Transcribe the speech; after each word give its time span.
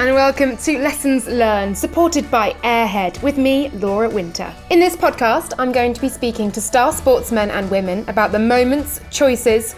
and 0.00 0.14
welcome 0.14 0.56
to 0.56 0.78
Lessons 0.78 1.26
Learned, 1.26 1.76
supported 1.76 2.30
by 2.30 2.52
Airhead, 2.64 3.22
with 3.22 3.36
me, 3.36 3.68
Laura 3.68 4.08
Winter. 4.08 4.50
In 4.70 4.80
this 4.80 4.96
podcast, 4.96 5.52
I'm 5.58 5.72
going 5.72 5.92
to 5.92 6.00
be 6.00 6.08
speaking 6.08 6.50
to 6.52 6.60
star 6.62 6.90
sportsmen 6.90 7.50
and 7.50 7.70
women 7.70 8.08
about 8.08 8.32
the 8.32 8.38
moments, 8.38 9.02
choices, 9.10 9.74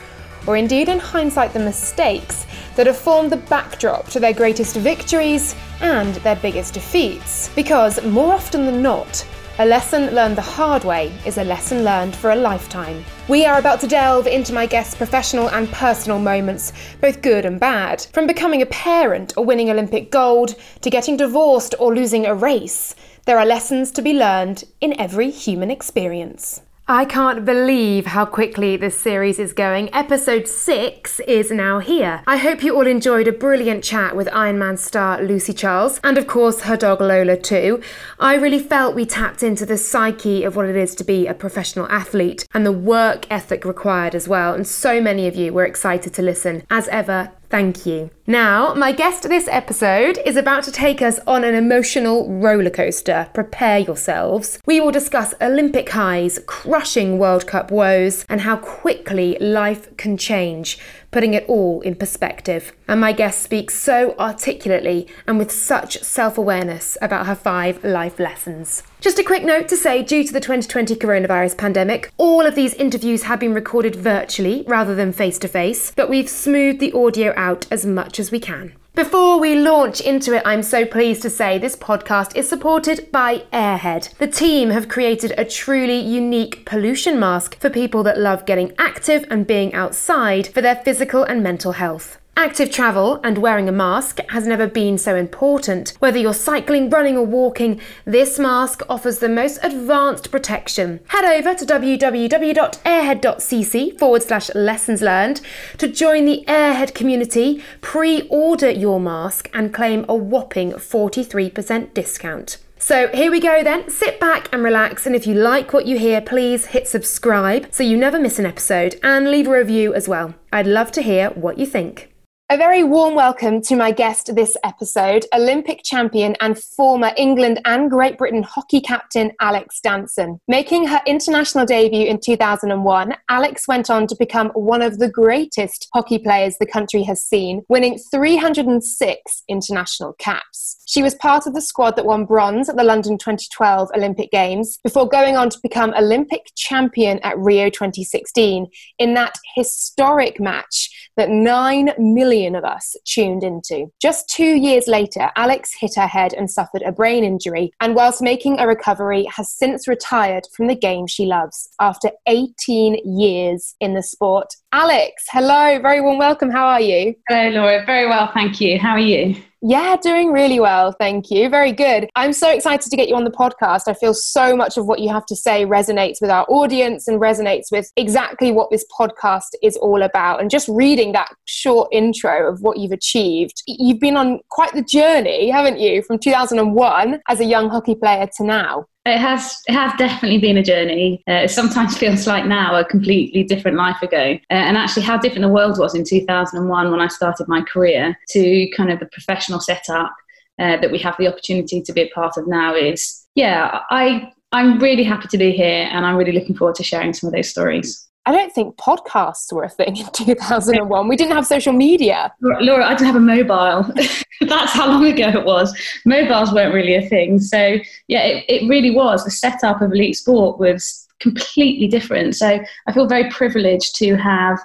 or 0.47 0.57
indeed, 0.57 0.89
in 0.89 1.01
hindsight, 1.01 1.53
the 1.53 1.59
mistakes 1.59 2.47
that 2.77 2.87
have 2.87 2.97
formed 2.97 3.33
the 3.33 3.37
backdrop 3.37 4.07
to 4.11 4.21
their 4.21 4.33
greatest 4.33 4.77
victories 4.77 5.57
and 5.81 6.15
their 6.17 6.37
biggest 6.37 6.75
defeats. 6.75 7.49
Because 7.57 8.01
more 8.05 8.33
often 8.33 8.65
than 8.65 8.81
not, 8.81 9.27
a 9.59 9.67
lesson 9.67 10.15
learned 10.15 10.37
the 10.37 10.41
hard 10.41 10.83
way 10.83 11.13
is 11.27 11.37
a 11.37 11.45
lesson 11.45 11.85
learned 11.85 12.17
for 12.17 12.31
a 12.31 12.37
lifetime. 12.37 13.05
We 13.29 13.45
are 13.45 13.59
about 13.59 13.81
to 13.81 13.87
delve 13.87 14.27
into 14.27 14.55
my 14.55 14.65
guest's 14.65 14.95
professional 14.95 15.51
and 15.51 15.71
personal 15.71 16.19
moments, 16.19 16.73
both 17.03 17.21
good 17.21 17.45
and 17.45 17.61
bad. 17.61 18.07
From 18.15 18.27
becoming 18.27 18.63
a 18.63 18.67
parent 18.67 19.35
or 19.37 19.45
winning 19.45 19.69
Olympic 19.69 20.11
gold 20.11 20.55
to 20.81 20.89
getting 20.89 21.19
divorced 21.19 21.75
or 21.79 21.95
losing 21.95 22.25
a 22.25 22.35
race, 22.35 22.95
there 23.27 23.39
are 23.39 23.45
lessons 23.45 23.91
to 23.93 24.01
be 24.03 24.15
learned 24.15 24.65
in 24.81 24.99
every 24.99 25.31
human 25.31 25.71
experience. 25.71 26.62
I 26.89 27.05
can't 27.05 27.45
believe 27.45 28.07
how 28.07 28.25
quickly 28.25 28.77
this 28.77 28.99
series 28.99 29.39
is 29.39 29.53
going. 29.53 29.89
Episode 29.95 30.49
6 30.49 31.21
is 31.21 31.53
now 31.53 31.79
here. 31.79 32.25
I 32.27 32.39
hope 32.39 32.65
you 32.65 32.75
all 32.75 32.89
enjoyed 32.89 33.29
a 33.29 33.33
brilliant 33.33 33.85
chat 33.85 34.17
with 34.17 34.27
Ironman 34.29 34.77
star 34.77 35.23
Lucy 35.23 35.53
Charles, 35.53 36.01
and 36.03 36.19
of 36.19 36.27
course 36.27 36.63
her 36.63 36.77
dog 36.77 37.01
Lola 37.01 37.37
too. 37.37 37.81
I 38.19 38.35
really 38.35 38.59
felt 38.59 38.97
we 38.97 39.07
tapped 39.07 39.45
into 39.45 39.65
the 39.65 39.79
psyche 39.79 40.43
of 40.43 40.57
what 40.57 40.67
it 40.67 40.75
is 40.75 40.97
to 40.97 41.05
be 41.05 41.29
a 41.29 41.35
professional 41.35 41.87
athlete 41.87 42.49
and 42.53 42.67
the 42.67 42.73
work 42.73 43.31
ethic 43.31 43.65
required 43.65 44.17
as 44.17 44.27
well, 44.27 44.53
and 44.53 44.67
so 44.67 45.01
many 45.01 45.29
of 45.29 45.37
you 45.37 45.53
were 45.53 45.65
excited 45.65 46.13
to 46.15 46.23
listen. 46.23 46.65
As 46.69 46.89
ever, 46.89 47.31
Thank 47.53 47.85
you. 47.85 48.09
Now, 48.27 48.73
my 48.73 48.93
guest 48.93 49.25
this 49.25 49.47
episode 49.47 50.19
is 50.25 50.39
about 50.39 50.65
to 50.65 50.73
take 50.73 51.03
us 51.03 51.19
on 51.27 51.45
an 51.45 51.55
emotional 51.55 52.27
roller 52.27 52.71
coaster. 52.71 53.29
Prepare 53.35 53.81
yourselves. 53.81 54.59
We 54.65 54.81
will 54.81 54.91
discuss 54.91 55.35
Olympic 55.39 55.91
highs, 55.91 56.39
crushing 56.47 57.19
World 57.19 57.47
Cup 57.47 57.71
woes, 57.71 58.25
and 58.27 58.41
how 58.41 58.57
quickly 58.57 59.37
life 59.39 59.95
can 59.99 60.17
change 60.17 60.79
putting 61.13 61.35
it 61.35 61.45
all 61.47 61.81
in 61.83 61.95
perspective. 61.95 62.73
And 62.89 63.01
my 63.01 63.13
guest 63.13 63.41
speaks 63.43 63.75
so 63.75 64.17
articulately 64.19 65.07
and 65.29 65.39
with 65.39 65.53
such 65.53 66.03
self 66.03 66.37
awareness 66.37 66.99
about 67.01 67.27
her 67.27 67.37
five 67.37 67.85
life 67.85 68.19
lessons. 68.19 68.83
Just 69.01 69.19
a 69.19 69.25
quick 69.25 69.45
note 69.45 69.69
to 69.69 69.77
say 69.77 70.03
due 70.03 70.25
to 70.25 70.33
the 70.33 70.41
2020 70.41 70.97
coronavirus 70.97 71.57
pandemic, 71.57 72.11
all 72.17 72.45
of 72.45 72.55
these 72.55 72.75
interviews 72.75 73.25
have 73.25 73.39
been 73.39 73.55
recorded 73.55 73.95
virtually 73.95 74.65
rather 74.67 74.95
than 74.95 75.13
face 75.13 75.39
to 75.39 75.49
face, 75.49 75.93
but 75.95 76.09
we've 76.09 76.29
smoothed 76.29 76.81
the 76.81 76.93
audio 76.93 77.33
out 77.37 77.67
as 77.71 77.87
much 77.87 78.19
as 78.19 78.33
we 78.33 78.41
can. 78.41 78.73
Before 78.95 79.41
we 79.41 79.55
launch 79.55 80.03
into 80.03 80.35
it, 80.35 80.43
I'm 80.45 80.63
so 80.63 80.85
pleased 80.85 81.23
to 81.23 81.31
say 81.31 81.57
this 81.57 81.77
podcast 81.77 82.37
is 82.37 82.47
supported 82.47 83.11
by 83.11 83.45
Airhead. 83.51 84.15
The 84.19 84.27
team 84.27 84.69
have 84.69 84.91
created 84.91 85.33
a 85.39 85.47
truly 85.47 85.99
unique 85.99 86.67
pollution 86.67 87.19
mask 87.19 87.59
for 87.59 87.71
people 87.71 88.03
that 88.03 88.19
love 88.19 88.45
getting 88.45 88.75
active 88.79 89.25
and 89.31 89.47
being 89.47 89.73
outside 89.73 90.47
for 90.47 90.61
their 90.61 90.77
physical 90.77 91.25
and 91.25 91.43
mental 91.43 91.73
health. 91.73 92.19
Active 92.35 92.71
travel 92.71 93.21
and 93.23 93.37
wearing 93.39 93.69
a 93.69 93.73
mask 93.73 94.19
has 94.31 94.47
never 94.47 94.67
been 94.67 94.97
so 94.97 95.15
important. 95.15 95.93
Whether 95.99 96.19
you're 96.19 96.33
cycling, 96.33 96.89
running, 96.89 97.19
or 97.19 97.27
walking, 97.27 97.79
this 98.07 98.39
mask 98.39 98.81
offers 98.89 99.19
the 99.19 99.29
most 99.29 99.59
advanced 99.63 100.31
protection. 100.31 101.01
Head 101.09 101.27
over 101.27 101.55
to 101.55 101.67
www.airhead.cc 101.67 103.99
forward 103.99 104.23
slash 104.23 104.55
lessons 104.55 105.03
learned 105.03 105.43
to 105.77 105.89
join 105.89 106.25
the 106.25 106.43
Airhead 106.49 106.95
community, 106.95 107.63
pre 107.83 108.23
order 108.29 108.71
your 108.71 108.99
mask, 108.99 109.51
and 109.53 109.75
claim 109.75 110.07
a 110.09 110.15
whopping 110.15 110.73
43% 110.73 111.93
discount. 111.93 112.57
So 112.79 113.09
here 113.09 113.31
we 113.31 113.41
go 113.41 113.63
then. 113.63 113.91
Sit 113.91 114.19
back 114.19 114.49
and 114.53 114.65
relax. 114.65 115.05
And 115.07 115.15
if 115.15 115.27
you 115.27 115.35
like 115.35 115.73
what 115.73 115.87
you 115.87 115.99
hear, 115.99 116.23
please 116.23 116.67
hit 116.67 116.89
subscribe 116.89 117.69
so 117.71 117.85
you 117.85 117.97
never 117.97 118.19
miss 118.19 118.41
an 118.41 118.47
episode 118.47 118.99
and 119.03 119.31
leave 119.31 119.47
a 119.47 119.53
review 119.53 119.95
as 119.95 120.09
well. 120.09 120.35
I'd 120.51 120.67
love 120.67 120.91
to 120.93 121.03
hear 121.03 121.29
what 121.31 121.59
you 121.59 121.67
think. 121.67 122.12
A 122.53 122.57
very 122.59 122.85
warm 122.85 123.15
welcome 123.15 123.63
to 123.63 123.77
my 123.77 123.93
guest 123.93 124.35
this 124.35 124.59
episode, 124.63 125.25
Olympic 125.33 125.83
champion 125.83 126.37
and 126.43 126.59
former 126.59 127.11
England 127.17 127.63
and 127.65 127.91
Great 127.91 128.19
Britain 128.19 128.43
hockey 128.43 128.79
captain 128.79 129.33
Alex 129.41 129.81
Danson. 129.81 130.39
Making 130.47 130.87
her 130.89 131.01
international 131.07 131.65
debut 131.65 132.07
in 132.07 132.21
2001, 132.21 133.15
Alex 133.31 133.67
went 133.67 133.89
on 133.89 134.07
to 134.07 134.15
become 134.19 134.51
one 134.51 134.83
of 134.83 134.99
the 134.99 135.09
greatest 135.09 135.89
hockey 135.95 136.19
players 136.19 136.59
the 136.59 136.67
country 136.67 137.03
has 137.05 137.23
seen, 137.23 137.63
winning 137.71 137.99
306 138.11 139.45
international 139.49 140.13
caps. 140.19 140.82
She 140.93 141.03
was 141.03 141.15
part 141.15 141.47
of 141.47 141.55
the 141.55 141.63
squad 141.63 141.97
that 141.97 142.05
won 142.05 142.27
bronze 142.27 142.69
at 142.69 142.77
the 142.77 142.85
London 142.85 143.17
2012 143.17 143.89
Olympic 143.97 144.31
Games 144.31 144.79
before 144.85 145.09
going 145.09 145.39
on 145.39 145.49
to 145.49 145.59
become 145.63 145.95
Olympic 145.95 146.51
champion 146.55 147.19
at 147.21 147.39
Rio 147.39 147.71
2016 147.71 148.67
in 148.99 149.15
that 149.15 149.39
historic 149.57 150.39
match 150.39 150.91
that 151.17 151.31
9 151.31 151.95
million 151.97 152.55
of 152.55 152.65
us 152.65 152.95
tuned 153.07 153.43
into. 153.43 153.91
Just 154.03 154.29
two 154.29 154.55
years 154.55 154.87
later, 154.87 155.31
Alex 155.35 155.71
hit 155.81 155.93
her 155.97 156.07
head 156.07 156.35
and 156.35 156.51
suffered 156.51 156.83
a 156.83 156.93
brain 156.93 157.25
injury, 157.25 157.73
and 157.81 157.95
whilst 157.95 158.21
making 158.21 158.61
a 158.61 158.67
recovery, 158.67 159.27
has 159.35 159.51
since 159.51 159.89
retired 159.89 160.47
from 160.55 160.67
the 160.67 160.77
game 160.77 161.07
she 161.07 161.25
loves 161.25 161.71
after 161.81 162.11
18 162.27 163.19
years 163.19 163.77
in 163.81 163.95
the 163.95 164.03
sport. 164.03 164.55
Alex, 164.73 165.25
hello, 165.31 165.81
very 165.81 166.03
warm 166.03 166.19
welcome. 166.19 166.51
How 166.51 166.67
are 166.67 166.83
you? 166.83 167.15
Hello, 167.31 167.49
Laura. 167.49 167.83
Very 167.87 168.07
well, 168.07 168.31
thank 168.35 168.61
you. 168.61 168.79
How 168.79 168.91
are 168.91 168.99
you? 168.99 169.43
Yeah, 169.65 169.97
doing 169.97 170.33
really 170.33 170.59
well. 170.59 170.91
Thank 170.99 171.31
you. 171.31 171.49
Very 171.49 171.71
good. 171.71 172.11
I'm 172.17 172.33
so 172.33 172.51
excited 172.51 172.91
to 172.91 172.97
get 172.97 173.09
you 173.09 173.15
on 173.15 173.23
the 173.23 173.31
podcast. 173.31 173.83
I 173.87 173.95
feel 173.95 174.13
so 174.13 174.57
much 174.57 174.77
of 174.77 174.87
what 174.87 174.99
you 174.99 175.09
have 175.11 175.25
to 175.27 175.37
say 175.37 175.65
resonates 175.65 176.21
with 176.21 176.31
our 176.31 176.45
audience 176.49 177.07
and 177.07 177.21
resonates 177.21 177.71
with 177.71 177.93
exactly 177.97 178.51
what 178.51 178.73
this 178.73 178.85
podcast 178.99 179.51
is 179.63 179.77
all 179.77 180.03
about. 180.03 180.41
And 180.41 180.51
just 180.51 180.67
reading 180.67 181.13
that 181.13 181.29
short 181.45 181.89
intro 181.93 182.53
of 182.53 182.63
what 182.63 182.79
you've 182.79 182.91
achieved, 182.91 183.63
you've 183.69 184.01
been 184.01 184.17
on 184.17 184.41
quite 184.49 184.73
the 184.73 184.83
journey, 184.83 185.49
haven't 185.49 185.79
you, 185.79 186.03
from 186.03 186.19
2001 186.19 187.21
as 187.29 187.39
a 187.39 187.45
young 187.45 187.71
hockey 187.71 187.95
player 187.95 188.29
to 188.39 188.45
now? 188.45 188.87
It 189.05 189.19
has 189.19 189.61
it 189.67 189.73
has 189.73 189.93
definitely 189.99 190.39
been 190.39 190.59
a 190.59 190.63
journey. 190.63 191.23
Uh, 191.29 191.45
it 191.45 191.51
sometimes 191.51 191.97
feels 192.03 192.27
like 192.27 192.47
now 192.47 192.79
a 192.79 192.85
completely 192.85 193.43
different 193.43 193.77
life 193.77 194.01
ago, 194.03 194.39
uh, 194.51 194.55
and 194.55 194.77
actually 194.77 195.03
how 195.03 195.19
different 195.19 195.43
the 195.43 195.49
world 195.49 195.79
was 195.79 195.95
in 195.95 196.05
2001 196.05 196.91
when 196.91 197.01
I 197.01 197.09
started 197.09 197.49
my 197.49 197.63
career 197.63 198.17
to 198.31 198.71
kind 198.77 198.93
of 198.93 199.01
the 199.01 199.07
professional 199.07 199.61
setup 199.61 200.15
uh, 200.61 200.77
that 200.77 200.93
we 200.93 200.99
have 200.99 201.17
the 201.19 201.27
opportunity 201.27 201.83
to 201.83 201.93
be 201.93 202.03
a 202.03 202.11
part 202.11 202.37
of 202.37 202.47
now 202.47 202.75
is 202.75 203.27
yeah 203.35 203.81
I 203.91 204.33
I'm 204.53 204.79
really 204.79 205.03
happy 205.03 205.29
to 205.29 205.39
be 205.39 205.53
here, 205.53 205.89
and 205.91 206.05
I'm 206.05 206.17
really 206.17 206.33
looking 206.33 206.55
forward 206.55 206.75
to 206.77 206.85
sharing 206.85 207.15
some 207.15 207.29
of 207.29 207.35
those 207.35 207.49
stories. 207.49 208.07
I 208.25 208.33
don't 208.33 208.53
think 208.53 208.77
podcasts 208.77 209.53
were 209.53 209.65
a 209.65 209.69
thing 209.69 209.97
in 209.97 210.07
2001. 210.13 211.09
We 211.09 211.17
didn't 211.17 211.33
have 211.33 211.47
social 211.47 211.73
media. 211.73 212.33
Laura, 212.41 212.87
I 212.87 212.91
didn't 212.91 213.07
have 213.07 213.17
a 213.17 213.21
mobile. 213.21 213.93
That's 214.41 214.73
how 214.73 214.89
long 214.89 215.07
ago 215.07 215.29
it 215.29 215.45
was. 215.45 215.77
Mobiles 216.05 216.53
weren't 216.53 216.75
really 216.75 216.95
a 216.95 217.09
thing. 217.09 217.41
So, 217.41 217.79
yeah, 218.09 218.23
it, 218.23 218.45
it 218.49 218.69
really 218.69 218.91
was. 218.91 219.25
The 219.25 219.31
setup 219.31 219.83
of 219.83 219.93
elite 219.93 220.17
sport 220.17 220.59
was 220.59 221.07
completely 221.21 221.89
different. 221.89 222.37
So, 222.37 222.61
I 222.87 222.93
feel 222.93 223.07
very 223.07 223.29
privileged 223.31 223.97
to 223.97 224.17
have 224.17 224.59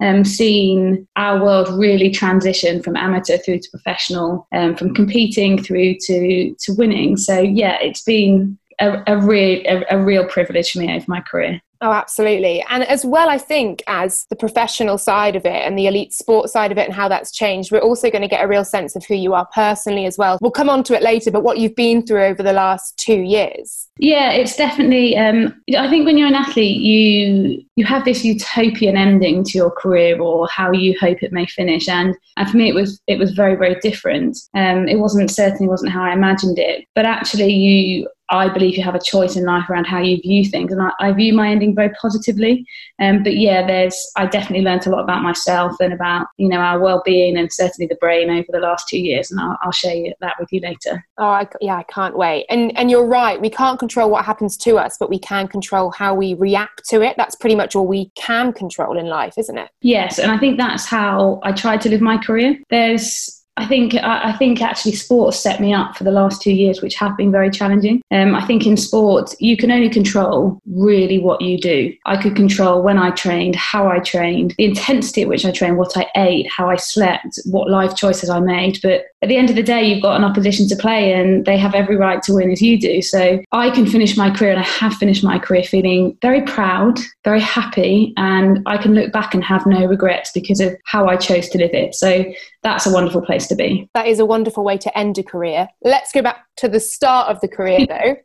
um, 0.00 0.24
seen 0.24 1.08
our 1.16 1.42
world 1.42 1.68
really 1.78 2.10
transition 2.10 2.82
from 2.82 2.96
amateur 2.96 3.38
through 3.38 3.60
to 3.60 3.70
professional, 3.70 4.46
um, 4.52 4.76
from 4.76 4.94
competing 4.94 5.62
through 5.62 5.96
to, 6.02 6.54
to 6.54 6.72
winning. 6.74 7.16
So, 7.16 7.40
yeah, 7.40 7.78
it's 7.80 8.02
been 8.02 8.58
a, 8.80 9.02
a, 9.06 9.18
real, 9.18 9.62
a, 9.66 9.96
a 9.96 9.98
real 9.98 10.26
privilege 10.26 10.70
for 10.70 10.78
me 10.78 10.94
over 10.94 11.04
my 11.08 11.20
career. 11.20 11.60
Oh, 11.80 11.92
absolutely. 11.92 12.64
And 12.68 12.82
as 12.82 13.04
well, 13.04 13.28
I 13.28 13.38
think, 13.38 13.84
as 13.86 14.26
the 14.30 14.36
professional 14.36 14.98
side 14.98 15.36
of 15.36 15.44
it 15.44 15.64
and 15.64 15.78
the 15.78 15.86
elite 15.86 16.12
sport 16.12 16.50
side 16.50 16.72
of 16.72 16.78
it 16.78 16.86
and 16.86 16.94
how 16.94 17.08
that's 17.08 17.30
changed, 17.30 17.70
we're 17.70 17.78
also 17.78 18.10
going 18.10 18.22
to 18.22 18.28
get 18.28 18.44
a 18.44 18.48
real 18.48 18.64
sense 18.64 18.96
of 18.96 19.04
who 19.06 19.14
you 19.14 19.32
are 19.34 19.46
personally 19.54 20.04
as 20.04 20.18
well. 20.18 20.38
We'll 20.40 20.50
come 20.50 20.68
on 20.68 20.82
to 20.84 20.94
it 20.94 21.02
later, 21.02 21.30
but 21.30 21.44
what 21.44 21.58
you've 21.58 21.76
been 21.76 22.04
through 22.04 22.24
over 22.24 22.42
the 22.42 22.52
last 22.52 22.96
two 22.96 23.20
years. 23.20 23.87
Yeah, 23.98 24.30
it's 24.32 24.56
definitely. 24.56 25.16
Um, 25.16 25.60
I 25.76 25.88
think 25.88 26.06
when 26.06 26.16
you're 26.16 26.28
an 26.28 26.34
athlete, 26.34 26.80
you 26.80 27.64
you 27.76 27.84
have 27.84 28.04
this 28.04 28.24
utopian 28.24 28.96
ending 28.96 29.44
to 29.44 29.58
your 29.58 29.70
career 29.70 30.20
or 30.20 30.48
how 30.48 30.72
you 30.72 30.96
hope 31.00 31.22
it 31.22 31.32
may 31.32 31.46
finish, 31.46 31.88
and 31.88 32.14
and 32.36 32.48
for 32.48 32.56
me, 32.56 32.68
it 32.68 32.74
was 32.74 33.00
it 33.06 33.18
was 33.18 33.32
very 33.32 33.56
very 33.56 33.76
different. 33.80 34.38
Um, 34.54 34.88
it 34.88 34.98
wasn't 34.98 35.30
certainly 35.30 35.68
wasn't 35.68 35.92
how 35.92 36.02
I 36.02 36.12
imagined 36.12 36.58
it, 36.58 36.84
but 36.94 37.06
actually, 37.06 37.52
you 37.52 38.08
I 38.30 38.48
believe 38.48 38.76
you 38.76 38.84
have 38.84 38.94
a 38.94 39.00
choice 39.00 39.36
in 39.36 39.44
life 39.44 39.70
around 39.70 39.86
how 39.86 40.00
you 40.00 40.20
view 40.20 40.44
things, 40.44 40.70
and 40.70 40.82
I, 40.82 40.90
I 41.00 41.12
view 41.12 41.32
my 41.32 41.48
ending 41.48 41.74
very 41.74 41.90
positively. 42.00 42.66
Um, 43.00 43.22
but 43.22 43.36
yeah, 43.36 43.66
there's 43.66 43.96
I 44.16 44.26
definitely 44.26 44.64
learned 44.64 44.86
a 44.86 44.90
lot 44.90 45.02
about 45.02 45.22
myself 45.22 45.76
and 45.80 45.92
about 45.92 46.26
you 46.36 46.48
know 46.48 46.58
our 46.58 46.78
well-being 46.78 47.36
and 47.38 47.52
certainly 47.52 47.86
the 47.86 47.96
brain 47.96 48.30
over 48.30 48.46
the 48.50 48.60
last 48.60 48.88
two 48.88 48.98
years, 48.98 49.30
and 49.30 49.40
I'll, 49.40 49.58
I'll 49.62 49.72
share 49.72 50.12
that 50.20 50.36
with 50.38 50.48
you 50.52 50.60
later. 50.60 51.04
Oh, 51.16 51.26
I, 51.28 51.48
yeah, 51.60 51.76
I 51.76 51.84
can't 51.84 52.16
wait. 52.16 52.46
And 52.50 52.76
and 52.76 52.90
you're 52.90 53.06
right, 53.06 53.40
we 53.40 53.50
can't 53.50 53.80
control 53.88 54.10
what 54.10 54.24
happens 54.26 54.56
to 54.58 54.76
us, 54.76 54.98
but 55.00 55.08
we 55.08 55.18
can 55.18 55.48
control 55.48 55.90
how 55.90 56.14
we 56.14 56.34
react 56.34 56.86
to 56.90 57.00
it. 57.00 57.16
That's 57.16 57.34
pretty 57.34 57.56
much 57.56 57.74
all 57.74 57.86
we 57.86 58.10
can 58.16 58.52
control 58.52 58.98
in 58.98 59.06
life, 59.06 59.34
isn't 59.38 59.56
it? 59.56 59.70
Yes, 59.80 60.18
and 60.18 60.30
I 60.30 60.36
think 60.36 60.58
that's 60.58 60.84
how 60.84 61.40
I 61.42 61.52
tried 61.52 61.80
to 61.82 61.88
live 61.88 62.02
my 62.02 62.18
career. 62.18 62.58
There's 62.68 63.37
I 63.58 63.66
think 63.66 63.94
I, 63.94 64.32
think 64.34 64.62
actually 64.62 64.92
sports 64.92 65.40
set 65.40 65.60
me 65.60 65.74
up 65.74 65.96
for 65.96 66.04
the 66.04 66.12
last 66.12 66.40
two 66.40 66.52
years, 66.52 66.80
which 66.80 66.94
have 66.94 67.16
been 67.16 67.32
very 67.32 67.50
challenging. 67.50 68.00
Um, 68.12 68.36
I 68.36 68.46
think 68.46 68.66
in 68.66 68.76
sport 68.76 69.34
you 69.40 69.56
can 69.56 69.72
only 69.72 69.90
control 69.90 70.60
really 70.66 71.18
what 71.18 71.40
you 71.40 71.58
do. 71.58 71.92
I 72.06 72.22
could 72.22 72.36
control 72.36 72.82
when 72.82 72.98
I 72.98 73.10
trained, 73.10 73.56
how 73.56 73.88
I 73.88 73.98
trained, 73.98 74.54
the 74.58 74.64
intensity 74.66 75.22
at 75.22 75.28
which 75.28 75.44
I 75.44 75.50
trained, 75.50 75.76
what 75.76 75.96
I 75.96 76.06
ate, 76.16 76.48
how 76.48 76.70
I 76.70 76.76
slept, 76.76 77.40
what 77.46 77.68
life 77.68 77.96
choices 77.96 78.30
I 78.30 78.38
made. 78.38 78.78
But 78.80 79.06
at 79.22 79.28
the 79.28 79.36
end 79.36 79.50
of 79.50 79.56
the 79.56 79.64
day, 79.64 79.82
you've 79.82 80.02
got 80.02 80.16
an 80.16 80.24
opposition 80.24 80.68
to 80.68 80.76
play, 80.76 81.12
and 81.12 81.44
they 81.44 81.58
have 81.58 81.74
every 81.74 81.96
right 81.96 82.22
to 82.22 82.34
win 82.34 82.52
as 82.52 82.62
you 82.62 82.78
do. 82.78 83.02
So 83.02 83.42
I 83.50 83.70
can 83.70 83.86
finish 83.86 84.16
my 84.16 84.30
career, 84.30 84.52
and 84.52 84.60
I 84.60 84.68
have 84.80 84.94
finished 84.94 85.24
my 85.24 85.40
career 85.40 85.64
feeling 85.64 86.16
very 86.22 86.42
proud, 86.42 87.00
very 87.24 87.40
happy, 87.40 88.14
and 88.16 88.60
I 88.66 88.76
can 88.76 88.94
look 88.94 89.10
back 89.10 89.34
and 89.34 89.42
have 89.42 89.66
no 89.66 89.84
regrets 89.86 90.30
because 90.32 90.60
of 90.60 90.76
how 90.84 91.08
I 91.08 91.16
chose 91.16 91.48
to 91.48 91.58
live 91.58 91.74
it. 91.74 91.96
So 91.96 92.24
that's 92.62 92.86
a 92.86 92.92
wonderful 92.92 93.22
place 93.22 93.47
to 93.48 93.54
be. 93.54 93.88
That 93.94 94.06
is 94.06 94.18
a 94.18 94.26
wonderful 94.26 94.64
way 94.64 94.78
to 94.78 94.98
end 94.98 95.18
a 95.18 95.22
career. 95.22 95.68
Let's 95.82 96.12
go 96.12 96.22
back 96.22 96.46
to 96.58 96.68
the 96.68 96.80
start 96.80 97.28
of 97.28 97.40
the 97.40 97.48
career 97.48 97.86
though 97.86 98.16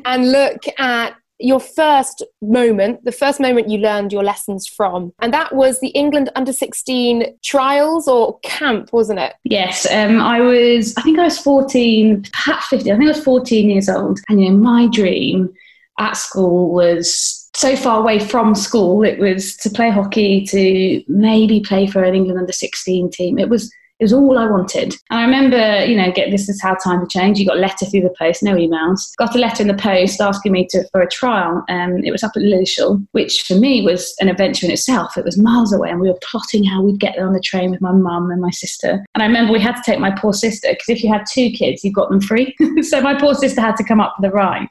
and 0.04 0.32
look 0.32 0.62
at 0.78 1.14
your 1.40 1.60
first 1.60 2.22
moment, 2.42 3.04
the 3.04 3.12
first 3.12 3.40
moment 3.40 3.68
you 3.68 3.78
learned 3.78 4.12
your 4.12 4.22
lessons 4.22 4.66
from. 4.66 5.12
And 5.20 5.32
that 5.32 5.54
was 5.54 5.80
the 5.80 5.88
England 5.88 6.30
under 6.36 6.52
16 6.52 7.38
trials 7.42 8.06
or 8.06 8.38
camp, 8.40 8.92
wasn't 8.92 9.20
it? 9.20 9.34
Yes. 9.44 9.90
Um, 9.90 10.20
I 10.20 10.40
was, 10.40 10.94
I 10.96 11.02
think 11.02 11.18
I 11.18 11.24
was 11.24 11.38
14, 11.38 12.26
perhaps 12.32 12.66
15. 12.68 12.92
I 12.92 12.96
think 12.96 13.08
I 13.08 13.12
was 13.12 13.24
14 13.24 13.70
years 13.70 13.88
old. 13.88 14.20
And, 14.28 14.40
you 14.42 14.50
know, 14.50 14.56
my 14.56 14.86
dream 14.88 15.52
at 15.98 16.16
school 16.16 16.72
was 16.72 17.48
so 17.54 17.74
far 17.74 18.00
away 18.00 18.18
from 18.18 18.54
school. 18.54 19.02
It 19.02 19.18
was 19.18 19.56
to 19.58 19.70
play 19.70 19.90
hockey, 19.90 20.44
to 20.46 21.02
maybe 21.08 21.60
play 21.60 21.86
for 21.86 22.02
an 22.02 22.14
England 22.14 22.38
under 22.38 22.52
16 22.52 23.10
team. 23.10 23.38
It 23.38 23.48
was 23.48 23.72
it 24.00 24.04
was 24.04 24.14
all 24.14 24.38
I 24.38 24.46
wanted. 24.46 24.94
And 25.10 25.20
I 25.20 25.24
remember, 25.24 25.84
you 25.84 25.94
know, 25.94 26.10
get 26.10 26.30
this 26.30 26.48
is 26.48 26.60
how 26.60 26.74
time 26.74 27.00
had 27.00 27.10
changed. 27.10 27.38
You 27.38 27.46
got 27.46 27.58
a 27.58 27.60
letter 27.60 27.84
through 27.84 28.00
the 28.00 28.14
post, 28.18 28.42
no 28.42 28.54
emails. 28.54 29.14
Got 29.18 29.36
a 29.36 29.38
letter 29.38 29.62
in 29.62 29.68
the 29.68 29.74
post 29.74 30.22
asking 30.22 30.52
me 30.52 30.66
to 30.70 30.88
for 30.90 31.02
a 31.02 31.10
trial. 31.10 31.62
Um, 31.68 31.98
it 32.02 32.10
was 32.10 32.22
up 32.22 32.32
at 32.34 32.42
Lilleshall, 32.42 33.06
which 33.12 33.42
for 33.42 33.56
me 33.56 33.82
was 33.82 34.14
an 34.20 34.28
adventure 34.28 34.64
in 34.64 34.72
itself. 34.72 35.18
It 35.18 35.24
was 35.26 35.38
miles 35.38 35.72
away, 35.74 35.90
and 35.90 36.00
we 36.00 36.08
were 36.08 36.18
plotting 36.22 36.64
how 36.64 36.82
we'd 36.82 36.98
get 36.98 37.14
there 37.14 37.26
on 37.26 37.34
the 37.34 37.40
train 37.40 37.70
with 37.70 37.82
my 37.82 37.92
mum 37.92 38.30
and 38.30 38.40
my 38.40 38.50
sister. 38.50 39.04
And 39.14 39.22
I 39.22 39.26
remember 39.26 39.52
we 39.52 39.60
had 39.60 39.76
to 39.76 39.82
take 39.84 40.00
my 40.00 40.10
poor 40.10 40.32
sister 40.32 40.70
because 40.70 40.88
if 40.88 41.04
you 41.04 41.12
had 41.12 41.26
two 41.30 41.50
kids, 41.50 41.84
you 41.84 41.92
got 41.92 42.08
them 42.08 42.22
free. 42.22 42.56
so 42.80 43.02
my 43.02 43.14
poor 43.14 43.34
sister 43.34 43.60
had 43.60 43.76
to 43.76 43.84
come 43.84 44.00
up 44.00 44.14
for 44.16 44.22
the 44.22 44.30
ride. 44.30 44.68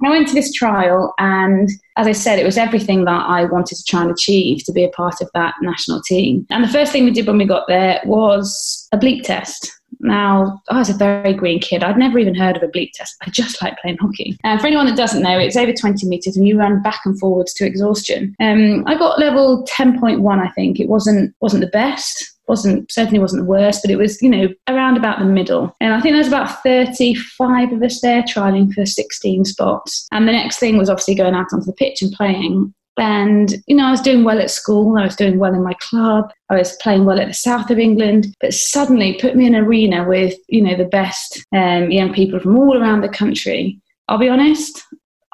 And 0.00 0.08
I 0.08 0.16
went 0.16 0.28
to 0.28 0.34
this 0.34 0.52
trial, 0.52 1.14
and 1.18 1.68
as 1.96 2.06
I 2.06 2.12
said, 2.12 2.38
it 2.38 2.44
was 2.44 2.56
everything 2.56 3.04
that 3.04 3.26
I 3.26 3.44
wanted 3.44 3.76
to 3.76 3.84
try 3.84 4.02
and 4.02 4.10
achieve 4.10 4.64
to 4.64 4.72
be 4.72 4.84
a 4.84 4.88
part 4.90 5.20
of 5.20 5.28
that 5.34 5.54
national 5.60 6.00
team. 6.00 6.46
And 6.50 6.64
the 6.64 6.68
first 6.68 6.92
thing 6.92 7.04
we 7.04 7.10
did 7.10 7.26
when 7.26 7.38
we 7.38 7.44
got 7.44 7.68
there 7.68 8.00
was 8.04 8.88
a 8.92 8.98
bleep 8.98 9.24
test. 9.24 9.79
Now, 10.00 10.62
I 10.68 10.78
was 10.78 10.90
a 10.90 10.94
very 10.94 11.32
green 11.32 11.60
kid. 11.60 11.82
I'd 11.82 11.98
never 11.98 12.18
even 12.18 12.34
heard 12.34 12.56
of 12.56 12.62
a 12.62 12.68
bleep 12.68 12.92
test. 12.92 13.16
I 13.22 13.30
just 13.30 13.62
like 13.62 13.78
playing 13.78 13.98
hockey. 13.98 14.36
And 14.44 14.60
for 14.60 14.66
anyone 14.66 14.86
that 14.86 14.96
doesn't 14.96 15.22
know, 15.22 15.38
it's 15.38 15.56
over 15.56 15.72
20 15.72 16.06
metres 16.06 16.36
and 16.36 16.48
you 16.48 16.58
run 16.58 16.82
back 16.82 17.00
and 17.04 17.18
forwards 17.18 17.52
to 17.54 17.66
exhaustion. 17.66 18.34
Um, 18.40 18.84
I 18.86 18.96
got 18.96 19.18
level 19.18 19.64
10.1, 19.64 20.38
I 20.38 20.50
think. 20.52 20.80
It 20.80 20.88
wasn't 20.88 21.34
wasn't 21.40 21.62
the 21.62 21.70
best 21.70 22.36
wasn't 22.50 22.90
certainly 22.90 23.20
wasn't 23.20 23.40
the 23.40 23.48
worst, 23.48 23.80
but 23.82 23.90
it 23.90 23.96
was 23.96 24.20
you 24.20 24.28
know 24.28 24.48
around 24.68 24.98
about 24.98 25.20
the 25.20 25.24
middle. 25.24 25.74
And 25.80 25.94
I 25.94 26.00
think 26.00 26.14
there's 26.14 26.28
about 26.28 26.62
35 26.62 27.72
of 27.72 27.82
us 27.82 28.00
there 28.02 28.22
trialing 28.22 28.74
for 28.74 28.84
16 28.84 29.46
spots. 29.46 30.06
And 30.12 30.28
the 30.28 30.32
next 30.32 30.58
thing 30.58 30.76
was 30.76 30.90
obviously 30.90 31.14
going 31.14 31.34
out 31.34 31.46
onto 31.52 31.64
the 31.64 31.72
pitch 31.72 32.02
and 32.02 32.12
playing. 32.12 32.74
And, 32.96 33.54
you 33.66 33.76
know, 33.76 33.86
I 33.86 33.90
was 33.90 34.00
doing 34.00 34.24
well 34.24 34.40
at 34.40 34.50
school, 34.50 34.98
I 34.98 35.04
was 35.04 35.16
doing 35.16 35.38
well 35.38 35.54
in 35.54 35.62
my 35.62 35.74
club, 35.74 36.30
I 36.50 36.56
was 36.56 36.76
playing 36.82 37.06
well 37.06 37.18
at 37.18 37.28
the 37.28 37.34
south 37.34 37.70
of 37.70 37.78
England, 37.78 38.34
but 38.40 38.52
suddenly 38.52 39.18
put 39.20 39.36
me 39.36 39.46
in 39.46 39.54
an 39.54 39.64
arena 39.64 40.06
with, 40.06 40.34
you 40.48 40.60
know, 40.60 40.76
the 40.76 40.84
best 40.84 41.44
um, 41.54 41.90
young 41.90 42.12
people 42.12 42.40
from 42.40 42.58
all 42.58 42.76
around 42.76 43.00
the 43.00 43.08
country. 43.08 43.80
I'll 44.08 44.18
be 44.18 44.28
honest, 44.28 44.82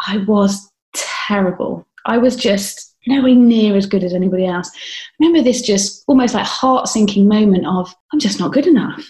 I 0.07 0.19
was 0.19 0.71
terrible. 0.95 1.87
I 2.05 2.19
was 2.19 2.37
just 2.37 2.95
nowhere 3.07 3.35
near 3.35 3.77
as 3.77 3.87
good 3.87 4.05
as 4.05 4.13
anybody 4.13 4.47
else. 4.47 4.71
I 4.75 5.25
remember 5.25 5.43
this 5.43 5.63
just 5.63 6.05
almost 6.07 6.35
like 6.35 6.47
heart 6.47 6.89
sinking 6.89 7.27
moment 7.27 7.67
of, 7.67 7.93
I'm 8.13 8.21
just 8.21 8.39
not 8.39 8.53
good 8.53 8.67
enough. 8.67 9.03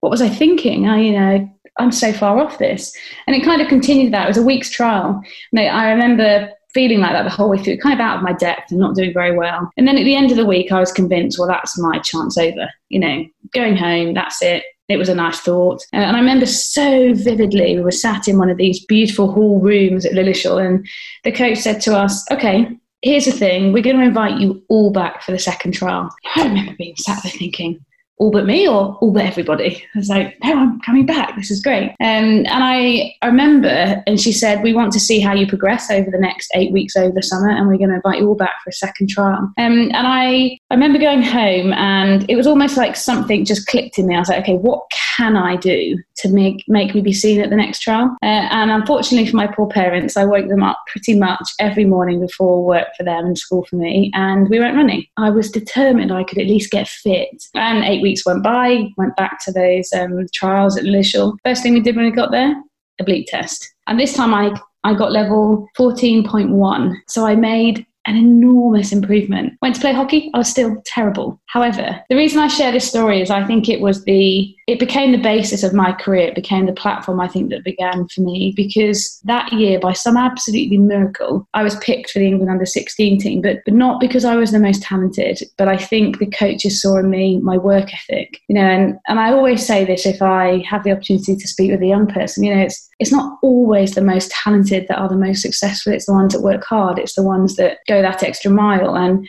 What 0.00 0.10
was 0.10 0.22
I 0.22 0.28
thinking? 0.28 0.86
I, 0.86 1.00
you 1.00 1.12
know, 1.12 1.50
I'm 1.78 1.92
so 1.92 2.12
far 2.12 2.38
off 2.38 2.58
this. 2.58 2.96
And 3.26 3.34
it 3.34 3.44
kind 3.44 3.60
of 3.60 3.68
continued 3.68 4.12
that. 4.12 4.24
It 4.24 4.28
was 4.28 4.38
a 4.38 4.42
week's 4.42 4.70
trial. 4.70 5.20
And 5.52 5.60
I 5.60 5.90
remember 5.90 6.50
feeling 6.74 7.00
like 7.00 7.12
that 7.12 7.24
the 7.24 7.30
whole 7.30 7.48
way 7.48 7.58
through, 7.58 7.78
kind 7.78 7.94
of 7.94 8.04
out 8.04 8.18
of 8.18 8.22
my 8.22 8.32
depth 8.32 8.70
and 8.70 8.80
not 8.80 8.94
doing 8.94 9.12
very 9.12 9.36
well. 9.36 9.70
And 9.76 9.88
then 9.88 9.96
at 9.96 10.04
the 10.04 10.14
end 10.14 10.30
of 10.30 10.36
the 10.36 10.46
week, 10.46 10.70
I 10.70 10.80
was 10.80 10.92
convinced, 10.92 11.38
well, 11.38 11.48
that's 11.48 11.78
my 11.78 11.98
chance 11.98 12.36
over. 12.36 12.68
You 12.88 13.00
know, 13.00 13.24
going 13.52 13.76
home, 13.76 14.14
that's 14.14 14.42
it. 14.42 14.64
It 14.88 14.96
was 14.96 15.10
a 15.10 15.14
nice 15.14 15.40
thought. 15.40 15.82
Uh, 15.92 15.98
and 15.98 16.16
I 16.16 16.20
remember 16.20 16.46
so 16.46 17.12
vividly, 17.12 17.76
we 17.76 17.82
were 17.82 17.90
sat 17.90 18.26
in 18.26 18.38
one 18.38 18.48
of 18.48 18.56
these 18.56 18.84
beautiful 18.86 19.30
hall 19.30 19.60
rooms 19.60 20.06
at 20.06 20.12
Lilleshall, 20.12 20.64
and 20.64 20.86
the 21.24 21.32
coach 21.32 21.58
said 21.58 21.80
to 21.82 21.96
us, 21.96 22.24
okay, 22.30 22.68
here's 23.02 23.26
the 23.26 23.32
thing 23.32 23.72
we're 23.72 23.82
going 23.82 23.98
to 23.98 24.04
invite 24.04 24.40
you 24.40 24.62
all 24.68 24.90
back 24.90 25.22
for 25.22 25.32
the 25.32 25.38
second 25.38 25.72
trial. 25.72 26.08
I 26.36 26.44
remember 26.44 26.74
being 26.78 26.96
sat 26.96 27.22
there 27.22 27.32
thinking, 27.32 27.84
all 28.18 28.30
but 28.30 28.46
me 28.46 28.68
or 28.68 28.96
all 29.00 29.10
but 29.12 29.24
everybody? 29.24 29.84
I 29.94 29.98
was 29.98 30.08
like, 30.08 30.36
no, 30.42 30.58
I'm 30.58 30.80
coming 30.80 31.06
back. 31.06 31.36
This 31.36 31.50
is 31.50 31.62
great. 31.62 31.90
Um, 32.00 32.46
and 32.46 32.48
I, 32.48 33.14
remember, 33.24 34.02
and 34.06 34.20
she 34.20 34.32
said, 34.32 34.62
we 34.62 34.74
want 34.74 34.92
to 34.92 35.00
see 35.00 35.20
how 35.20 35.34
you 35.34 35.46
progress 35.46 35.90
over 35.90 36.10
the 36.10 36.18
next 36.18 36.50
eight 36.54 36.72
weeks 36.72 36.96
over 36.96 37.12
the 37.12 37.22
summer, 37.22 37.50
and 37.50 37.68
we're 37.68 37.78
going 37.78 37.90
to 37.90 37.96
invite 37.96 38.18
you 38.20 38.28
all 38.28 38.34
back 38.34 38.62
for 38.62 38.70
a 38.70 38.72
second 38.72 39.08
trial. 39.08 39.52
Um, 39.58 39.90
and 39.92 39.94
I, 39.94 40.58
I 40.70 40.74
remember 40.74 40.98
going 40.98 41.22
home, 41.22 41.72
and 41.72 42.28
it 42.28 42.36
was 42.36 42.46
almost 42.46 42.76
like 42.76 42.96
something 42.96 43.44
just 43.44 43.66
clicked 43.66 43.98
in 43.98 44.06
me. 44.06 44.14
I 44.14 44.18
was 44.18 44.28
like, 44.28 44.42
okay, 44.42 44.56
what 44.56 44.82
can 45.18 45.36
I 45.36 45.56
do 45.56 45.98
to 46.18 46.28
make 46.28 46.64
make 46.68 46.94
me 46.94 47.00
be 47.00 47.12
seen 47.12 47.40
at 47.40 47.50
the 47.50 47.56
next 47.56 47.80
trial? 47.80 48.16
Uh, 48.22 48.46
and 48.50 48.70
unfortunately 48.70 49.28
for 49.28 49.36
my 49.36 49.48
poor 49.48 49.66
parents, 49.66 50.16
I 50.16 50.24
woke 50.24 50.48
them 50.48 50.62
up 50.62 50.80
pretty 50.86 51.18
much 51.18 51.50
every 51.58 51.84
morning 51.84 52.20
before 52.20 52.64
work 52.64 52.88
for 52.96 53.02
them 53.02 53.26
and 53.26 53.36
school 53.36 53.64
for 53.64 53.76
me, 53.76 54.12
and 54.14 54.48
we 54.48 54.60
went 54.60 54.76
running. 54.76 55.04
I 55.16 55.30
was 55.30 55.50
determined 55.50 56.12
I 56.12 56.24
could 56.24 56.38
at 56.38 56.46
least 56.46 56.70
get 56.70 56.86
fit. 56.86 57.44
And 57.54 57.84
eight 57.84 58.02
weeks 58.02 58.24
went 58.24 58.44
by, 58.44 58.88
went 58.96 59.16
back 59.16 59.44
to 59.44 59.52
those 59.52 59.92
um, 59.92 60.26
trials 60.32 60.78
at 60.78 60.84
Lilleshall. 60.84 61.36
First 61.44 61.62
thing 61.62 61.74
we 61.74 61.80
did 61.80 61.96
when 61.96 62.04
we 62.04 62.12
got 62.12 62.30
there, 62.30 62.54
a 63.00 63.04
bleep 63.04 63.26
test. 63.26 63.68
And 63.88 63.98
this 63.98 64.14
time 64.14 64.32
I, 64.32 64.58
I 64.84 64.94
got 64.94 65.12
level 65.12 65.66
14.1. 65.76 66.94
So 67.08 67.26
I 67.26 67.34
made 67.34 67.84
an 68.06 68.16
enormous 68.16 68.92
improvement. 68.92 69.54
Went 69.60 69.74
to 69.74 69.80
play 69.80 69.92
hockey, 69.92 70.30
I 70.32 70.38
was 70.38 70.48
still 70.48 70.80
terrible. 70.86 71.40
However, 71.46 72.00
the 72.08 72.16
reason 72.16 72.38
I 72.38 72.48
share 72.48 72.72
this 72.72 72.88
story 72.88 73.20
is 73.20 73.30
I 73.30 73.44
think 73.44 73.68
it 73.68 73.80
was 73.80 74.04
the 74.04 74.54
it 74.68 74.78
became 74.78 75.12
the 75.12 75.18
basis 75.18 75.62
of 75.62 75.72
my 75.72 75.92
career. 75.92 76.28
It 76.28 76.34
became 76.34 76.66
the 76.66 76.74
platform 76.74 77.20
I 77.20 77.26
think 77.26 77.48
that 77.48 77.64
began 77.64 78.06
for 78.08 78.20
me 78.20 78.52
because 78.54 79.18
that 79.24 79.50
year, 79.50 79.80
by 79.80 79.94
some 79.94 80.18
absolutely 80.18 80.76
miracle, 80.76 81.48
I 81.54 81.62
was 81.62 81.76
picked 81.76 82.10
for 82.10 82.18
the 82.18 82.26
England 82.26 82.50
under 82.50 82.66
16 82.66 83.18
team, 83.18 83.40
but, 83.40 83.60
but 83.64 83.72
not 83.72 83.98
because 83.98 84.26
I 84.26 84.36
was 84.36 84.52
the 84.52 84.60
most 84.60 84.82
talented, 84.82 85.42
but 85.56 85.68
I 85.68 85.78
think 85.78 86.18
the 86.18 86.26
coaches 86.26 86.82
saw 86.82 86.98
in 86.98 87.08
me 87.08 87.38
my 87.38 87.56
work 87.56 87.88
ethic. 87.94 88.42
You 88.48 88.56
know, 88.56 88.60
and, 88.60 88.98
and 89.08 89.18
I 89.18 89.32
always 89.32 89.66
say 89.66 89.86
this 89.86 90.04
if 90.04 90.20
I 90.20 90.62
have 90.68 90.84
the 90.84 90.92
opportunity 90.92 91.34
to 91.34 91.48
speak 91.48 91.70
with 91.70 91.80
a 91.80 91.86
young 91.86 92.06
person, 92.06 92.44
you 92.44 92.54
know, 92.54 92.60
it's 92.60 92.86
it's 92.98 93.12
not 93.12 93.38
always 93.42 93.94
the 93.94 94.02
most 94.02 94.30
talented 94.32 94.84
that 94.88 94.98
are 94.98 95.08
the 95.08 95.16
most 95.16 95.40
successful. 95.40 95.94
It's 95.94 96.06
the 96.06 96.12
ones 96.12 96.34
that 96.34 96.42
work 96.42 96.64
hard. 96.64 96.98
It's 96.98 97.14
the 97.14 97.22
ones 97.22 97.56
that 97.56 97.78
go 97.88 98.02
that 98.02 98.22
extra 98.22 98.50
mile. 98.50 98.96
And 98.98 99.26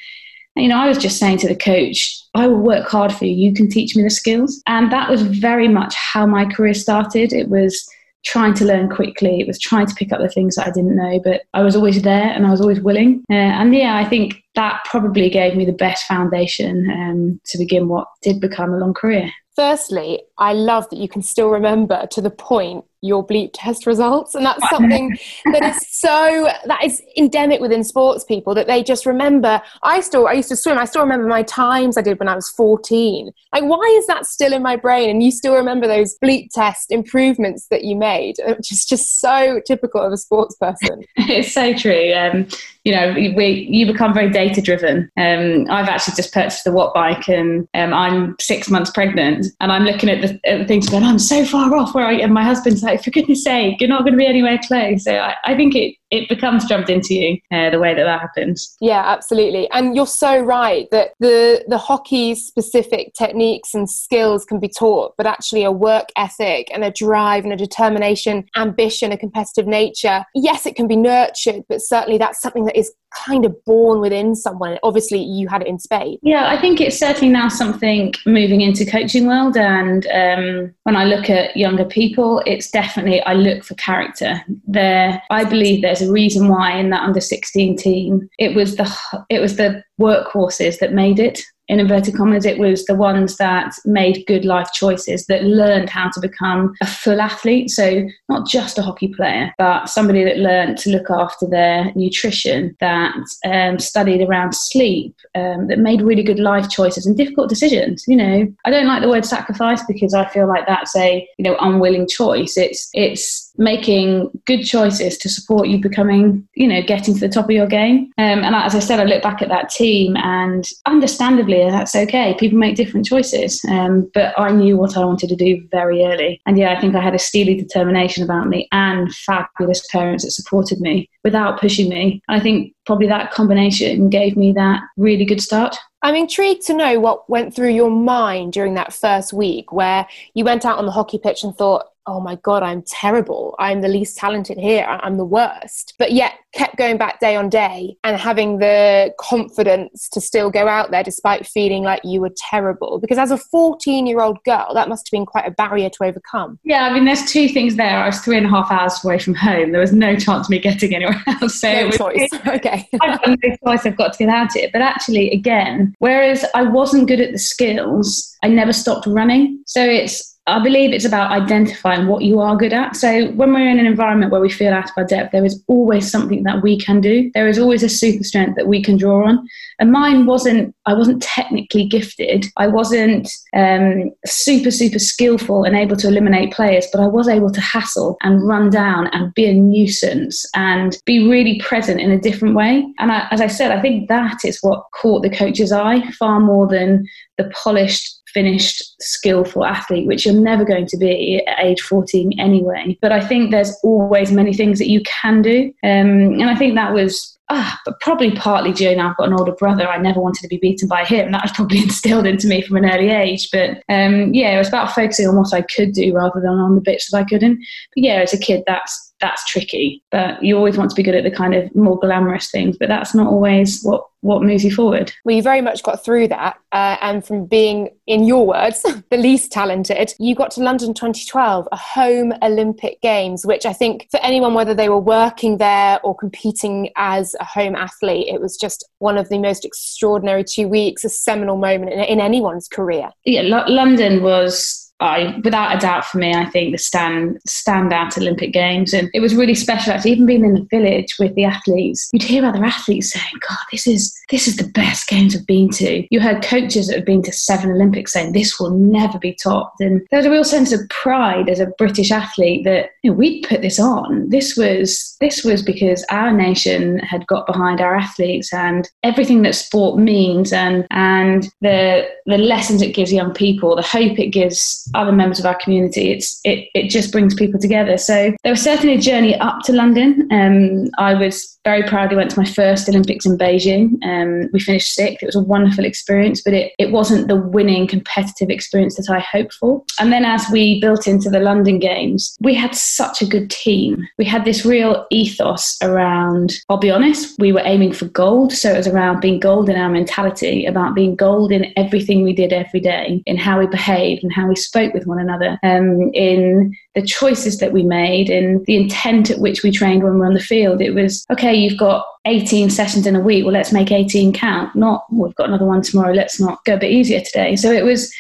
you 0.56 0.68
know, 0.68 0.78
I 0.78 0.88
was 0.88 0.98
just 0.98 1.18
saying 1.18 1.38
to 1.40 1.48
the 1.48 1.56
coach, 1.56 2.22
I 2.36 2.48
will 2.48 2.60
work 2.60 2.88
hard 2.88 3.14
for 3.14 3.26
you. 3.26 3.34
You 3.34 3.54
can 3.54 3.70
teach 3.70 3.96
me 3.96 4.04
the 4.04 4.10
skills. 4.10 4.62
And 4.68 4.92
that 4.92 5.10
was 5.10 5.22
very 5.22 5.68
much 5.68 5.96
how 5.96 6.26
my 6.26 6.46
career 6.46 6.74
started. 6.74 7.34
It 7.34 7.50
was 7.50 7.88
trying 8.26 8.54
to 8.56 8.66
learn 8.66 8.90
quickly. 8.90 9.40
It 9.40 9.48
was 9.48 9.60
trying 9.60 9.88
to 9.88 9.96
pick 9.96 10.12
up 10.12 10.20
the 10.20 10.30
things 10.30 10.56
that 10.56 10.68
I 10.68 10.72
didn't 10.72 10.96
know, 10.96 11.20
but 11.24 11.44
I 11.54 11.62
was 11.62 11.76
always 11.76 12.02
there 12.02 12.30
and 12.30 12.46
I 12.46 12.52
was 12.52 12.62
always 12.62 12.82
willing. 12.82 13.24
Uh, 13.32 13.36
and 13.36 13.74
yeah, 13.74 13.96
I 13.96 14.06
think 14.06 14.44
that 14.56 14.82
probably 14.86 15.30
gave 15.30 15.56
me 15.56 15.66
the 15.66 15.72
best 15.72 16.06
foundation 16.06 16.90
um, 16.92 17.42
to 17.46 17.58
begin 17.58 17.88
what 17.88 18.08
did 18.22 18.42
become 18.42 18.74
a 18.74 18.78
long 18.78 18.94
career. 18.94 19.32
Firstly, 19.56 20.22
I 20.38 20.54
love 20.54 20.90
that 20.90 21.00
you 21.00 21.08
can 21.08 21.22
still 21.22 21.50
remember 21.50 22.08
to 22.12 22.22
the 22.22 22.30
point 22.30 22.86
your 23.02 23.26
bleep 23.26 23.52
test 23.54 23.86
results. 23.86 24.36
And 24.36 24.46
that's 24.46 24.68
something 24.70 25.18
that 25.46 25.64
is 25.64 25.88
so 25.90 26.50
that 26.66 26.84
is 26.84 27.02
endemic 27.18 27.62
within 27.62 27.84
sports 27.84 28.24
people 28.24 28.54
that 28.56 28.68
they 28.68 28.84
just 28.84 29.06
remember. 29.06 29.62
I 29.84 30.02
still 30.02 30.28
i 30.28 30.34
used 30.34 30.50
to 30.50 30.56
swim. 30.56 30.78
I 30.78 30.86
still 30.86 31.02
remember 31.02 31.28
my 31.28 31.44
times 31.44 31.98
i 31.98 32.02
did 32.02 32.20
when 32.20 32.28
i 32.28 32.36
was 32.36 32.50
14 32.50 33.32
like 33.54 33.64
why 33.64 33.96
is 33.98 34.08
that 34.08 34.26
still 34.26 34.54
in 34.54 34.62
my 34.62 34.76
brain? 34.76 35.10
And 35.10 35.24
you 35.24 35.32
still 35.32 35.56
remember 35.56 35.88
those 35.88 36.18
bleep 36.24 36.50
test 36.54 36.92
improvements 36.92 37.68
that 37.70 37.84
you 37.84 37.96
made 37.96 38.36
which 38.46 38.72
is 38.72 38.86
just 38.86 39.20
so 39.22 39.62
typical 39.66 40.02
of 40.02 40.12
a 40.12 40.18
sports 40.18 40.56
person. 40.56 41.04
It's 41.30 41.54
so 41.54 41.74
true. 41.74 42.12
Um, 42.14 42.48
you 42.86 42.96
know 42.96 43.14
we 43.14 43.68
you 43.70 43.86
become 43.86 44.14
very 44.14 44.30
data 44.30 44.62
driven 44.62 45.10
um, 45.18 45.66
i've 45.70 45.90
actually 45.90 46.16
just 46.16 46.34
purchased 46.34 46.64
the 46.64 46.72
Wattbike 46.72 47.28
and 47.28 47.68
um, 47.74 47.94
i'm 47.94 48.36
six 48.40 48.70
months 48.70 48.90
pregnant 48.90 49.48
and 49.60 49.72
i'm 49.72 49.84
looking 49.84 50.10
at 50.10 50.22
the, 50.22 50.40
at 50.50 50.60
the 50.60 50.66
things 50.66 50.90
going 50.90 51.04
i'm 51.04 51.20
so 51.20 51.46
far 51.46 51.76
off 51.76 51.94
where 51.94 52.06
i 52.06 52.14
and 52.14 52.34
my 52.34 52.44
husband's 52.44 52.82
like 52.90 53.04
for 53.04 53.12
goodness 53.12 53.44
sake, 53.44 53.80
you're 53.80 53.90
not 53.90 54.02
going 54.02 54.14
to 54.14 54.18
be 54.18 54.26
anywhere 54.26 54.60
close. 54.68 55.04
So 55.04 55.16
I, 55.16 55.36
I 55.46 55.56
think 55.56 55.76
it, 55.76 55.96
it 56.12 56.28
becomes 56.28 56.68
drummed 56.68 56.90
into 56.90 57.14
you 57.14 57.38
uh, 57.52 57.70
the 57.70 57.80
way 57.80 57.94
that 57.94 58.04
that 58.04 58.20
happens. 58.20 58.76
Yeah, 58.82 59.04
absolutely. 59.06 59.70
And 59.72 59.96
you're 59.96 60.08
so 60.08 60.40
right 60.40 60.88
that 60.92 61.12
the 61.20 61.64
the 61.68 61.78
hockey 61.78 62.36
specific 62.36 63.14
techniques 63.14 63.74
and 63.74 63.90
skills 63.90 64.46
can 64.46 64.60
be 64.60 64.70
taught, 64.70 65.14
but 65.18 65.28
actually 65.28 65.64
a 65.64 65.72
work 65.72 66.10
ethic 66.16 66.70
and 66.74 66.84
a 66.84 66.92
drive 66.92 67.44
and 67.44 67.54
a 67.54 67.58
determination, 67.58 68.46
ambition, 68.56 69.12
a 69.12 69.18
competitive 69.18 69.68
nature. 69.68 70.26
Yes, 70.34 70.66
it 70.66 70.76
can 70.76 70.88
be 70.88 70.96
nurtured, 70.96 71.64
but 71.70 71.82
certainly 71.82 72.18
that's 72.18 72.42
something 72.42 72.66
that 72.66 72.78
is 72.78 72.92
kind 73.14 73.46
of 73.46 73.56
born 73.66 74.02
within 74.02 74.36
someone. 74.36 74.78
Obviously, 74.84 75.20
you 75.20 75.48
had 75.48 75.62
it 75.62 75.68
in 75.68 75.80
Spain. 75.80 76.18
Yeah, 76.22 76.48
I 76.48 76.60
think 76.60 76.80
it's 76.80 76.98
certainly 76.98 77.32
now 77.32 77.50
something 77.50 78.14
moving 78.26 78.62
into 78.62 78.86
coaching 78.86 79.28
world. 79.28 79.58
And 79.58 80.06
um, 80.08 80.74
when 80.84 80.96
I 80.96 81.06
look 81.06 81.30
at 81.30 81.56
younger 81.58 81.86
people, 81.86 82.42
it's 82.46 82.70
definitely 82.82 83.22
I 83.24 83.34
look 83.34 83.64
for 83.64 83.76
character. 83.76 84.42
There, 84.68 85.22
I 85.30 85.44
believe 85.44 85.82
there's 85.82 86.02
a 86.02 86.12
reason 86.12 86.48
why 86.48 86.78
in 86.78 86.90
that 86.92 87.04
under 87.04 87.22
16 87.22 87.76
team 87.78 88.30
it 88.38 88.56
was 88.56 88.76
the 88.78 88.90
it 89.30 89.40
was 89.40 89.58
the 89.58 89.84
workhorses 90.00 90.80
that 90.80 90.94
made 90.94 91.20
it 91.20 91.42
in 91.70 91.80
inverted 91.80 92.16
commas, 92.16 92.46
it 92.46 92.58
was 92.58 92.86
the 92.86 92.96
ones 92.96 93.38
that 93.38 93.76
made 93.86 94.26
good 94.26 94.44
life 94.44 94.72
choices, 94.74 95.28
that 95.28 95.44
learned 95.44 95.90
how 95.90 96.10
to 96.10 96.20
become 96.20 96.74
a 96.82 96.88
full 96.88 97.22
athlete. 97.22 97.70
So, 97.70 98.04
not 98.28 98.48
just 98.48 98.80
a 98.80 98.82
hockey 98.82 99.10
player, 99.10 99.54
but 99.60 99.86
somebody 99.86 100.24
that 100.24 100.38
learned 100.38 100.80
to 100.80 100.90
look 100.90 101.12
after 101.12 101.46
their 101.48 101.94
nutrition, 101.94 102.76
that 102.80 103.14
um, 103.46 103.78
studied 103.78 104.28
around 104.28 104.56
sleep, 104.56 105.16
um, 105.36 105.68
that 105.68 105.78
made 105.78 106.02
really 106.02 106.24
good 106.24 106.40
life 106.40 106.70
choices 106.70 107.06
and 107.06 107.16
difficult 107.16 107.50
decisions. 107.50 108.04
You 108.08 108.18
know, 108.18 108.48
I 108.66 108.72
don't 108.72 108.88
like 108.88 109.04
the 109.04 109.10
word 109.10 109.26
sacrifice 109.26 109.84
because 109.88 110.16
I 110.16 110.28
feel 110.30 110.48
like 110.48 110.66
that's 110.66 110.96
a 110.96 111.28
you 111.38 111.44
know 111.44 111.56
unwilling 111.62 112.08
choice. 112.08 112.58
It's 112.58 112.90
it's 112.94 113.49
making 113.60 114.32
good 114.46 114.64
choices 114.64 115.18
to 115.20 115.30
support 115.30 115.68
you 115.68 115.80
becoming, 115.80 116.48
you 116.56 116.68
know, 116.68 116.82
getting 116.82 117.14
to 117.14 117.20
the 117.20 117.30
top 117.30 117.46
of 117.46 117.52
your 117.52 117.68
game. 117.68 118.12
Um, 118.18 118.44
and 118.44 118.56
as 118.56 118.74
I 118.74 118.80
said, 118.80 119.00
I 119.00 119.04
look 119.04 119.22
back 119.22 119.42
at 119.42 119.50
that 119.50 119.70
team 119.70 120.16
and 120.18 120.66
understandably 120.86 121.70
that's 121.70 121.96
okay. 121.96 122.36
People 122.40 122.58
make 122.58 122.76
different 122.76 123.06
choices. 123.06 123.62
Um, 123.70 124.10
but 124.14 124.34
I 124.40 124.52
knew 124.52 124.78
what 124.78 124.98
I 124.98 125.06
wanted 125.06 125.30
to 125.30 125.36
do 125.36 125.68
very 125.72 126.06
early. 126.06 126.42
And 126.46 126.58
yeah, 126.58 126.74
I 126.76 126.80
think 126.80 126.96
I 126.96 127.02
had 127.02 127.16
a 127.16 127.20
steely 127.20 127.56
determination 127.56 128.24
about 128.24 128.48
me 128.48 128.68
and 128.72 129.14
fabulous 129.14 129.86
parents 129.88 130.24
that 130.24 130.32
supported 130.32 130.80
me 130.80 131.10
without 131.24 131.60
pushing 131.60 131.90
me. 131.90 132.24
And 132.28 132.40
I 132.40 132.44
think 132.44 132.74
probably 132.86 133.08
that 133.08 133.32
combination 133.32 134.10
gave 134.10 134.38
me 134.38 134.54
that 134.54 134.82
really 134.98 135.26
good 135.26 135.42
start. 135.42 135.76
I'm 136.02 136.16
intrigued 136.16 136.66
to 136.68 136.74
know 136.74 137.00
what 137.00 137.30
went 137.30 137.54
through 137.54 137.72
your 137.72 137.92
mind 137.92 138.54
during 138.54 138.76
that 138.76 138.94
first 138.94 139.34
week 139.34 139.74
where 139.74 140.08
you 140.34 140.46
went 140.46 140.66
out 140.66 140.78
on 140.78 140.86
the 140.86 140.94
hockey 140.94 141.20
pitch 141.22 141.44
and 141.44 141.56
thought, 141.56 141.88
oh 142.08 142.20
my 142.20 142.36
God, 142.38 142.64
I'm 142.64 142.82
terrible. 142.84 143.56
I'm 143.60 143.82
the 143.82 143.88
least 143.88 144.18
talented 144.18 144.58
here. 144.58 144.86
I'm 144.86 145.18
the 145.18 145.26
worst. 145.26 145.94
But 146.00 146.12
yet 146.12 146.34
kept 146.54 146.78
going 146.78 146.98
back 146.98 147.20
day 147.20 147.36
on 147.36 147.50
day 147.50 147.96
and 148.04 148.18
having 148.18 148.58
the 148.58 149.14
confidence 149.20 150.10
to 150.10 150.22
still 150.22 150.50
go 150.50 150.68
out 150.68 150.92
there 150.92 151.04
despite 151.04 151.46
feeling 151.46 151.84
like 151.84 152.02
you 152.04 152.22
were 152.22 152.32
terrible. 152.50 153.00
Because 153.00 153.18
as 153.18 153.32
a 153.32 153.38
14 153.38 154.08
year 154.08 154.22
old 154.22 154.44
girl, 154.44 154.74
that 154.74 154.90
must 154.90 155.08
have 155.08 155.12
been 155.12 155.26
quite 155.26 155.48
a 155.48 155.52
barrier 155.52 155.90
to 155.90 156.04
overcome. 156.04 156.60
Yeah, 156.64 156.86
I 156.86 156.94
mean, 156.94 157.06
there's 157.06 157.32
two 157.32 157.48
things 157.50 157.76
there. 157.76 157.98
I 157.98 158.08
was 158.08 158.20
three 158.20 158.38
and 158.38 158.46
a 158.46 158.50
half 158.50 158.72
hours 158.72 159.04
away 159.04 159.20
from 159.20 159.36
home. 159.36 159.72
There 159.72 159.82
was 159.82 159.94
no 159.94 160.16
chance 160.16 160.48
of 160.48 160.50
me 160.50 160.60
getting 160.60 160.96
anywhere 160.96 161.22
else. 161.28 161.62
So 161.62 161.72
no 161.72 161.92
choice. 161.92 162.30
okay. 162.48 162.88
I've 163.02 163.20
no 163.28 163.36
choice. 163.66 163.86
I've 163.86 163.98
got 163.98 164.14
to 164.14 164.20
get 164.20 164.30
out 164.30 164.56
of 164.56 164.56
it. 164.56 164.72
But 164.72 164.82
actually, 164.82 165.32
again, 165.32 165.94
whereas 166.00 166.44
I 166.56 166.64
wasn't 166.64 167.08
good 167.08 167.22
at 167.22 167.32
the 167.32 167.40
skills, 167.40 168.36
I 168.44 168.48
never 168.48 168.74
stopped 168.74 169.06
running. 169.06 169.64
So 169.68 169.84
it's 169.84 170.39
I 170.50 170.64
believe 170.64 170.94
it's 170.94 171.06
about 171.06 171.32
identifying 171.32 172.08
what 172.08 172.24
you 172.24 172.40
are 172.40 172.56
good 172.56 172.74
at. 172.74 172.96
So 172.96 173.28
when 173.32 173.54
we're 173.54 173.70
in 173.70 173.80
an 173.80 173.86
environment 173.86 174.32
where 174.32 174.42
we 174.42 174.50
feel 174.50 174.74
out 174.74 174.86
of 174.86 174.92
our 174.98 175.06
depth, 175.06 175.32
there 175.32 175.46
is 175.46 175.64
always 175.68 176.10
something 176.10 176.44
that 176.44 176.62
we 176.62 176.78
can 176.80 177.02
do. 177.02 177.32
There 177.34 177.48
is 177.48 177.60
always 177.60 177.84
a 177.84 177.90
super 177.90 178.24
strength 178.24 178.56
that 178.56 178.68
we 178.68 178.84
can 178.84 178.98
draw 178.98 179.28
on. 179.28 179.48
And 179.80 179.92
mine 179.92 180.26
wasn't, 180.26 180.76
I 180.86 180.94
wasn't 180.94 181.22
technically 181.22 181.88
gifted. 181.88 182.48
I 182.58 182.68
wasn't 182.68 183.30
um, 183.56 184.12
super, 184.26 184.72
super 184.72 185.00
skillful 185.00 185.64
and 185.64 185.76
able 185.76 185.96
to 185.98 186.08
eliminate 186.08 186.54
players, 186.54 186.88
but 186.92 187.02
I 187.02 187.08
was 187.08 187.28
able 187.28 187.52
to 187.52 187.62
hassle 187.62 188.18
and 188.22 188.46
run 188.46 188.70
down 188.70 189.08
and 189.14 189.34
be 189.34 189.46
a 189.46 189.54
nuisance 189.54 190.46
and 190.56 190.98
be 191.06 191.28
really 191.28 191.60
present 191.60 192.02
in 192.02 192.12
a 192.12 192.20
different 192.20 192.56
way. 192.56 192.86
And 193.00 193.12
I, 193.12 193.28
as 193.32 193.42
I 193.42 193.48
said, 193.48 193.72
I 193.72 193.82
think 193.82 194.10
that 194.10 194.40
is 194.44 194.60
what 194.62 194.86
caught 194.94 195.24
the 195.24 195.30
coach's 195.30 195.72
eye 195.72 196.10
far 196.12 196.40
more 196.40 196.68
than 196.68 197.08
the 197.38 197.50
polished 197.52 198.19
finished 198.34 198.96
skillful 199.02 199.66
athlete 199.66 200.08
which 200.08 200.26
you're 200.26 200.36
never 200.36 200.64
going 200.64 200.86
to 200.86 200.98
be 200.98 201.44
at 201.46 201.64
age 201.64 201.82
14 201.82 202.40
anyway 202.40 202.98
but 203.02 203.12
i 203.12 203.20
think 203.26 203.52
there's 203.52 203.76
always 203.84 204.32
many 204.32 204.54
things 204.54 204.80
that 204.80 204.90
you 204.90 205.02
can 205.04 205.42
do 205.42 205.66
um, 205.84 206.34
and 206.40 206.50
i 206.50 206.56
think 206.56 206.76
that 206.76 206.94
was 206.94 207.38
ah, 207.50 207.80
but 207.86 208.00
probably 208.00 208.32
partly 208.32 208.72
due 208.72 208.96
now 208.96 209.10
I've 209.10 209.18
got 209.18 209.28
an 209.28 209.34
older 209.34 209.52
brother. 209.52 209.88
I 209.88 209.98
never 209.98 210.20
wanted 210.20 210.42
to 210.42 210.48
be 210.48 210.58
beaten 210.58 210.88
by 210.88 211.04
him. 211.04 211.32
That 211.32 211.44
was 211.44 211.52
probably 211.52 211.80
instilled 211.84 212.26
into 212.26 212.48
me 212.48 212.62
from 212.62 212.78
an 212.78 212.86
early 212.86 213.10
age. 213.10 213.50
But 213.52 213.82
um, 213.90 214.34
yeah, 214.34 214.56
it 214.56 214.58
was 214.58 214.68
about 214.68 214.94
focusing 214.94 215.28
on 215.28 215.36
what 215.36 215.54
I 215.54 215.62
could 215.62 215.94
do 215.94 216.14
rather 216.14 216.40
than 216.40 216.52
on 216.52 216.76
the 216.76 216.82
bits 216.82 217.10
that 217.10 217.18
I 217.18 217.24
couldn't. 217.24 217.56
But 217.56 218.04
yeah, 218.04 218.22
as 218.22 218.34
a 218.34 218.38
kid, 218.38 218.64
that's 218.68 219.09
that's 219.20 219.46
tricky. 219.46 220.04
But 220.12 220.44
you 220.44 220.58
always 220.58 220.78
want 220.78 220.90
to 220.92 220.96
be 220.96 221.04
good 221.04 221.16
at 221.16 221.24
the 221.24 221.32
kind 221.32 221.54
of 221.54 221.74
more 221.76 222.00
glamorous 222.00 222.50
things, 222.50 222.78
but 222.78 222.90
that's 222.90 223.14
not 223.14 223.28
always 223.28 223.82
what 223.84 224.04
what 224.22 224.44
moves 224.44 224.66
you 224.66 224.72
forward. 224.72 225.14
Well, 225.24 225.36
you 225.36 225.42
very 225.42 225.62
much 225.62 225.82
got 225.82 226.04
through 226.04 226.28
that, 226.28 226.58
uh, 226.74 226.98
and 227.02 227.26
from 227.26 227.46
being, 227.46 227.90
in 228.06 228.26
your 228.26 228.46
words, 228.46 228.82
the 229.10 229.18
least 229.18 229.52
talented, 229.52 230.14
you 230.20 230.36
got 230.36 230.52
to 230.52 230.62
London 230.62 230.94
2012, 230.94 231.68
a 231.72 231.78
home 231.78 232.34
Olympic 232.42 233.02
Games, 233.02 233.46
which 233.46 233.66
I 233.66 233.72
think 233.72 234.08
for 234.12 234.20
anyone, 234.20 234.54
whether 234.54 234.74
they 234.74 234.90
were 234.90 235.00
working 235.00 235.58
there 235.58 236.02
or 236.04 236.16
competing 236.16 236.90
as 236.98 237.36
a 237.40 237.46
home 237.46 237.76
athlete, 237.76 238.28
it 238.28 238.42
was 238.42 238.58
just 238.58 238.88
one 238.98 239.18
of 239.18 239.30
the 239.30 239.38
most 239.38 239.64
extraordinary 239.64 240.44
two 240.44 240.68
weeks, 240.68 241.06
a 241.06 241.10
seminal 241.10 241.56
moment 241.56 241.94
in, 241.94 242.00
in 242.00 242.20
anyone's 242.20 242.68
career. 242.68 243.12
Yeah, 243.24 243.44
L- 243.44 243.74
London 243.74 244.22
was 244.22 244.89
I, 245.00 245.40
without 245.44 245.76
a 245.76 245.80
doubt, 245.80 246.06
for 246.06 246.18
me, 246.18 246.34
I 246.34 246.46
think 246.46 246.72
the 246.72 246.78
stand 246.78 247.40
standout 247.48 248.18
Olympic 248.18 248.52
Games, 248.52 248.94
and 248.94 249.10
it 249.14 249.22
was 249.22 249.36
really 249.36 249.56
special. 249.56 249.94
Actually, 249.94 250.12
even 250.12 250.26
being 250.26 250.44
in 250.44 250.54
the 250.56 250.68
village 250.70 251.16
with 251.20 251.36
the 251.36 251.46
athletes, 251.46 252.10
you'd 252.12 252.24
hear 252.24 252.46
other 252.46 252.64
athletes 252.64 253.12
saying, 253.12 253.34
"God, 253.48 253.58
this 253.72 253.88
is 253.88 254.16
this 254.30 254.48
is 254.48 254.58
the 254.58 254.68
best 254.68 255.08
games 255.08 255.36
I've 255.36 255.46
been 255.46 255.70
to." 255.72 256.06
You 256.10 256.20
heard 256.20 256.44
coaches 256.44 256.88
that 256.88 256.98
have 256.98 257.06
been 257.06 257.24
to 257.24 257.32
seven 257.32 257.72
Olympics 257.72 258.14
saying, 258.14 258.34
"This 258.34 258.60
will 258.60 258.72
never 258.72 259.18
be 259.18 259.34
topped," 259.42 259.80
and 259.80 260.02
there 260.12 260.20
was 260.20 260.26
a 260.26 260.32
real 260.32 260.44
sense 260.44 260.72
of 260.74 260.88
pride 260.90 261.50
as 261.50 261.60
a 261.60 261.72
British 261.78 262.12
athlete 262.12 262.66
that 262.66 262.90
you 263.04 263.12
know, 263.12 263.18
we'd 263.18 263.46
put 263.48 263.62
this 263.62 263.80
on. 263.80 264.30
This 264.30 264.58
was 264.58 265.16
this 265.22 265.44
was 265.44 265.62
because 265.62 266.04
our 266.10 266.32
nation 266.32 267.00
had 267.00 267.26
got 267.28 267.48
behind 267.48 267.80
our 267.80 267.96
athletes 267.96 268.54
and 268.54 268.90
everything 269.04 269.44
that 269.44 269.56
sport 269.56 269.98
means, 270.00 270.52
and 270.52 270.86
and 270.92 271.50
the 271.62 272.08
the 272.26 272.38
lessons 272.38 272.82
it 272.82 272.94
gives 272.94 273.14
young 273.14 273.34
people, 273.34 273.76
the 273.76 273.82
hope 273.82 274.20
it 274.20 274.28
gives 274.28 274.89
other 274.94 275.12
members 275.12 275.40
of 275.40 275.46
our 275.46 275.56
community. 275.56 276.12
It's 276.12 276.40
it, 276.44 276.70
it 276.74 276.90
just 276.90 277.12
brings 277.12 277.34
people 277.34 277.60
together. 277.60 277.98
So 277.98 278.34
there 278.44 278.52
was 278.52 278.62
certainly 278.62 278.96
a 278.96 279.00
journey 279.00 279.36
up 279.40 279.62
to 279.64 279.74
London. 279.74 280.28
Um, 280.32 280.90
I 280.98 281.14
was 281.14 281.58
very 281.66 281.84
proudly 281.84 282.16
went 282.16 282.32
to 282.32 282.40
my 282.40 282.46
first 282.46 282.88
Olympics 282.88 283.26
in 283.26 283.38
Beijing. 283.38 284.02
Um, 284.04 284.50
we 284.54 284.60
finished 284.60 284.94
sixth. 284.94 285.22
It 285.22 285.28
was 285.28 285.36
a 285.36 285.42
wonderful 285.42 285.86
experience, 285.86 286.42
but 286.42 286.54
it, 286.54 286.72
it 286.80 286.92
wasn't 286.92 287.28
the 287.28 287.36
winning 287.36 287.86
competitive 287.86 288.50
experience 288.50 288.96
that 288.96 289.14
I 289.14 289.20
hoped 289.20 289.54
for. 289.54 289.84
And 290.00 290.12
then 290.12 290.26
as 290.26 290.46
we 290.52 290.80
built 290.80 291.06
into 291.06 291.30
the 291.30 291.40
London 291.40 291.78
Games, 291.78 292.36
we 292.40 292.54
had 292.54 292.74
such 292.74 293.22
a 293.22 293.26
good 293.26 293.52
team. 293.52 294.08
We 294.18 294.26
had 294.26 294.46
this 294.46 294.66
real 294.66 295.06
ethos 295.12 295.78
around, 295.82 296.54
I'll 296.70 296.78
be 296.78 296.92
honest, 296.92 297.38
we 297.40 297.52
were 297.52 297.62
aiming 297.66 297.94
for 297.94 298.06
gold. 298.06 298.54
So 298.54 298.74
it 298.74 298.78
was 298.78 298.88
around 298.88 299.20
being 299.20 299.40
gold 299.40 299.70
in 299.70 299.76
our 299.76 299.90
mentality, 299.90 300.66
about 300.66 300.96
being 300.96 301.16
gold 301.16 301.52
in 301.52 301.74
everything 301.76 302.24
we 302.24 302.34
did 302.34 302.54
every 302.54 302.80
day, 302.80 303.22
in 303.26 303.38
how 303.38 303.60
we 303.60 303.68
behaved 303.68 304.24
and 304.24 304.34
how 304.34 304.48
we 304.48 304.56
spoke 304.56 304.79
with 304.88 305.06
one 305.06 305.20
another, 305.20 305.60
um, 305.64 306.12
in 306.14 306.76
the 306.96 307.02
choices 307.02 307.60
that 307.60 307.72
we 307.72 307.84
made, 307.84 308.30
in 308.30 308.64
the 308.66 308.76
intent 308.76 309.30
at 309.30 309.40
which 309.40 309.64
we 309.64 309.72
trained 309.72 310.04
when 310.04 310.14
we 310.14 310.20
were 310.20 310.26
on 310.26 310.34
the 310.34 310.40
field. 310.40 310.82
It 310.82 310.92
was, 310.92 311.26
okay, 311.32 311.54
you've 311.54 311.78
got 311.78 312.06
18 312.26 312.70
sessions 312.70 313.06
in 313.06 313.16
a 313.16 313.20
week. 313.20 313.44
Well, 313.44 313.54
let's 313.54 313.72
make 313.72 313.92
18 313.92 314.34
count. 314.34 314.76
Not 314.76 315.06
we've 315.12 315.36
got 315.36 315.50
another 315.50 315.66
one 315.66 315.82
tomorrow. 315.82 316.14
Let's 316.14 316.40
not 316.40 316.64
go 316.66 316.76
a 316.76 316.80
bit 316.80 316.92
easier 316.92 317.22
today. 317.22 317.56
So 317.56 317.72
it 317.72 317.84
was 317.84 318.14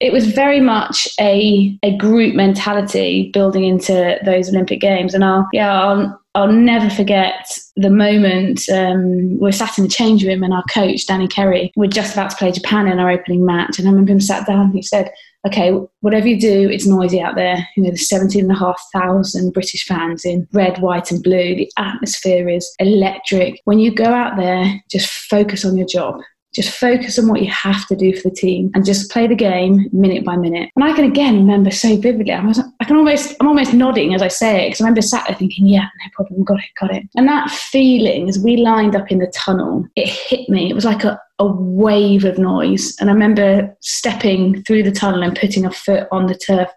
it 0.00 0.12
was 0.12 0.26
very 0.26 0.60
much 0.60 1.08
a 1.20 1.78
a 1.82 1.96
group 1.96 2.34
mentality 2.34 3.30
building 3.32 3.64
into 3.64 4.18
those 4.24 4.48
Olympic 4.48 4.80
Games. 4.80 5.14
And 5.14 5.24
I'll 5.24 5.48
yeah 5.52 5.72
I'll 5.72 6.20
I'll 6.34 6.52
never 6.52 6.90
forget 6.90 7.56
the 7.76 7.90
moment 7.90 8.68
um, 8.68 9.38
we 9.38 9.48
are 9.48 9.52
sat 9.52 9.78
in 9.78 9.84
the 9.84 9.90
change 9.90 10.24
room 10.24 10.42
and 10.42 10.52
our 10.52 10.64
coach 10.64 11.06
Danny 11.06 11.28
Kerry 11.28 11.72
we're 11.76 11.86
just 11.86 12.12
about 12.12 12.30
to 12.30 12.36
play 12.36 12.50
Japan 12.50 12.88
in 12.88 12.98
our 12.98 13.10
opening 13.10 13.46
match, 13.46 13.78
and 13.78 13.86
I 13.86 13.90
remember 13.90 14.12
him 14.12 14.20
sat 14.20 14.46
down 14.46 14.66
and 14.66 14.74
he 14.74 14.82
said 14.82 15.12
okay, 15.46 15.72
whatever 16.00 16.26
you 16.26 16.40
do, 16.40 16.68
it's 16.70 16.86
noisy 16.86 17.20
out 17.20 17.34
there. 17.34 17.66
You 17.76 17.82
know, 17.82 17.90
there's 17.90 18.08
17,500 18.08 19.52
British 19.52 19.84
fans 19.86 20.24
in 20.24 20.48
red, 20.52 20.78
white, 20.78 21.10
and 21.10 21.22
blue. 21.22 21.54
The 21.54 21.70
atmosphere 21.76 22.48
is 22.48 22.74
electric. 22.78 23.60
When 23.64 23.78
you 23.78 23.94
go 23.94 24.04
out 24.04 24.36
there, 24.36 24.80
just 24.90 25.08
focus 25.10 25.64
on 25.64 25.76
your 25.76 25.86
job. 25.86 26.20
just 26.54 26.70
focus 26.70 27.18
on 27.18 27.28
what 27.28 27.42
you 27.42 27.50
have 27.50 27.86
to 27.88 27.96
do 27.96 28.14
for 28.14 28.28
the 28.28 28.34
team 28.34 28.70
and 28.74 28.86
just 28.86 29.10
play 29.10 29.26
the 29.26 29.34
game 29.34 29.88
minute 29.92 30.24
by 30.24 30.36
minute. 30.36 30.70
And 30.76 30.84
I 30.84 30.94
can 30.94 31.04
again 31.04 31.36
remember 31.36 31.70
so 31.70 31.96
vividly. 31.96 32.32
I 32.32 32.44
was, 32.44 32.60
I 32.80 32.84
can 32.84 32.96
almost, 32.96 33.34
I'm 33.40 33.48
almost 33.48 33.74
nodding 33.74 34.14
as 34.14 34.22
I 34.22 34.28
say 34.28 34.62
it 34.62 34.68
because 34.68 34.80
I 34.80 34.84
remember 34.84 35.02
sat 35.02 35.26
there 35.26 35.36
thinking, 35.36 35.66
yeah, 35.66 35.82
no 35.82 36.10
problem, 36.12 36.44
got 36.44 36.60
it, 36.60 36.70
got 36.80 36.94
it. 36.94 37.02
And 37.16 37.28
that 37.28 37.50
feeling 37.50 38.28
as 38.28 38.38
we 38.38 38.56
lined 38.56 38.94
up 38.94 39.10
in 39.10 39.18
the 39.18 39.32
tunnel, 39.34 39.86
it 39.96 40.08
hit 40.08 40.48
me. 40.48 40.70
It 40.70 40.74
was 40.74 40.84
like 40.84 41.02
a, 41.04 41.20
a 41.38 41.46
wave 41.46 42.24
of 42.24 42.38
noise. 42.38 42.94
And 43.00 43.10
I 43.10 43.12
remember 43.12 43.76
stepping 43.80 44.62
through 44.62 44.84
the 44.84 44.92
tunnel 44.92 45.22
and 45.22 45.36
putting 45.36 45.64
a 45.64 45.70
foot 45.70 46.06
on 46.12 46.26
the 46.26 46.34
turf. 46.34 46.68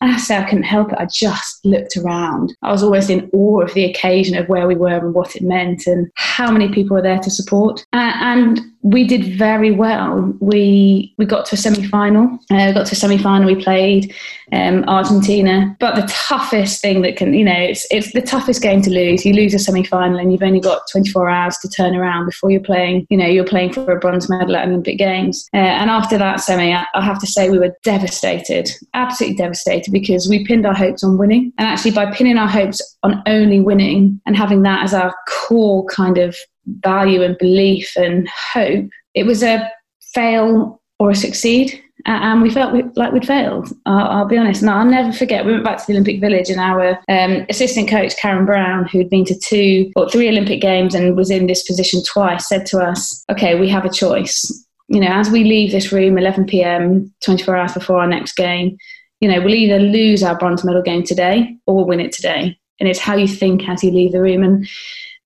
And 0.00 0.12
I 0.12 0.18
say 0.18 0.36
I 0.36 0.44
couldn't 0.44 0.64
help 0.64 0.92
it. 0.92 0.98
I 0.98 1.06
just 1.06 1.64
looked 1.64 1.96
around. 1.96 2.54
I 2.62 2.70
was 2.70 2.82
always 2.82 3.10
in 3.10 3.28
awe 3.32 3.62
of 3.62 3.74
the 3.74 3.84
occasion 3.84 4.36
of 4.36 4.48
where 4.48 4.66
we 4.66 4.76
were 4.76 4.98
and 4.98 5.14
what 5.14 5.34
it 5.34 5.42
meant 5.42 5.86
and 5.86 6.08
how 6.14 6.50
many 6.52 6.68
people 6.68 6.94
were 6.94 7.02
there 7.02 7.18
to 7.18 7.30
support. 7.30 7.84
Uh, 7.92 8.12
and 8.20 8.60
we 8.82 9.04
did 9.04 9.36
very 9.36 9.72
well. 9.72 10.32
We 10.40 11.12
we 11.18 11.26
got 11.26 11.46
to 11.46 11.54
a 11.56 11.58
semi 11.58 11.84
final. 11.88 12.38
Uh, 12.50 12.70
got 12.72 12.86
to 12.86 12.92
a 12.92 12.96
semi 12.96 13.18
final. 13.18 13.46
We 13.52 13.60
played 13.60 14.14
um, 14.52 14.84
Argentina. 14.86 15.76
But 15.80 15.96
the 15.96 16.06
toughest 16.06 16.80
thing 16.80 17.02
that 17.02 17.16
can, 17.16 17.34
you 17.34 17.44
know, 17.44 17.58
it's 17.58 17.86
it's 17.90 18.12
the 18.12 18.22
toughest 18.22 18.62
game 18.62 18.82
to 18.82 18.90
lose. 18.90 19.24
You 19.24 19.34
lose 19.34 19.54
a 19.54 19.58
semi 19.58 19.82
final 19.82 20.18
and 20.18 20.30
you've 20.30 20.42
only 20.42 20.60
got 20.60 20.82
24 20.92 21.28
hours 21.28 21.58
to 21.58 21.68
turn 21.68 21.96
around 21.96 22.26
before 22.26 22.50
you're 22.50 22.60
playing. 22.60 23.06
You 23.10 23.16
know, 23.16 23.26
you're 23.26 23.44
playing 23.44 23.72
for 23.72 23.95
a 23.96 24.00
bronze 24.00 24.28
medal 24.28 24.56
at 24.56 24.68
Olympic 24.68 24.98
Games. 24.98 25.48
Uh, 25.52 25.56
and 25.56 25.90
after 25.90 26.18
that 26.18 26.40
semi, 26.40 26.72
I, 26.72 26.84
I 26.94 27.04
have 27.04 27.18
to 27.20 27.26
say 27.26 27.50
we 27.50 27.58
were 27.58 27.74
devastated, 27.82 28.70
absolutely 28.94 29.36
devastated, 29.36 29.90
because 29.90 30.28
we 30.28 30.46
pinned 30.46 30.66
our 30.66 30.74
hopes 30.74 31.02
on 31.02 31.18
winning. 31.18 31.52
And 31.58 31.66
actually, 31.66 31.92
by 31.92 32.12
pinning 32.12 32.38
our 32.38 32.48
hopes 32.48 32.96
on 33.02 33.22
only 33.26 33.60
winning 33.60 34.20
and 34.26 34.36
having 34.36 34.62
that 34.62 34.84
as 34.84 34.94
our 34.94 35.14
core 35.28 35.84
kind 35.86 36.18
of 36.18 36.36
value 36.66 37.22
and 37.22 37.36
belief 37.38 37.92
and 37.96 38.28
hope, 38.28 38.88
it 39.14 39.24
was 39.24 39.42
a 39.42 39.70
fail 40.14 40.80
or 40.98 41.10
a 41.10 41.14
succeed. 41.14 41.82
And 42.06 42.40
we 42.40 42.50
felt 42.50 42.72
like 42.96 43.12
we'd 43.12 43.26
failed. 43.26 43.68
I'll, 43.84 44.08
I'll 44.08 44.28
be 44.28 44.38
honest. 44.38 44.62
And 44.62 44.70
I'll 44.70 44.84
never 44.84 45.12
forget. 45.12 45.44
We 45.44 45.52
went 45.52 45.64
back 45.64 45.78
to 45.78 45.84
the 45.86 45.92
Olympic 45.94 46.20
Village, 46.20 46.48
and 46.48 46.60
our 46.60 47.00
um, 47.08 47.44
assistant 47.48 47.88
coach 47.88 48.16
Karen 48.16 48.46
Brown, 48.46 48.86
who'd 48.86 49.10
been 49.10 49.24
to 49.24 49.38
two 49.38 49.90
or 49.96 50.08
three 50.08 50.28
Olympic 50.28 50.60
Games 50.60 50.94
and 50.94 51.16
was 51.16 51.30
in 51.30 51.48
this 51.48 51.64
position 51.64 52.02
twice, 52.04 52.48
said 52.48 52.64
to 52.66 52.78
us, 52.78 53.24
"Okay, 53.30 53.58
we 53.58 53.68
have 53.68 53.84
a 53.84 53.90
choice. 53.90 54.64
You 54.88 55.00
know, 55.00 55.08
as 55.08 55.30
we 55.30 55.42
leave 55.42 55.72
this 55.72 55.90
room 55.90 56.16
11 56.16 56.46
p.m., 56.46 57.12
24 57.24 57.56
hours 57.56 57.74
before 57.74 58.00
our 58.00 58.06
next 58.06 58.36
game, 58.36 58.78
you 59.20 59.28
know, 59.28 59.40
we'll 59.40 59.54
either 59.54 59.80
lose 59.80 60.22
our 60.22 60.38
bronze 60.38 60.64
medal 60.64 60.82
game 60.82 61.02
today 61.02 61.56
or 61.66 61.84
win 61.84 61.98
it 61.98 62.12
today. 62.12 62.56
And 62.78 62.88
it's 62.88 63.00
how 63.00 63.16
you 63.16 63.26
think 63.26 63.68
as 63.68 63.82
you 63.82 63.90
leave 63.90 64.12
the 64.12 64.20
room. 64.20 64.44
And 64.44 64.68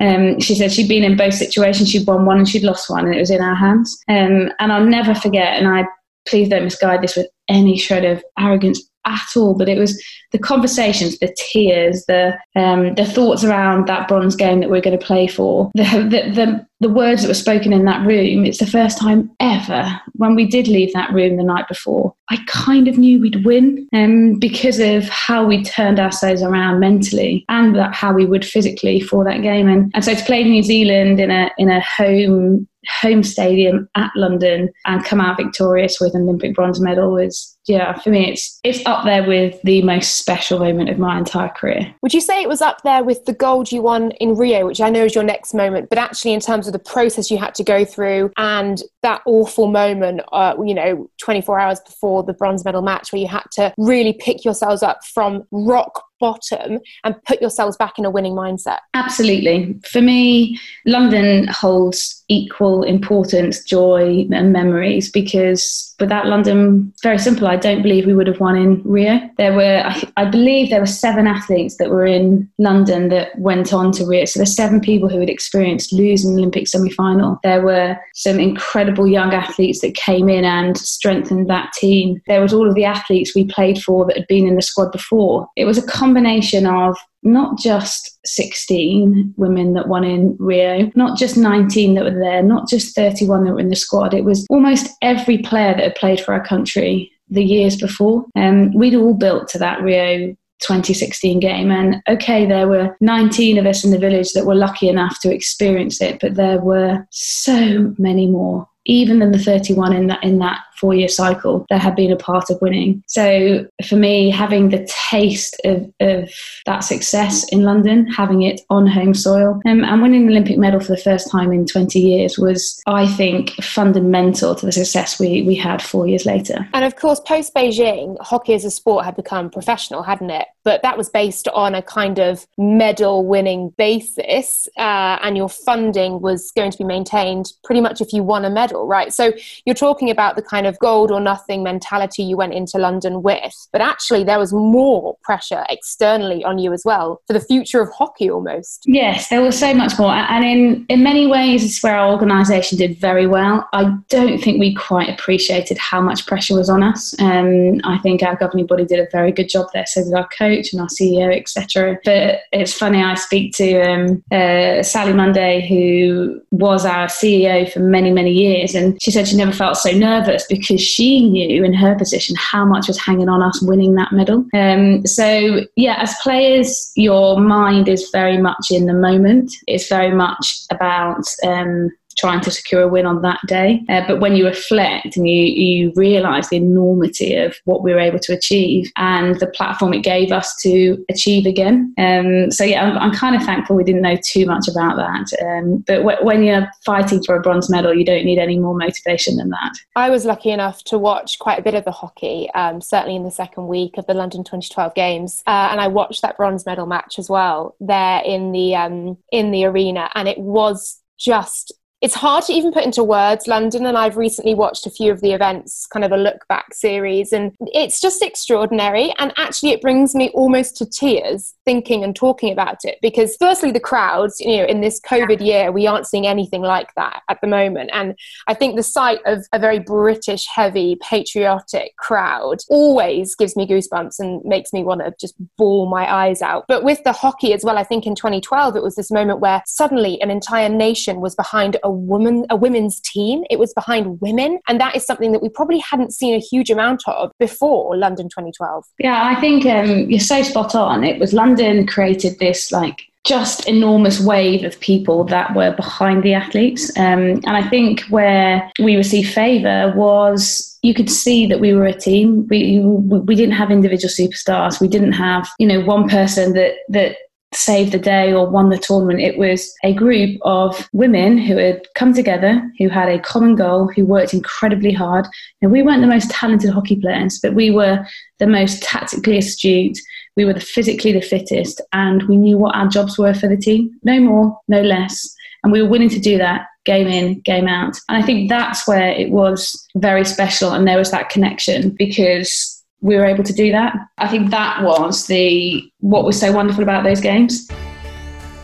um, 0.00 0.40
she 0.40 0.54
said 0.54 0.72
she'd 0.72 0.88
been 0.88 1.04
in 1.04 1.16
both 1.16 1.34
situations. 1.34 1.90
She'd 1.90 2.06
won 2.06 2.24
one 2.24 2.38
and 2.38 2.48
she'd 2.48 2.62
lost 2.62 2.88
one, 2.88 3.04
and 3.04 3.14
it 3.14 3.20
was 3.20 3.30
in 3.30 3.42
our 3.42 3.54
hands. 3.54 4.00
Um, 4.08 4.50
and 4.58 4.72
I'll 4.72 4.86
never 4.86 5.14
forget. 5.14 5.58
And 5.58 5.68
I 5.68 5.84
please 6.26 6.48
don't 6.48 6.64
misguide 6.64 7.02
this 7.02 7.16
with 7.16 7.28
any 7.48 7.76
shred 7.76 8.04
of 8.04 8.22
arrogance 8.38 8.90
at 9.04 9.36
all. 9.36 9.56
But 9.56 9.68
it 9.68 9.78
was 9.78 10.02
the 10.32 10.38
conversations, 10.38 11.18
the 11.18 11.34
tears, 11.36 12.04
the 12.06 12.36
um, 12.56 12.94
the 12.94 13.04
thoughts 13.04 13.44
around 13.44 13.88
that 13.88 14.08
bronze 14.08 14.36
game 14.36 14.60
that 14.60 14.70
we're 14.70 14.80
going 14.80 14.98
to 14.98 15.04
play 15.04 15.26
for, 15.26 15.70
the, 15.74 15.84
the, 15.84 16.30
the 16.32 16.66
the 16.80 16.88
words 16.88 17.20
that 17.20 17.28
were 17.28 17.34
spoken 17.34 17.72
in 17.72 17.84
that 17.84 18.06
room. 18.06 18.46
It's 18.46 18.58
the 18.58 18.66
first 18.66 18.98
time 18.98 19.30
ever 19.38 20.00
when 20.14 20.34
we 20.34 20.46
did 20.46 20.66
leave 20.66 20.92
that 20.94 21.12
room 21.12 21.36
the 21.36 21.42
night 21.42 21.68
before. 21.68 22.14
I 22.30 22.38
kind 22.46 22.88
of 22.88 22.96
knew 22.96 23.20
we'd 23.20 23.44
win, 23.44 23.86
um, 23.92 24.38
because 24.38 24.78
of 24.78 25.08
how 25.08 25.44
we 25.44 25.62
turned 25.62 26.00
ourselves 26.00 26.42
around 26.42 26.80
mentally 26.80 27.44
and 27.48 27.76
that 27.76 27.94
how 27.94 28.12
we 28.12 28.24
would 28.24 28.44
physically 28.44 29.00
for 29.00 29.24
that 29.24 29.42
game. 29.42 29.68
And 29.68 29.90
and 29.94 30.04
so 30.04 30.14
to 30.14 30.24
play 30.24 30.44
New 30.44 30.62
Zealand 30.62 31.20
in 31.20 31.30
a 31.30 31.50
in 31.58 31.70
a 31.70 31.80
home 31.80 32.66
home 33.00 33.22
stadium 33.22 33.88
at 33.94 34.10
London 34.16 34.70
and 34.86 35.04
come 35.04 35.20
out 35.20 35.36
victorious 35.36 36.00
with 36.00 36.14
an 36.14 36.22
Olympic 36.22 36.54
bronze 36.54 36.80
medal 36.80 37.12
was 37.12 37.56
yeah 37.70 37.98
for 37.98 38.10
me 38.10 38.30
it's 38.30 38.60
it's 38.62 38.84
up 38.86 39.04
there 39.04 39.26
with 39.26 39.60
the 39.62 39.82
most 39.82 40.16
special 40.16 40.58
moment 40.58 40.90
of 40.90 40.98
my 40.98 41.16
entire 41.18 41.48
career. 41.48 41.94
Would 42.02 42.12
you 42.12 42.20
say 42.20 42.42
it 42.42 42.48
was 42.48 42.60
up 42.60 42.82
there 42.82 43.02
with 43.02 43.24
the 43.24 43.32
gold 43.32 43.72
you 43.72 43.82
won 43.82 44.10
in 44.12 44.36
Rio, 44.36 44.66
which 44.66 44.80
I 44.80 44.90
know 44.90 45.04
is 45.04 45.14
your 45.14 45.24
next 45.24 45.54
moment, 45.54 45.88
but 45.88 45.98
actually 45.98 46.32
in 46.32 46.40
terms 46.40 46.66
of 46.66 46.72
the 46.72 46.78
process 46.78 47.30
you 47.30 47.38
had 47.38 47.54
to 47.56 47.64
go 47.64 47.84
through 47.84 48.30
and 48.36 48.82
that 49.02 49.22
awful 49.26 49.68
moment, 49.68 50.20
uh, 50.32 50.54
you 50.64 50.74
know, 50.74 51.08
24 51.18 51.58
hours 51.58 51.80
before 51.80 52.22
the 52.22 52.34
bronze 52.34 52.64
medal 52.64 52.82
match 52.82 53.12
where 53.12 53.20
you 53.20 53.28
had 53.28 53.44
to 53.52 53.72
really 53.78 54.12
pick 54.12 54.44
yourselves 54.44 54.82
up 54.82 55.04
from 55.04 55.44
rock 55.50 56.04
bottom 56.20 56.78
and 57.04 57.14
put 57.24 57.40
yourselves 57.40 57.76
back 57.76 57.98
in 57.98 58.04
a 58.04 58.10
winning 58.10 58.34
mindset? 58.34 58.78
Absolutely. 58.94 59.74
For 59.84 60.00
me, 60.00 60.58
London 60.86 61.48
holds 61.48 62.20
equal 62.28 62.84
importance, 62.84 63.62
joy, 63.64 64.26
and 64.30 64.52
memories 64.52 65.10
because 65.10 65.94
without 65.98 66.26
London, 66.26 66.92
very 67.02 67.18
simple, 67.18 67.48
I 67.48 67.56
don't 67.56 67.82
believe 67.82 68.06
we 68.06 68.14
would 68.14 68.28
have 68.28 68.38
won 68.38 68.56
in 68.56 68.80
Rio. 68.84 69.20
There 69.36 69.52
were, 69.52 69.82
I, 69.84 70.02
I 70.16 70.24
believe, 70.24 70.70
there 70.70 70.80
were 70.80 70.86
seven 70.86 71.26
athletes 71.26 71.76
that 71.78 71.90
were 71.90 72.06
in 72.06 72.48
London 72.58 73.08
that 73.08 73.36
went 73.38 73.72
on 73.72 73.90
to 73.92 74.06
Rio. 74.06 74.24
So 74.24 74.38
there's 74.38 74.54
seven 74.54 74.80
people 74.80 75.08
who 75.08 75.18
had 75.18 75.28
experienced 75.28 75.92
losing 75.92 76.34
Olympic 76.34 76.68
semi 76.68 76.90
final. 76.90 77.40
There 77.42 77.62
were 77.62 77.96
some 78.14 78.38
incredible 78.38 79.08
young 79.08 79.34
athletes 79.34 79.80
that 79.80 79.94
came 79.96 80.28
in 80.28 80.44
and 80.44 80.78
strengthened 80.78 81.50
that 81.50 81.72
team. 81.72 82.20
There 82.28 82.40
was 82.40 82.52
all 82.52 82.68
of 82.68 82.76
the 82.76 82.84
athletes 82.84 83.34
we 83.34 83.44
played 83.44 83.82
for 83.82 84.06
that 84.06 84.16
had 84.16 84.26
been 84.28 84.46
in 84.46 84.54
the 84.54 84.62
squad 84.62 84.92
before. 84.92 85.48
It 85.56 85.64
was 85.64 85.78
a 85.78 85.86
combination 86.10 86.66
of 86.66 86.96
not 87.22 87.56
just 87.56 88.18
16 88.26 89.34
women 89.36 89.74
that 89.74 89.86
won 89.86 90.02
in 90.02 90.36
Rio, 90.40 90.90
not 90.96 91.16
just 91.16 91.36
19 91.36 91.94
that 91.94 92.04
were 92.04 92.18
there, 92.18 92.42
not 92.42 92.68
just 92.68 92.96
31 92.96 93.44
that 93.44 93.52
were 93.52 93.60
in 93.60 93.68
the 93.68 93.76
squad. 93.76 94.12
It 94.12 94.24
was 94.24 94.44
almost 94.50 94.90
every 95.02 95.38
player 95.38 95.74
that 95.74 95.84
had 95.84 95.94
played 95.94 96.20
for 96.20 96.34
our 96.34 96.44
country 96.44 97.12
the 97.28 97.44
years 97.44 97.76
before. 97.76 98.24
Um, 98.34 98.72
we'd 98.72 98.96
all 98.96 99.14
built 99.14 99.46
to 99.50 99.58
that 99.58 99.82
Rio 99.82 100.34
2016 100.60 101.38
game. 101.38 101.70
And 101.70 102.02
okay, 102.08 102.44
there 102.44 102.66
were 102.66 102.96
19 103.00 103.58
of 103.58 103.66
us 103.66 103.84
in 103.84 103.92
the 103.92 103.98
village 103.98 104.32
that 104.32 104.46
were 104.46 104.56
lucky 104.56 104.88
enough 104.88 105.20
to 105.20 105.32
experience 105.32 106.00
it, 106.00 106.18
but 106.20 106.34
there 106.34 106.58
were 106.58 107.06
so 107.10 107.94
many 107.98 108.26
more 108.26 108.66
even 108.86 109.20
than 109.20 109.30
the 109.30 109.38
31 109.38 109.92
in 109.92 110.06
that 110.08 110.24
in 110.24 110.38
that 110.38 110.58
four 110.80 110.94
year 110.94 111.08
cycle 111.08 111.66
that 111.68 111.80
had 111.80 111.94
been 111.94 112.10
a 112.10 112.16
part 112.16 112.50
of 112.50 112.60
winning. 112.60 113.02
So 113.06 113.66
for 113.86 113.96
me, 113.96 114.30
having 114.30 114.70
the 114.70 114.86
taste 114.86 115.60
of, 115.64 115.92
of 116.00 116.30
that 116.66 116.80
success 116.80 117.44
in 117.50 117.62
London, 117.62 118.06
having 118.06 118.42
it 118.42 118.62
on 118.70 118.86
home 118.86 119.14
soil, 119.14 119.60
um, 119.66 119.84
and 119.84 120.02
winning 120.02 120.26
the 120.26 120.32
Olympic 120.32 120.58
medal 120.58 120.80
for 120.80 120.92
the 120.92 121.02
first 121.02 121.30
time 121.30 121.52
in 121.52 121.66
20 121.66 121.98
years 121.98 122.38
was, 122.38 122.80
I 122.86 123.06
think, 123.06 123.50
fundamental 123.62 124.54
to 124.54 124.66
the 124.66 124.72
success 124.72 125.20
we, 125.20 125.42
we 125.42 125.54
had 125.54 125.82
four 125.82 126.06
years 126.06 126.24
later. 126.24 126.66
And 126.72 126.84
of 126.84 126.96
course, 126.96 127.20
post 127.20 127.54
Beijing, 127.54 128.16
hockey 128.20 128.54
as 128.54 128.64
a 128.64 128.70
sport 128.70 129.04
had 129.04 129.16
become 129.16 129.50
professional, 129.50 130.02
hadn't 130.02 130.30
it? 130.30 130.46
But 130.62 130.82
that 130.82 130.96
was 130.96 131.08
based 131.08 131.48
on 131.48 131.74
a 131.74 131.82
kind 131.82 132.18
of 132.18 132.46
medal 132.58 133.24
winning 133.24 133.70
basis, 133.76 134.68
uh, 134.76 135.18
and 135.22 135.36
your 135.36 135.48
funding 135.48 136.20
was 136.20 136.50
going 136.52 136.70
to 136.70 136.78
be 136.78 136.84
maintained 136.84 137.52
pretty 137.64 137.80
much 137.80 138.00
if 138.00 138.12
you 138.12 138.22
won 138.22 138.44
a 138.44 138.50
medal, 138.50 138.86
right? 138.86 139.12
So 139.12 139.32
you're 139.64 139.74
talking 139.74 140.10
about 140.10 140.36
the 140.36 140.42
kind 140.42 140.66
of 140.66 140.69
of 140.70 140.78
gold 140.78 141.10
or 141.10 141.20
nothing 141.20 141.62
mentality 141.62 142.22
you 142.22 142.36
went 142.36 142.54
into 142.54 142.78
London 142.78 143.22
with. 143.22 143.54
But 143.72 143.82
actually, 143.82 144.24
there 144.24 144.38
was 144.38 144.52
more 144.52 145.16
pressure 145.22 145.64
externally 145.68 146.42
on 146.44 146.58
you 146.58 146.72
as 146.72 146.82
well 146.84 147.20
for 147.26 147.34
the 147.34 147.40
future 147.40 147.82
of 147.82 147.90
hockey 147.92 148.30
almost. 148.30 148.84
Yes, 148.86 149.28
there 149.28 149.42
was 149.42 149.58
so 149.58 149.74
much 149.74 149.98
more. 149.98 150.12
And 150.12 150.44
in, 150.44 150.86
in 150.88 151.02
many 151.02 151.26
ways, 151.26 151.64
it's 151.64 151.82
where 151.82 151.96
our 151.96 152.10
organisation 152.10 152.78
did 152.78 152.98
very 152.98 153.26
well. 153.26 153.68
I 153.72 153.94
don't 154.08 154.38
think 154.38 154.58
we 154.58 154.74
quite 154.74 155.10
appreciated 155.10 155.76
how 155.78 156.00
much 156.00 156.26
pressure 156.26 156.54
was 156.54 156.70
on 156.70 156.82
us. 156.82 157.14
Um, 157.20 157.80
I 157.84 157.98
think 157.98 158.22
our 158.22 158.36
governing 158.36 158.66
body 158.66 158.84
did 158.84 159.00
a 159.00 159.08
very 159.12 159.32
good 159.32 159.48
job 159.48 159.66
there. 159.74 159.86
So 159.86 160.02
did 160.04 160.14
our 160.14 160.28
coach 160.28 160.72
and 160.72 160.80
our 160.80 160.88
CEO, 160.88 161.36
etc. 161.36 161.98
But 162.04 162.40
it's 162.52 162.72
funny, 162.72 163.02
I 163.02 163.14
speak 163.14 163.54
to 163.56 163.80
um, 163.80 164.24
uh, 164.32 164.82
Sally 164.82 165.12
Munday, 165.12 165.68
who 165.68 166.40
was 166.50 166.84
our 166.84 167.06
CEO 167.06 167.70
for 167.70 167.80
many, 167.80 168.12
many 168.12 168.32
years, 168.32 168.74
and 168.74 169.00
she 169.02 169.10
said 169.10 169.28
she 169.28 169.36
never 169.36 169.52
felt 169.52 169.76
so 169.76 169.90
nervous 169.90 170.46
because 170.48 170.59
because 170.60 170.80
she 170.80 171.28
knew 171.28 171.64
in 171.64 171.72
her 171.72 171.94
position 171.94 172.36
how 172.38 172.64
much 172.64 172.88
was 172.88 172.98
hanging 172.98 173.28
on 173.28 173.42
us 173.42 173.62
winning 173.62 173.94
that 173.94 174.12
medal. 174.12 174.44
Um, 174.54 175.06
so, 175.06 175.60
yeah, 175.76 175.96
as 175.98 176.14
players, 176.22 176.92
your 176.96 177.40
mind 177.40 177.88
is 177.88 178.10
very 178.10 178.38
much 178.38 178.70
in 178.70 178.86
the 178.86 178.94
moment. 178.94 179.52
It's 179.66 179.88
very 179.88 180.14
much 180.14 180.64
about 180.70 181.24
um, 181.44 181.90
trying 182.16 182.40
to 182.40 182.50
secure 182.50 182.82
a 182.82 182.88
win 182.88 183.06
on 183.06 183.22
that 183.22 183.40
day. 183.46 183.82
Uh, 183.88 184.02
but 184.06 184.20
when 184.20 184.36
you 184.36 184.46
reflect 184.46 185.16
and 185.16 185.28
you, 185.28 185.44
you 185.44 185.92
realize 185.96 186.48
the 186.48 186.56
enormity 186.56 187.34
of 187.36 187.56
what 187.64 187.82
we 187.82 187.92
were 187.92 188.00
able 188.00 188.18
to 188.18 188.32
achieve 188.32 188.90
and 188.96 189.38
the 189.40 189.46
platform 189.46 189.94
it 189.94 190.02
gave 190.02 190.32
us 190.32 190.54
to 190.56 191.02
achieve 191.08 191.46
again. 191.46 191.94
Um, 191.98 192.50
so, 192.50 192.64
yeah, 192.64 192.84
I'm, 192.84 192.98
I'm, 192.98 193.10
kind 193.20 193.34
of 193.34 193.42
thankful 193.42 193.76
we 193.76 193.84
didn't 193.84 194.02
know 194.02 194.16
too 194.24 194.46
much 194.46 194.68
about 194.68 194.96
that. 194.96 195.42
Um, 195.42 195.78
but 195.86 195.98
w- 195.98 196.24
when 196.24 196.42
you're 196.42 196.68
fighting 196.84 197.22
for 197.22 197.34
a 197.34 197.40
bronze 197.40 197.68
medal, 197.68 197.92
you 197.92 198.04
don't 198.04 198.24
need 198.24 198.38
any 198.38 198.58
more 198.58 198.74
motivation 198.74 199.36
than 199.36 199.50
that. 199.50 199.72
I 199.96 200.10
was 200.10 200.24
lucky 200.24 200.50
enough 200.50 200.82
to 200.84 200.98
watch 200.98 201.38
quite 201.38 201.58
a 201.58 201.62
bit 201.62 201.74
of 201.74 201.84
the 201.84 201.90
hockey, 201.90 202.48
um, 202.54 202.80
certainly 202.80 203.16
in 203.16 203.24
the 203.24 203.30
second 203.30 203.66
week 203.68 203.98
of 203.98 204.06
the 204.06 204.14
London 204.14 204.42
2012 204.44 204.94
games. 204.94 205.42
Uh, 205.46 205.68
and 205.70 205.80
I 205.80 205.88
watched 205.88 206.22
that 206.22 206.36
bronze 206.36 206.64
medal 206.66 206.86
match 206.86 207.18
as 207.18 207.28
well 207.28 207.76
there 207.80 208.22
in 208.24 208.52
the, 208.52 208.74
um, 208.76 209.18
in 209.32 209.50
the 209.50 209.64
arena. 209.64 210.08
And 210.14 210.28
it 210.28 210.38
was 210.38 211.00
just 211.18 211.72
it's 212.00 212.14
hard 212.14 212.44
to 212.44 212.52
even 212.52 212.72
put 212.72 212.84
into 212.84 213.04
words 213.04 213.46
London. 213.46 213.84
And 213.84 213.96
I've 213.96 214.16
recently 214.16 214.54
watched 214.54 214.86
a 214.86 214.90
few 214.90 215.12
of 215.12 215.20
the 215.20 215.32
events, 215.32 215.86
kind 215.86 216.04
of 216.04 216.12
a 216.12 216.16
look 216.16 216.46
back 216.48 216.72
series, 216.72 217.32
and 217.32 217.52
it's 217.60 218.00
just 218.00 218.22
extraordinary. 218.22 219.12
And 219.18 219.32
actually, 219.36 219.70
it 219.70 219.82
brings 219.82 220.14
me 220.14 220.30
almost 220.30 220.76
to 220.78 220.86
tears 220.86 221.54
thinking 221.64 222.02
and 222.02 222.16
talking 222.16 222.52
about 222.52 222.84
it 222.84 222.98
because, 223.02 223.36
firstly, 223.38 223.70
the 223.70 223.80
crowds, 223.80 224.40
you 224.40 224.56
know, 224.58 224.64
in 224.64 224.80
this 224.80 225.00
COVID 225.00 225.44
year, 225.44 225.72
we 225.72 225.86
aren't 225.86 226.06
seeing 226.06 226.26
anything 226.26 226.62
like 226.62 226.94
that 226.94 227.22
at 227.28 227.40
the 227.42 227.46
moment. 227.46 227.90
And 227.92 228.14
I 228.46 228.54
think 228.54 228.76
the 228.76 228.82
sight 228.82 229.20
of 229.26 229.46
a 229.52 229.58
very 229.58 229.78
British, 229.78 230.46
heavy, 230.46 230.96
patriotic 231.02 231.96
crowd 231.96 232.60
always 232.68 233.34
gives 233.34 233.56
me 233.56 233.66
goosebumps 233.66 234.18
and 234.18 234.42
makes 234.44 234.72
me 234.72 234.82
want 234.84 235.02
to 235.02 235.12
just 235.20 235.34
bawl 235.58 235.88
my 235.88 236.10
eyes 236.10 236.40
out. 236.40 236.64
But 236.66 236.82
with 236.82 237.02
the 237.04 237.12
hockey 237.12 237.52
as 237.52 237.62
well, 237.62 237.76
I 237.76 237.84
think 237.84 238.06
in 238.06 238.14
2012, 238.14 238.76
it 238.76 238.82
was 238.82 238.96
this 238.96 239.10
moment 239.10 239.40
where 239.40 239.62
suddenly 239.66 240.20
an 240.22 240.30
entire 240.30 240.68
nation 240.68 241.20
was 241.20 241.34
behind 241.34 241.76
a 241.82 241.89
woman, 241.90 242.46
a 242.50 242.56
women's 242.56 243.00
team. 243.00 243.44
It 243.50 243.58
was 243.58 243.72
behind 243.74 244.20
women. 244.20 244.60
And 244.68 244.80
that 244.80 244.96
is 244.96 245.04
something 245.04 245.32
that 245.32 245.42
we 245.42 245.48
probably 245.48 245.78
hadn't 245.78 246.12
seen 246.12 246.34
a 246.34 246.38
huge 246.38 246.70
amount 246.70 247.02
of 247.06 247.32
before 247.38 247.96
London 247.96 248.26
2012. 248.26 248.84
Yeah, 248.98 249.26
I 249.26 249.40
think 249.40 249.66
um, 249.66 250.10
you're 250.10 250.20
so 250.20 250.42
spot 250.42 250.74
on. 250.74 251.04
It 251.04 251.18
was 251.18 251.32
London 251.32 251.86
created 251.86 252.38
this 252.38 252.72
like 252.72 253.02
just 253.24 253.68
enormous 253.68 254.18
wave 254.18 254.64
of 254.64 254.80
people 254.80 255.24
that 255.24 255.54
were 255.54 255.74
behind 255.74 256.22
the 256.22 256.32
athletes. 256.32 256.90
Um, 256.96 257.42
and 257.44 257.50
I 257.50 257.68
think 257.68 258.02
where 258.04 258.70
we 258.78 258.96
received 258.96 259.32
favour 259.32 259.92
was 259.94 260.78
you 260.82 260.94
could 260.94 261.10
see 261.10 261.46
that 261.46 261.60
we 261.60 261.74
were 261.74 261.84
a 261.84 261.92
team. 261.92 262.46
We 262.48 262.80
we 262.80 263.34
didn't 263.34 263.54
have 263.54 263.70
individual 263.70 264.10
superstars. 264.10 264.80
We 264.80 264.88
didn't 264.88 265.12
have 265.12 265.48
you 265.58 265.66
know 265.66 265.80
one 265.80 266.08
person 266.08 266.54
that 266.54 266.76
that 266.88 267.16
saved 267.52 267.92
the 267.92 267.98
day 267.98 268.32
or 268.32 268.48
won 268.48 268.68
the 268.68 268.78
tournament. 268.78 269.20
It 269.20 269.36
was 269.36 269.72
a 269.82 269.92
group 269.92 270.38
of 270.42 270.88
women 270.92 271.36
who 271.36 271.56
had 271.56 271.82
come 271.96 272.14
together, 272.14 272.62
who 272.78 272.88
had 272.88 273.08
a 273.08 273.18
common 273.18 273.56
goal, 273.56 273.88
who 273.88 274.04
worked 274.04 274.32
incredibly 274.32 274.92
hard. 274.92 275.26
And 275.60 275.72
we 275.72 275.82
weren't 275.82 276.00
the 276.00 276.06
most 276.06 276.30
talented 276.30 276.70
hockey 276.70 276.96
players, 276.96 277.40
but 277.42 277.54
we 277.54 277.70
were 277.70 278.06
the 278.38 278.46
most 278.46 278.82
tactically 278.82 279.38
astute. 279.38 279.98
We 280.36 280.44
were 280.44 280.54
the 280.54 280.60
physically 280.60 281.12
the 281.12 281.20
fittest, 281.20 281.80
and 281.92 282.22
we 282.24 282.36
knew 282.36 282.56
what 282.56 282.76
our 282.76 282.86
jobs 282.86 283.18
were 283.18 283.34
for 283.34 283.48
the 283.48 283.56
team. 283.56 283.90
No 284.04 284.20
more, 284.20 284.58
no 284.68 284.80
less. 284.80 285.34
And 285.64 285.72
we 285.72 285.82
were 285.82 285.88
willing 285.88 286.08
to 286.10 286.20
do 286.20 286.38
that 286.38 286.66
game 286.84 287.08
in, 287.08 287.40
game 287.40 287.66
out. 287.66 287.98
And 288.08 288.16
I 288.16 288.24
think 288.24 288.48
that's 288.48 288.86
where 288.86 289.10
it 289.10 289.30
was 289.30 289.86
very 289.96 290.24
special, 290.24 290.70
and 290.72 290.86
there 290.86 290.98
was 290.98 291.10
that 291.10 291.30
connection 291.30 291.90
because 291.90 292.79
we 293.00 293.16
were 293.16 293.24
able 293.24 293.44
to 293.44 293.52
do 293.52 293.72
that. 293.72 293.94
I 294.18 294.28
think 294.28 294.50
that 294.50 294.82
was 294.82 295.26
the 295.26 295.90
what 296.00 296.24
was 296.24 296.38
so 296.38 296.52
wonderful 296.52 296.82
about 296.82 297.04
those 297.04 297.20
games. 297.20 297.68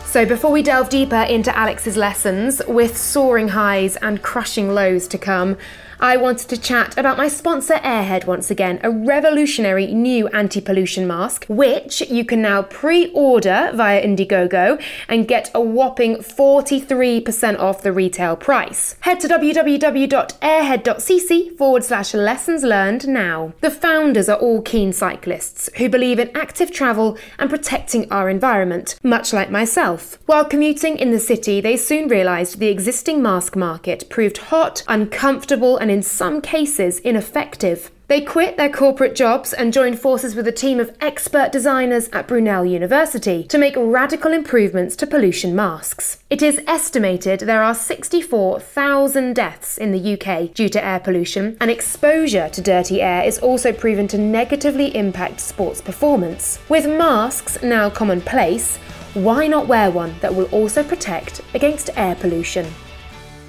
So, 0.05 0.25
before 0.25 0.51
we 0.51 0.63
delve 0.63 0.89
deeper 0.89 1.23
into 1.23 1.55
Alex's 1.55 1.97
lessons, 1.97 2.61
with 2.67 2.97
soaring 2.97 3.49
highs 3.49 3.97
and 3.97 4.21
crushing 4.21 4.73
lows 4.73 5.07
to 5.09 5.17
come, 5.17 5.57
I 5.99 6.15
wanted 6.15 6.47
to 6.49 6.57
chat 6.57 6.95
about 6.95 7.17
my 7.17 7.27
sponsor 7.27 7.73
Airhead 7.75 8.27
once 8.27 8.51
again, 8.51 8.79
a 8.83 8.91
revolutionary 8.91 9.87
new 9.87 10.27
anti 10.27 10.61
pollution 10.61 11.07
mask, 11.07 11.47
which 11.47 12.01
you 12.01 12.23
can 12.23 12.39
now 12.39 12.61
pre 12.61 13.07
order 13.13 13.71
via 13.73 14.05
Indiegogo 14.05 14.79
and 15.07 15.27
get 15.27 15.49
a 15.55 15.61
whopping 15.61 16.17
43% 16.17 17.57
off 17.57 17.81
the 17.81 17.91
retail 17.91 18.35
price. 18.35 18.95
Head 18.99 19.19
to 19.21 19.27
www.airhead.cc 19.27 21.57
forward 21.57 21.83
slash 21.83 22.13
lessons 22.13 22.63
learned 22.63 23.07
now. 23.07 23.53
The 23.61 23.71
founders 23.71 24.29
are 24.29 24.37
all 24.37 24.61
keen 24.61 24.93
cyclists 24.93 25.67
who 25.77 25.89
believe 25.89 26.19
in 26.19 26.29
active 26.37 26.71
travel 26.71 27.17
and 27.39 27.49
protecting 27.49 28.11
our 28.11 28.29
environment, 28.29 28.99
much 29.01 29.33
like 29.33 29.49
myself. 29.49 30.19
While 30.27 30.45
commuting 30.45 30.99
in 30.99 31.09
the 31.09 31.19
city, 31.19 31.59
they 31.59 31.75
soon 31.75 32.07
realised 32.07 32.59
the 32.59 32.67
existing 32.67 33.23
mask 33.23 33.55
market 33.55 34.07
proved 34.11 34.37
hot, 34.37 34.83
uncomfortable, 34.87 35.77
and 35.77 35.86
and 35.87 35.95
in 35.95 36.03
some 36.03 36.41
cases 36.41 36.99
ineffective. 36.99 37.89
They 38.07 38.19
quit 38.19 38.57
their 38.57 38.69
corporate 38.69 39.15
jobs 39.15 39.53
and 39.53 39.71
joined 39.71 40.01
forces 40.01 40.35
with 40.35 40.45
a 40.45 40.51
team 40.51 40.81
of 40.81 40.93
expert 40.99 41.53
designers 41.53 42.09
at 42.11 42.27
Brunel 42.27 42.65
University 42.65 43.45
to 43.45 43.57
make 43.57 43.75
radical 43.77 44.33
improvements 44.33 44.97
to 44.97 45.07
pollution 45.07 45.55
masks. 45.55 46.21
It 46.29 46.41
is 46.41 46.59
estimated 46.67 47.39
there 47.39 47.63
are 47.63 47.73
64,000 47.73 49.33
deaths 49.33 49.77
in 49.77 49.93
the 49.93 50.19
UK 50.19 50.53
due 50.53 50.67
to 50.67 50.83
air 50.83 50.99
pollution, 50.99 51.55
and 51.61 51.71
exposure 51.71 52.49
to 52.49 52.61
dirty 52.61 53.01
air 53.01 53.23
is 53.23 53.39
also 53.39 53.71
proven 53.71 54.09
to 54.09 54.17
negatively 54.17 54.93
impact 54.93 55.39
sports 55.39 55.79
performance. 55.79 56.59
With 56.67 56.85
masks 56.85 57.63
now 57.63 57.89
commonplace, 57.89 58.75
why 59.13 59.47
not 59.47 59.69
wear 59.69 59.89
one 59.89 60.15
that 60.19 60.35
will 60.35 60.49
also 60.51 60.83
protect 60.83 61.39
against 61.53 61.91
air 61.95 62.15
pollution? 62.15 62.67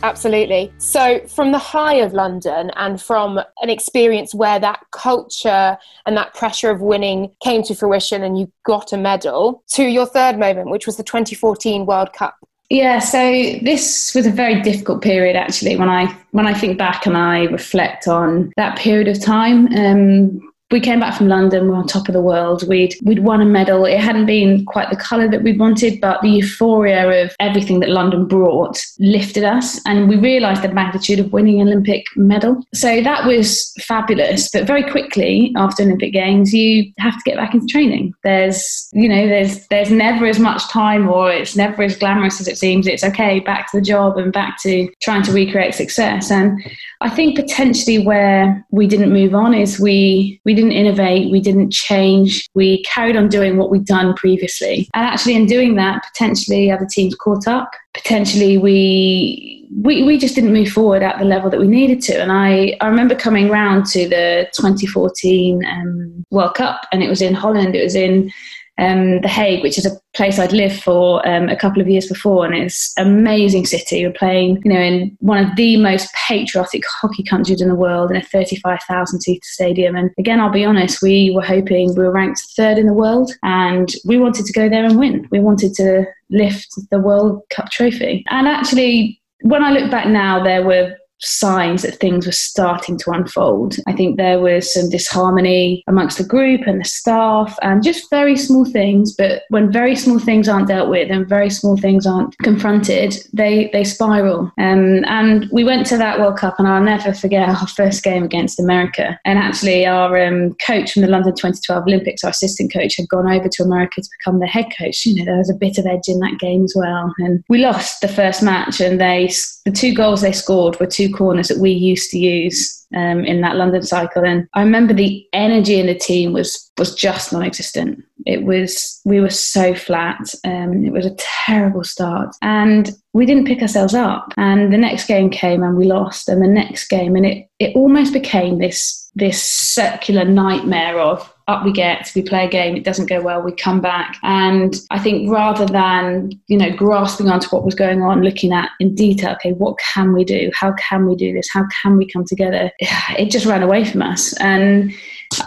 Absolutely. 0.02 0.72
So, 0.78 1.20
from 1.26 1.52
the 1.52 1.58
high 1.58 1.94
of 1.94 2.12
London 2.12 2.70
and 2.76 3.00
from 3.02 3.38
an 3.60 3.70
experience 3.70 4.34
where 4.34 4.60
that 4.60 4.80
culture 4.92 5.76
and 6.06 6.16
that 6.16 6.34
pressure 6.34 6.70
of 6.70 6.80
winning 6.80 7.32
came 7.42 7.62
to 7.64 7.74
fruition 7.74 8.22
and 8.22 8.38
you 8.38 8.50
got 8.64 8.92
a 8.92 8.96
medal, 8.96 9.62
to 9.72 9.84
your 9.84 10.06
third 10.06 10.38
moment, 10.38 10.70
which 10.70 10.86
was 10.86 10.96
the 10.96 11.02
2014 11.02 11.84
World 11.84 12.12
Cup. 12.12 12.36
Yeah, 12.70 12.98
so 12.98 13.18
this 13.62 14.14
was 14.14 14.26
a 14.26 14.30
very 14.30 14.60
difficult 14.60 15.02
period 15.02 15.36
actually. 15.36 15.76
When 15.76 15.88
I 15.88 16.14
when 16.32 16.46
I 16.46 16.52
think 16.52 16.76
back 16.76 17.06
and 17.06 17.16
I 17.16 17.44
reflect 17.44 18.06
on 18.06 18.52
that 18.56 18.78
period 18.78 19.08
of 19.08 19.22
time, 19.22 19.68
um, 19.74 20.47
we 20.70 20.80
came 20.80 21.00
back 21.00 21.16
from 21.16 21.28
London, 21.28 21.64
we 21.64 21.70
were 21.70 21.76
on 21.76 21.86
top 21.86 22.08
of 22.08 22.12
the 22.12 22.20
world. 22.20 22.66
We'd 22.68 22.94
we'd 23.02 23.20
won 23.20 23.40
a 23.40 23.44
medal. 23.44 23.86
It 23.86 23.98
hadn't 23.98 24.26
been 24.26 24.66
quite 24.66 24.90
the 24.90 24.96
colour 24.96 25.28
that 25.28 25.42
we'd 25.42 25.58
wanted, 25.58 26.00
but 26.00 26.20
the 26.20 26.28
euphoria 26.28 27.24
of 27.24 27.34
everything 27.40 27.80
that 27.80 27.88
London 27.88 28.26
brought 28.26 28.84
lifted 28.98 29.44
us, 29.44 29.80
and 29.86 30.08
we 30.08 30.16
realised 30.16 30.62
the 30.62 30.68
magnitude 30.68 31.20
of 31.20 31.32
winning 31.32 31.60
an 31.60 31.68
Olympic 31.68 32.04
medal. 32.16 32.62
So 32.74 33.00
that 33.02 33.26
was 33.26 33.72
fabulous. 33.80 34.50
But 34.50 34.66
very 34.66 34.82
quickly 34.90 35.54
after 35.56 35.82
Olympic 35.82 36.12
Games, 36.12 36.52
you 36.52 36.92
have 36.98 37.14
to 37.14 37.22
get 37.24 37.36
back 37.36 37.54
into 37.54 37.66
training. 37.66 38.12
There's 38.22 38.90
you 38.92 39.08
know 39.08 39.26
there's 39.26 39.66
there's 39.68 39.90
never 39.90 40.26
as 40.26 40.38
much 40.38 40.68
time, 40.68 41.08
or 41.08 41.32
it's 41.32 41.56
never 41.56 41.82
as 41.82 41.96
glamorous 41.96 42.42
as 42.42 42.48
it 42.48 42.58
seems. 42.58 42.86
It's 42.86 43.04
okay, 43.04 43.40
back 43.40 43.70
to 43.70 43.78
the 43.78 43.84
job 43.84 44.18
and 44.18 44.34
back 44.34 44.60
to 44.62 44.90
trying 45.00 45.22
to 45.22 45.32
recreate 45.32 45.74
success. 45.74 46.30
And 46.30 46.60
I 47.00 47.08
think 47.08 47.36
potentially 47.36 48.04
where 48.04 48.66
we 48.70 48.86
didn't 48.86 49.12
move 49.12 49.34
on 49.34 49.54
is 49.54 49.80
we 49.80 50.40
we 50.44 50.57
didn't 50.58 50.72
innovate, 50.72 51.30
we 51.30 51.40
didn't 51.40 51.72
change, 51.72 52.48
we 52.54 52.82
carried 52.82 53.16
on 53.16 53.28
doing 53.28 53.56
what 53.56 53.70
we'd 53.70 53.84
done 53.84 54.14
previously. 54.14 54.88
And 54.92 55.04
actually, 55.06 55.36
in 55.36 55.46
doing 55.46 55.76
that, 55.76 56.02
potentially 56.12 56.70
other 56.70 56.86
teams 56.90 57.14
caught 57.14 57.46
up. 57.46 57.70
Potentially, 57.94 58.58
we 58.58 59.54
we, 59.70 60.02
we 60.02 60.18
just 60.18 60.34
didn't 60.34 60.52
move 60.52 60.68
forward 60.68 61.02
at 61.02 61.18
the 61.18 61.26
level 61.26 61.50
that 61.50 61.60
we 61.60 61.68
needed 61.68 62.00
to. 62.02 62.20
And 62.20 62.32
I, 62.32 62.76
I 62.80 62.88
remember 62.88 63.14
coming 63.14 63.50
round 63.50 63.84
to 63.86 64.08
the 64.08 64.48
2014 64.56 65.62
um, 65.64 66.24
World 66.30 66.54
Cup, 66.54 66.80
and 66.90 67.02
it 67.02 67.08
was 67.08 67.20
in 67.20 67.34
Holland. 67.34 67.76
It 67.76 67.84
was 67.84 67.94
in 67.94 68.32
um, 68.78 69.20
The 69.20 69.28
Hague, 69.28 69.62
which 69.62 69.78
is 69.78 69.86
a 69.86 69.98
place 70.14 70.38
I'd 70.38 70.52
lived 70.52 70.82
for 70.82 71.26
um, 71.28 71.48
a 71.48 71.56
couple 71.56 71.82
of 71.82 71.88
years 71.88 72.06
before, 72.06 72.44
and 72.44 72.54
it's 72.54 72.92
an 72.96 73.06
amazing 73.06 73.66
city. 73.66 74.06
We're 74.06 74.12
playing, 74.12 74.62
you 74.64 74.72
know, 74.72 74.80
in 74.80 75.16
one 75.20 75.44
of 75.44 75.56
the 75.56 75.76
most 75.76 76.08
patriotic 76.28 76.84
hockey 77.00 77.22
countries 77.22 77.60
in 77.60 77.68
the 77.68 77.74
world 77.74 78.10
in 78.10 78.16
a 78.16 78.22
35,000 78.22 79.20
seat 79.20 79.44
stadium. 79.44 79.96
And 79.96 80.10
again, 80.18 80.40
I'll 80.40 80.50
be 80.50 80.64
honest, 80.64 81.02
we 81.02 81.32
were 81.34 81.42
hoping 81.42 81.94
we 81.94 82.04
were 82.04 82.12
ranked 82.12 82.40
third 82.56 82.78
in 82.78 82.86
the 82.86 82.94
world, 82.94 83.32
and 83.42 83.92
we 84.04 84.18
wanted 84.18 84.46
to 84.46 84.52
go 84.52 84.68
there 84.68 84.84
and 84.84 84.98
win. 84.98 85.28
We 85.30 85.40
wanted 85.40 85.74
to 85.74 86.04
lift 86.30 86.68
the 86.90 87.00
World 87.00 87.42
Cup 87.50 87.70
trophy. 87.70 88.24
And 88.30 88.46
actually, 88.46 89.20
when 89.42 89.62
I 89.62 89.70
look 89.70 89.90
back 89.90 90.06
now, 90.06 90.42
there 90.42 90.64
were 90.64 90.94
signs 91.20 91.82
that 91.82 91.98
things 91.98 92.26
were 92.26 92.32
starting 92.32 92.96
to 92.98 93.10
unfold. 93.10 93.76
I 93.86 93.92
think 93.92 94.16
there 94.16 94.40
was 94.40 94.72
some 94.72 94.88
disharmony 94.88 95.82
amongst 95.86 96.18
the 96.18 96.24
group 96.24 96.62
and 96.66 96.80
the 96.80 96.84
staff 96.84 97.58
and 97.62 97.82
just 97.82 98.10
very 98.10 98.36
small 98.36 98.64
things. 98.64 99.14
But 99.14 99.42
when 99.48 99.72
very 99.72 99.96
small 99.96 100.18
things 100.18 100.48
aren't 100.48 100.68
dealt 100.68 100.90
with 100.90 101.10
and 101.10 101.28
very 101.28 101.50
small 101.50 101.76
things 101.76 102.06
aren't 102.06 102.36
confronted, 102.38 103.16
they, 103.32 103.70
they 103.72 103.84
spiral. 103.84 104.52
Um, 104.58 105.04
and 105.06 105.48
we 105.52 105.64
went 105.64 105.86
to 105.88 105.96
that 105.98 106.18
World 106.18 106.38
Cup 106.38 106.56
and 106.58 106.68
I'll 106.68 106.82
never 106.82 107.12
forget 107.12 107.48
our 107.48 107.66
first 107.66 108.02
game 108.02 108.24
against 108.24 108.60
America. 108.60 109.18
And 109.24 109.38
actually 109.38 109.86
our 109.86 110.18
um, 110.24 110.54
coach 110.66 110.92
from 110.92 111.02
the 111.02 111.08
London 111.08 111.34
2012 111.34 111.84
Olympics, 111.86 112.24
our 112.24 112.30
assistant 112.30 112.72
coach, 112.72 112.96
had 112.96 113.08
gone 113.08 113.30
over 113.30 113.48
to 113.48 113.62
America 113.62 114.00
to 114.00 114.08
become 114.18 114.40
the 114.40 114.46
head 114.46 114.66
coach. 114.78 115.04
You 115.04 115.16
know, 115.16 115.24
there 115.24 115.38
was 115.38 115.50
a 115.50 115.54
bit 115.54 115.78
of 115.78 115.86
edge 115.86 116.08
in 116.08 116.20
that 116.20 116.38
game 116.38 116.64
as 116.64 116.74
well. 116.76 117.12
And 117.18 117.42
we 117.48 117.58
lost 117.58 118.00
the 118.00 118.08
first 118.08 118.42
match 118.42 118.80
and 118.80 119.00
they, 119.00 119.30
the 119.64 119.72
two 119.72 119.94
goals 119.94 120.20
they 120.20 120.32
scored 120.32 120.78
were 120.78 120.86
two 120.86 121.07
corners 121.12 121.48
that 121.48 121.58
we 121.58 121.70
used 121.70 122.10
to 122.10 122.18
use 122.18 122.86
um, 122.94 123.24
in 123.24 123.40
that 123.42 123.56
London 123.56 123.82
cycle. 123.82 124.24
And 124.24 124.48
I 124.54 124.62
remember 124.62 124.94
the 124.94 125.26
energy 125.32 125.78
in 125.78 125.86
the 125.86 125.94
team 125.94 126.32
was 126.32 126.70
was 126.78 126.94
just 126.94 127.32
non-existent. 127.32 128.02
It 128.26 128.44
was 128.44 129.00
we 129.04 129.20
were 129.20 129.30
so 129.30 129.74
flat. 129.74 130.20
Um, 130.44 130.84
it 130.84 130.92
was 130.92 131.06
a 131.06 131.16
terrible 131.46 131.84
start, 131.84 132.34
and 132.42 132.90
we 133.12 133.26
didn't 133.26 133.46
pick 133.46 133.62
ourselves 133.62 133.94
up. 133.94 134.32
And 134.36 134.72
the 134.72 134.78
next 134.78 135.06
game 135.06 135.30
came, 135.30 135.62
and 135.62 135.76
we 135.76 135.86
lost. 135.86 136.28
And 136.28 136.42
the 136.42 136.48
next 136.48 136.88
game, 136.88 137.16
and 137.16 137.26
it 137.26 137.48
it 137.58 137.76
almost 137.76 138.12
became 138.12 138.58
this 138.58 139.10
this 139.14 139.42
circular 139.42 140.24
nightmare 140.24 140.98
of 140.98 141.32
up 141.48 141.64
we 141.64 141.72
get, 141.72 142.12
we 142.14 142.22
play 142.22 142.44
a 142.44 142.48
game, 142.48 142.76
it 142.76 142.84
doesn't 142.84 143.06
go 143.06 143.20
well, 143.20 143.40
we 143.42 143.52
come 143.52 143.80
back. 143.80 144.18
And 144.22 144.76
I 144.90 144.98
think 144.98 145.30
rather 145.30 145.66
than, 145.66 146.30
you 146.46 146.58
know, 146.58 146.70
grasping 146.70 147.28
onto 147.28 147.48
what 147.48 147.64
was 147.64 147.74
going 147.74 148.02
on, 148.02 148.22
looking 148.22 148.52
at 148.52 148.70
in 148.78 148.94
detail, 148.94 149.32
okay, 149.32 149.52
what 149.52 149.78
can 149.78 150.12
we 150.12 150.24
do? 150.24 150.50
How 150.54 150.72
can 150.74 151.06
we 151.06 151.16
do 151.16 151.32
this? 151.32 151.48
How 151.52 151.64
can 151.82 151.96
we 151.96 152.08
come 152.08 152.24
together? 152.24 152.70
It 153.18 153.30
just 153.30 153.46
ran 153.46 153.62
away 153.62 153.84
from 153.84 154.02
us. 154.02 154.34
And 154.34 154.92